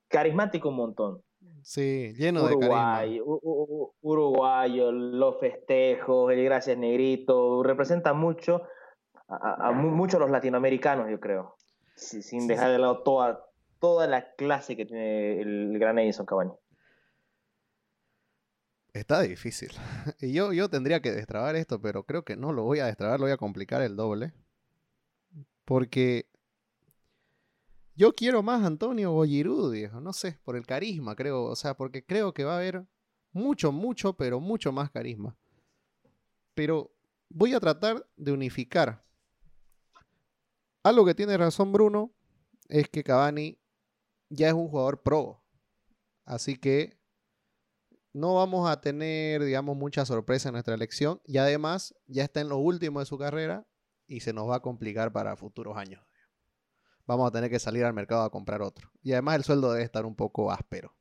carismático 0.08 0.70
un 0.70 0.76
montón. 0.76 1.22
Sí, 1.64 2.14
lleno 2.18 2.48
de 2.48 2.54
carisma. 2.58 3.02
Uruguay, 3.04 3.22
u- 3.22 3.40
u- 3.42 3.84
u- 3.84 3.94
uruguayo, 4.02 4.92
los 4.92 5.40
festejos, 5.40 6.32
el 6.32 6.44
gracias 6.44 6.78
negrito, 6.78 7.64
representa 7.64 8.14
mucho 8.14 8.64
a, 9.28 9.36
a- 9.36 9.68
a 9.68 9.72
mu- 9.72 9.92
mucho 9.92 10.18
a 10.18 10.20
los 10.22 10.32
latinoamericanos, 10.32 11.10
yo 11.10 11.20
creo, 11.20 11.56
si- 11.96 12.22
sin 12.22 12.48
dejar 12.48 12.72
de 12.72 12.80
lado 12.80 13.04
toda, 13.04 13.46
toda 13.80 14.08
la 14.08 14.32
clase 14.34 14.76
que 14.76 14.86
tiene 14.86 15.40
el 15.42 15.78
gran 15.80 16.00
Edison 16.00 16.26
Cavani. 16.26 16.52
Está 18.94 19.22
difícil. 19.22 19.72
Y 20.22 20.34
yo, 20.34 20.54
yo 20.54 20.70
tendría 20.70 21.02
que 21.02 21.12
destrabar 21.12 21.56
esto, 21.56 21.82
pero 21.82 22.04
creo 22.04 22.24
que 22.24 22.36
no 22.36 22.54
lo 22.54 22.64
voy 22.64 22.80
a 22.80 22.86
destrabar, 22.86 23.20
lo 23.20 23.26
voy 23.26 23.34
a 23.34 23.38
complicar 23.38 23.82
el 23.82 23.96
doble. 23.96 24.34
Porque 25.66 26.28
yo 27.96 28.14
quiero 28.14 28.42
más 28.42 28.64
Antonio 28.64 29.20
viejo. 29.20 30.02
No 30.02 30.14
sé, 30.14 30.40
por 30.44 30.56
el 30.56 30.66
carisma, 30.66 31.16
creo. 31.16 31.44
O 31.44 31.56
sea, 31.56 31.76
porque 31.76 32.06
creo 32.06 32.34
que 32.34 32.46
va 32.46 32.54
a 32.54 32.58
haber 32.58 32.88
mucho, 33.32 33.72
mucho, 33.72 34.14
pero 34.14 34.40
mucho 34.40 34.72
más 34.72 34.90
carisma. 34.90 35.38
Pero 36.56 36.92
voy 37.30 37.54
a 37.54 37.60
tratar 37.60 38.08
de 38.16 38.32
unificar. 38.32 39.04
Algo 40.82 41.06
que 41.06 41.14
tiene 41.14 41.38
razón 41.38 41.72
Bruno 41.72 42.14
es 42.70 42.90
que 42.90 43.04
Cavani 43.04 43.60
ya 44.30 44.48
es 44.48 44.54
un 44.54 44.70
jugador 44.70 45.04
pro. 45.04 45.44
Así 46.26 46.58
que 46.58 46.99
no 48.14 48.36
vamos 48.36 48.70
a 48.70 48.82
tener, 48.82 49.44
digamos, 49.44 49.78
mucha 49.78 50.06
sorpresa 50.06 50.50
en 50.50 50.54
nuestra 50.54 50.74
elección. 50.74 51.22
Y 51.26 51.38
además, 51.38 51.96
ya 52.08 52.24
está 52.24 52.42
en 52.42 52.50
lo 52.50 52.58
último 52.58 53.00
de 53.00 53.06
su 53.06 53.18
carrera 53.18 53.66
y 54.08 54.22
se 54.22 54.34
nos 54.34 54.50
va 54.50 54.58
a 54.58 54.60
complicar 54.62 55.12
para 55.12 55.36
futuros 55.36 55.78
años. 55.78 56.04
Vamos 57.06 57.28
a 57.28 57.32
tener 57.32 57.50
que 57.50 57.60
salir 57.60 57.86
al 57.86 57.94
mercado 57.94 58.24
a 58.24 58.30
comprar 58.30 58.62
otro. 58.62 58.92
Y 59.02 59.14
además 59.14 59.36
el 59.36 59.44
sueldo 59.44 59.72
debe 59.72 59.84
estar 59.84 60.06
un 60.06 60.16
poco 60.16 60.52
áspero. 60.52 60.96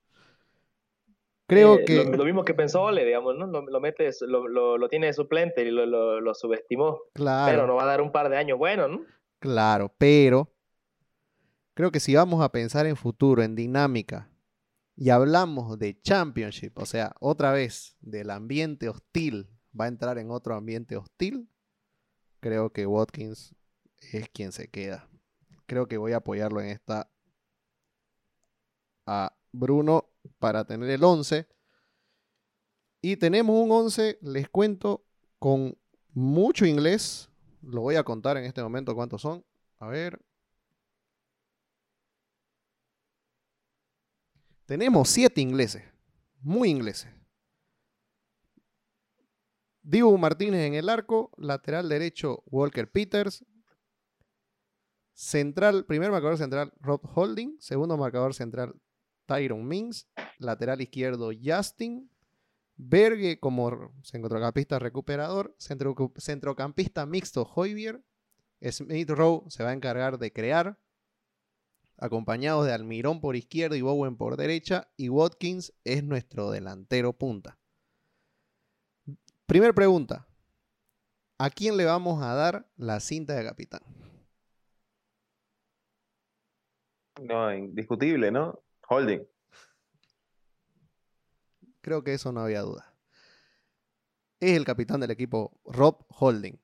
Creo 1.46 1.78
Eh, 1.78 1.84
que... 1.84 2.04
Lo, 2.04 2.16
lo 2.16 2.24
mismo 2.24 2.44
que 2.44 2.52
pensó 2.54 2.82
Ole, 2.82 3.04
digamos, 3.04 3.34
¿no? 3.36 3.46
Lo, 3.46 3.62
lo 3.62 3.80
mete, 3.80 4.10
lo, 4.26 4.48
lo, 4.48 4.88
tiene 4.88 5.06
de 5.06 5.14
suplente 5.14 5.62
y 5.62 5.70
lo, 5.70 6.34
subestimó. 6.34 7.00
Claro. 7.14 7.50
Pero 7.50 7.66
nos 7.66 7.78
va 7.78 7.84
a 7.84 7.86
dar 7.86 8.00
un 8.02 8.12
par 8.12 8.28
de 8.28 8.36
años 8.36 8.58
buenos, 8.58 8.90
¿no? 8.90 9.00
Claro, 9.38 9.94
pero 9.98 10.52
creo 11.74 11.90
que 11.90 12.00
si 12.00 12.14
vamos 12.14 12.42
a 12.42 12.50
pensar 12.50 12.86
en 12.86 12.96
futuro, 12.96 13.42
en 13.42 13.54
dinámica, 13.54 14.30
y 15.00 15.10
hablamos 15.10 15.78
de 15.78 16.00
Championship, 16.00 16.76
o 16.76 16.84
sea, 16.84 17.14
otra 17.20 17.52
vez 17.52 17.96
del 18.00 18.30
ambiente 18.30 18.88
hostil, 18.88 19.48
va 19.78 19.84
a 19.84 19.88
entrar 19.88 20.18
en 20.18 20.32
otro 20.32 20.56
ambiente 20.56 20.96
hostil, 20.96 21.48
creo 22.40 22.72
que 22.72 22.84
Watkins 22.84 23.54
es 24.12 24.28
quien 24.30 24.50
se 24.50 24.68
queda. 24.68 25.08
Creo 25.66 25.86
que 25.86 25.98
voy 25.98 26.14
a 26.14 26.16
apoyarlo 26.16 26.60
en 26.60 26.70
esta 26.70 27.12
a 29.06 29.38
Bruno 29.52 30.10
para 30.40 30.64
tener 30.64 30.90
el 30.90 31.04
11. 31.04 31.46
Y 33.00 33.18
tenemos 33.18 33.54
un 33.56 33.70
11, 33.70 34.18
les 34.20 34.48
cuento, 34.48 35.04
con 35.38 35.78
mucho 36.12 36.66
inglés. 36.66 37.30
Lo 37.62 37.82
voy 37.82 37.94
a 37.94 38.02
contar 38.02 38.36
en 38.36 38.44
este 38.46 38.64
momento 38.64 38.96
cuántos 38.96 39.22
son. 39.22 39.44
A 39.78 39.86
ver. 39.86 40.20
Tenemos 44.68 45.08
siete 45.08 45.40
ingleses. 45.40 45.82
Muy 46.40 46.68
ingleses. 46.68 47.10
Dibu 49.80 50.18
Martínez 50.18 50.60
en 50.66 50.74
el 50.74 50.90
arco. 50.90 51.30
Lateral 51.38 51.88
derecho 51.88 52.42
Walker 52.50 52.90
Peters. 52.90 53.46
Central, 55.14 55.86
primer 55.86 56.10
marcador 56.10 56.36
central 56.36 56.74
Rob 56.80 57.00
Holding. 57.14 57.56
Segundo 57.60 57.96
marcador 57.96 58.34
central 58.34 58.78
Tyron 59.24 59.66
Mings. 59.66 60.06
Lateral 60.36 60.82
izquierdo 60.82 61.30
Justin. 61.42 62.10
Berge 62.76 63.40
como 63.40 63.90
centrocampista 64.02 64.78
recuperador. 64.78 65.54
Centro- 65.58 66.12
centrocampista 66.18 67.06
mixto 67.06 67.50
Hoybier. 67.54 68.04
Smith 68.70 69.08
Rowe 69.08 69.48
se 69.50 69.62
va 69.62 69.70
a 69.70 69.72
encargar 69.72 70.18
de 70.18 70.30
crear. 70.30 70.78
Acompañados 71.98 72.64
de 72.64 72.72
Almirón 72.72 73.20
por 73.20 73.34
izquierda 73.34 73.76
y 73.76 73.82
Bowen 73.82 74.16
por 74.16 74.36
derecha. 74.36 74.88
Y 74.96 75.08
Watkins 75.08 75.74
es 75.84 76.04
nuestro 76.04 76.50
delantero 76.50 77.12
punta. 77.12 77.58
Primer 79.46 79.74
pregunta. 79.74 80.26
¿A 81.38 81.50
quién 81.50 81.76
le 81.76 81.84
vamos 81.84 82.22
a 82.22 82.34
dar 82.34 82.68
la 82.76 83.00
cinta 83.00 83.34
de 83.34 83.44
capitán? 83.44 83.82
No, 87.20 87.52
indiscutible, 87.52 88.30
¿no? 88.30 88.62
Holding. 88.88 89.26
Creo 91.80 92.04
que 92.04 92.14
eso 92.14 92.32
no 92.32 92.40
había 92.40 92.60
duda. 92.62 92.94
Es 94.40 94.56
el 94.56 94.64
capitán 94.64 95.00
del 95.00 95.10
equipo, 95.10 95.60
Rob 95.64 96.04
Holding. 96.08 96.60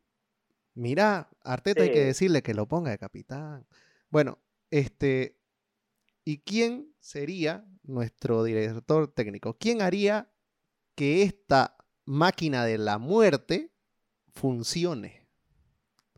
Mirá, 0.74 1.28
Arteta 1.43 1.82
hay 1.82 1.93
que 1.93 2.05
decirle 2.05 2.43
que 2.43 2.55
lo 2.55 2.66
ponga 2.66 2.91
de 2.91 2.99
capitán. 2.99 3.66
Bueno, 4.11 4.39
este. 4.78 5.36
¿Y 6.24 6.38
quién 6.38 6.94
sería 6.98 7.64
nuestro 7.82 8.42
director 8.44 9.12
técnico? 9.12 9.56
¿Quién 9.58 9.82
haría 9.82 10.30
que 10.96 11.22
esta 11.22 11.76
máquina 12.06 12.64
de 12.64 12.78
la 12.78 12.98
muerte 12.98 13.70
funcione? 14.32 15.28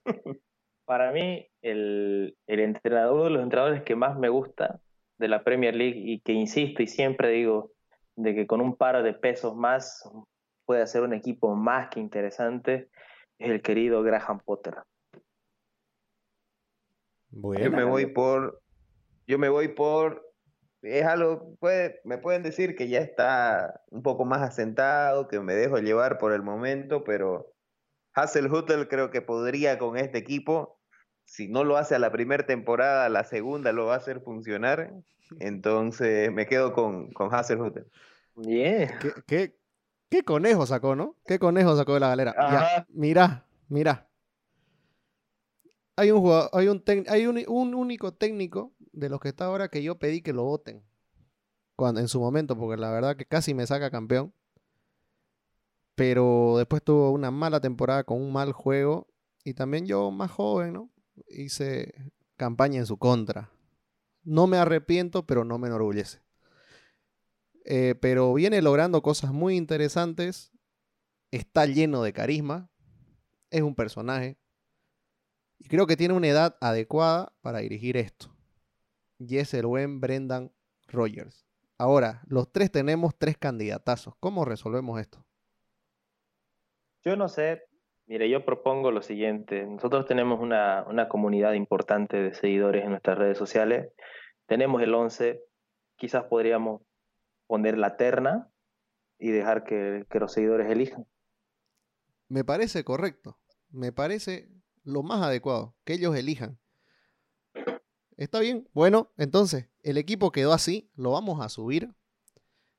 Para 0.84 1.10
mí, 1.10 1.48
el, 1.60 2.36
el 2.46 2.60
entrenador, 2.60 3.14
uno 3.14 3.24
de 3.24 3.30
los 3.30 3.42
entrenadores 3.42 3.82
que 3.82 3.96
más 3.96 4.16
me 4.16 4.28
gusta 4.28 4.80
de 5.18 5.28
la 5.28 5.42
Premier 5.42 5.74
League 5.74 5.98
y 5.98 6.20
que 6.20 6.32
insisto 6.32 6.82
y 6.82 6.86
siempre 6.86 7.30
digo 7.30 7.72
de 8.14 8.34
que 8.34 8.46
con 8.46 8.60
un 8.60 8.76
par 8.76 9.02
de 9.02 9.12
pesos 9.12 9.56
más 9.56 10.08
puede 10.64 10.82
hacer 10.82 11.02
un 11.02 11.12
equipo 11.12 11.54
más 11.56 11.88
que 11.88 12.00
interesante, 12.00 12.90
es 13.38 13.50
el 13.50 13.60
querido 13.60 14.02
Graham 14.02 14.40
Potter. 14.44 14.74
Yo 17.36 17.42
Bueno, 17.42 17.76
me 17.76 17.84
voy 17.84 18.06
por. 18.06 18.62
Yo 19.26 19.38
me 19.38 19.50
voy 19.50 19.68
por. 19.68 20.32
Es 20.82 21.04
algo. 21.04 21.54
Puede, 21.60 22.00
me 22.04 22.16
pueden 22.16 22.42
decir 22.42 22.74
que 22.76 22.88
ya 22.88 23.00
está 23.00 23.82
un 23.90 24.02
poco 24.02 24.24
más 24.24 24.42
asentado, 24.42 25.28
que 25.28 25.38
me 25.40 25.54
dejo 25.54 25.78
llevar 25.78 26.16
por 26.16 26.32
el 26.32 26.42
momento, 26.42 27.04
pero 27.04 27.52
Hasselhutel 28.14 28.88
creo 28.88 29.10
que 29.10 29.20
podría 29.20 29.78
con 29.78 29.98
este 29.98 30.18
equipo. 30.18 30.80
Si 31.24 31.48
no 31.48 31.64
lo 31.64 31.76
hace 31.76 31.94
a 31.94 31.98
la 31.98 32.10
primera 32.10 32.46
temporada, 32.46 33.04
a 33.04 33.08
la 33.10 33.24
segunda 33.24 33.72
lo 33.72 33.86
va 33.86 33.94
a 33.94 33.98
hacer 33.98 34.22
funcionar. 34.22 34.92
Entonces 35.40 36.32
me 36.32 36.46
quedo 36.46 36.72
con, 36.72 37.12
con 37.12 37.34
Hasselhutel. 37.34 37.86
Bien. 38.36 38.90
¿qué, 39.00 39.12
qué, 39.26 39.56
qué 40.08 40.22
conejo 40.22 40.64
sacó, 40.64 40.96
no? 40.96 41.16
¿Qué 41.26 41.38
conejo 41.38 41.76
sacó 41.76 41.94
de 41.94 42.00
la 42.00 42.08
galera? 42.08 42.34
Ya, 42.34 42.58
Ajá. 42.58 42.86
mirá, 42.88 43.44
mirá. 43.68 44.08
Hay 45.96 46.10
un 46.10 46.48
hay 46.52 46.68
un, 46.68 46.84
hay 47.08 47.26
un, 47.26 47.42
un 47.48 47.74
único 47.74 48.12
técnico 48.12 48.74
de 48.92 49.08
los 49.08 49.20
que 49.20 49.28
está 49.28 49.46
ahora 49.46 49.68
que 49.68 49.82
yo 49.82 49.98
pedí 49.98 50.22
que 50.22 50.32
lo 50.32 50.44
voten. 50.44 50.84
Cuando, 51.74 52.00
en 52.00 52.08
su 52.08 52.20
momento, 52.20 52.56
porque 52.56 52.80
la 52.80 52.90
verdad 52.90 53.16
que 53.16 53.26
casi 53.26 53.54
me 53.54 53.66
saca 53.66 53.90
campeón. 53.90 54.32
Pero 55.94 56.54
después 56.58 56.82
tuvo 56.82 57.10
una 57.10 57.30
mala 57.30 57.60
temporada 57.60 58.04
con 58.04 58.20
un 58.20 58.32
mal 58.32 58.52
juego. 58.52 59.08
Y 59.44 59.54
también 59.54 59.86
yo, 59.86 60.10
más 60.10 60.30
joven, 60.30 60.72
¿no? 60.72 60.90
Hice 61.28 61.94
campaña 62.36 62.78
en 62.78 62.86
su 62.86 62.98
contra. 62.98 63.50
No 64.22 64.46
me 64.46 64.58
arrepiento, 64.58 65.26
pero 65.26 65.44
no 65.44 65.58
me 65.58 65.68
enorgullece. 65.68 66.20
Eh, 67.64 67.94
pero 68.00 68.32
viene 68.34 68.60
logrando 68.62 69.02
cosas 69.02 69.32
muy 69.32 69.56
interesantes. 69.56 70.52
Está 71.30 71.66
lleno 71.66 72.02
de 72.02 72.12
carisma. 72.12 72.70
Es 73.50 73.62
un 73.62 73.74
personaje. 73.74 74.38
Y 75.58 75.68
creo 75.68 75.86
que 75.86 75.96
tiene 75.96 76.14
una 76.14 76.28
edad 76.28 76.56
adecuada 76.60 77.32
para 77.40 77.58
dirigir 77.58 77.96
esto. 77.96 78.34
Y 79.18 79.38
es 79.38 79.54
el 79.54 79.66
buen 79.66 80.00
Brendan 80.00 80.52
Rogers. 80.88 81.46
Ahora, 81.78 82.22
los 82.26 82.50
tres 82.52 82.70
tenemos 82.70 83.16
tres 83.18 83.36
candidatazos. 83.36 84.14
¿Cómo 84.20 84.44
resolvemos 84.44 85.00
esto? 85.00 85.24
Yo 87.04 87.16
no 87.16 87.28
sé. 87.28 87.62
Mire, 88.06 88.30
yo 88.30 88.44
propongo 88.44 88.90
lo 88.90 89.02
siguiente. 89.02 89.66
Nosotros 89.66 90.06
tenemos 90.06 90.40
una, 90.40 90.84
una 90.88 91.08
comunidad 91.08 91.54
importante 91.54 92.16
de 92.16 92.34
seguidores 92.34 92.84
en 92.84 92.90
nuestras 92.90 93.18
redes 93.18 93.36
sociales. 93.36 93.92
Tenemos 94.46 94.80
el 94.82 94.94
11. 94.94 95.42
Quizás 95.96 96.24
podríamos 96.24 96.82
poner 97.46 97.78
la 97.78 97.96
terna 97.96 98.48
y 99.18 99.30
dejar 99.30 99.64
que, 99.64 100.04
que 100.08 100.20
los 100.20 100.32
seguidores 100.32 100.70
elijan. 100.70 101.06
Me 102.28 102.44
parece 102.44 102.84
correcto. 102.84 103.38
Me 103.70 103.92
parece 103.92 104.48
lo 104.86 105.02
más 105.02 105.22
adecuado, 105.22 105.74
que 105.84 105.94
ellos 105.94 106.16
elijan. 106.16 106.58
Está 108.16 108.40
bien. 108.40 108.68
Bueno, 108.72 109.12
entonces, 109.18 109.68
el 109.82 109.98
equipo 109.98 110.32
quedó 110.32 110.52
así. 110.52 110.90
Lo 110.94 111.10
vamos 111.10 111.44
a 111.44 111.50
subir. 111.50 111.94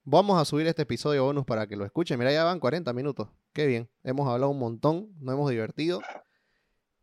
Vamos 0.04 0.42
a 0.42 0.46
subir 0.46 0.66
este 0.68 0.84
episodio 0.84 1.26
bonus 1.26 1.46
para 1.46 1.68
que 1.68 1.76
lo 1.76 1.86
escuchen. 1.86 2.18
Mira, 2.18 2.32
ya 2.32 2.44
van 2.44 2.60
40 2.60 2.92
minutos. 2.94 3.30
Qué 3.54 3.68
bien. 3.68 3.90
Hemos 4.04 4.28
hablado 4.28 4.52
un 4.52 4.58
montón. 4.58 5.14
Nos 5.20 5.36
hemos 5.36 5.50
divertido. 5.52 6.02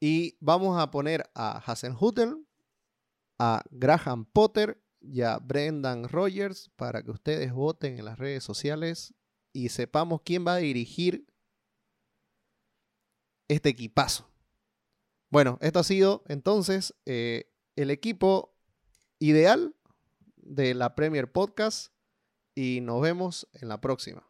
Y 0.01 0.37
vamos 0.41 0.81
a 0.81 0.91
poner 0.91 1.31
a 1.35 1.59
Hassen 1.59 1.95
Hutten, 1.99 2.47
a 3.39 3.63
Graham 3.71 4.25
Potter 4.25 4.83
y 5.01 5.21
a 5.21 5.39
Brendan 5.39 6.09
Rogers 6.09 6.71
para 6.77 7.03
que 7.03 7.11
ustedes 7.11 7.53
voten 7.53 7.99
en 7.99 8.07
las 8.07 8.19
redes 8.19 8.43
sociales 8.43 9.15
y 9.53 9.69
sepamos 9.69 10.23
quién 10.25 10.47
va 10.47 10.55
a 10.55 10.59
dirigir 10.59 11.27
este 13.49 13.69
equipazo. 13.69 14.34
Bueno, 15.31 15.59
esto 15.61 15.81
ha 15.81 15.85
sido 15.85 16.23
entonces 16.29 16.95
eh, 17.07 17.51
el 17.77 17.91
equipo 17.91 18.55
ideal 19.19 19.75
de 20.37 20.75
la 20.75 20.95
Premier 20.95 21.31
Podcast 21.31 21.93
y 22.55 22.81
nos 22.83 23.01
vemos 23.01 23.49
en 23.55 23.69
la 23.69 23.81
próxima. 23.81 24.29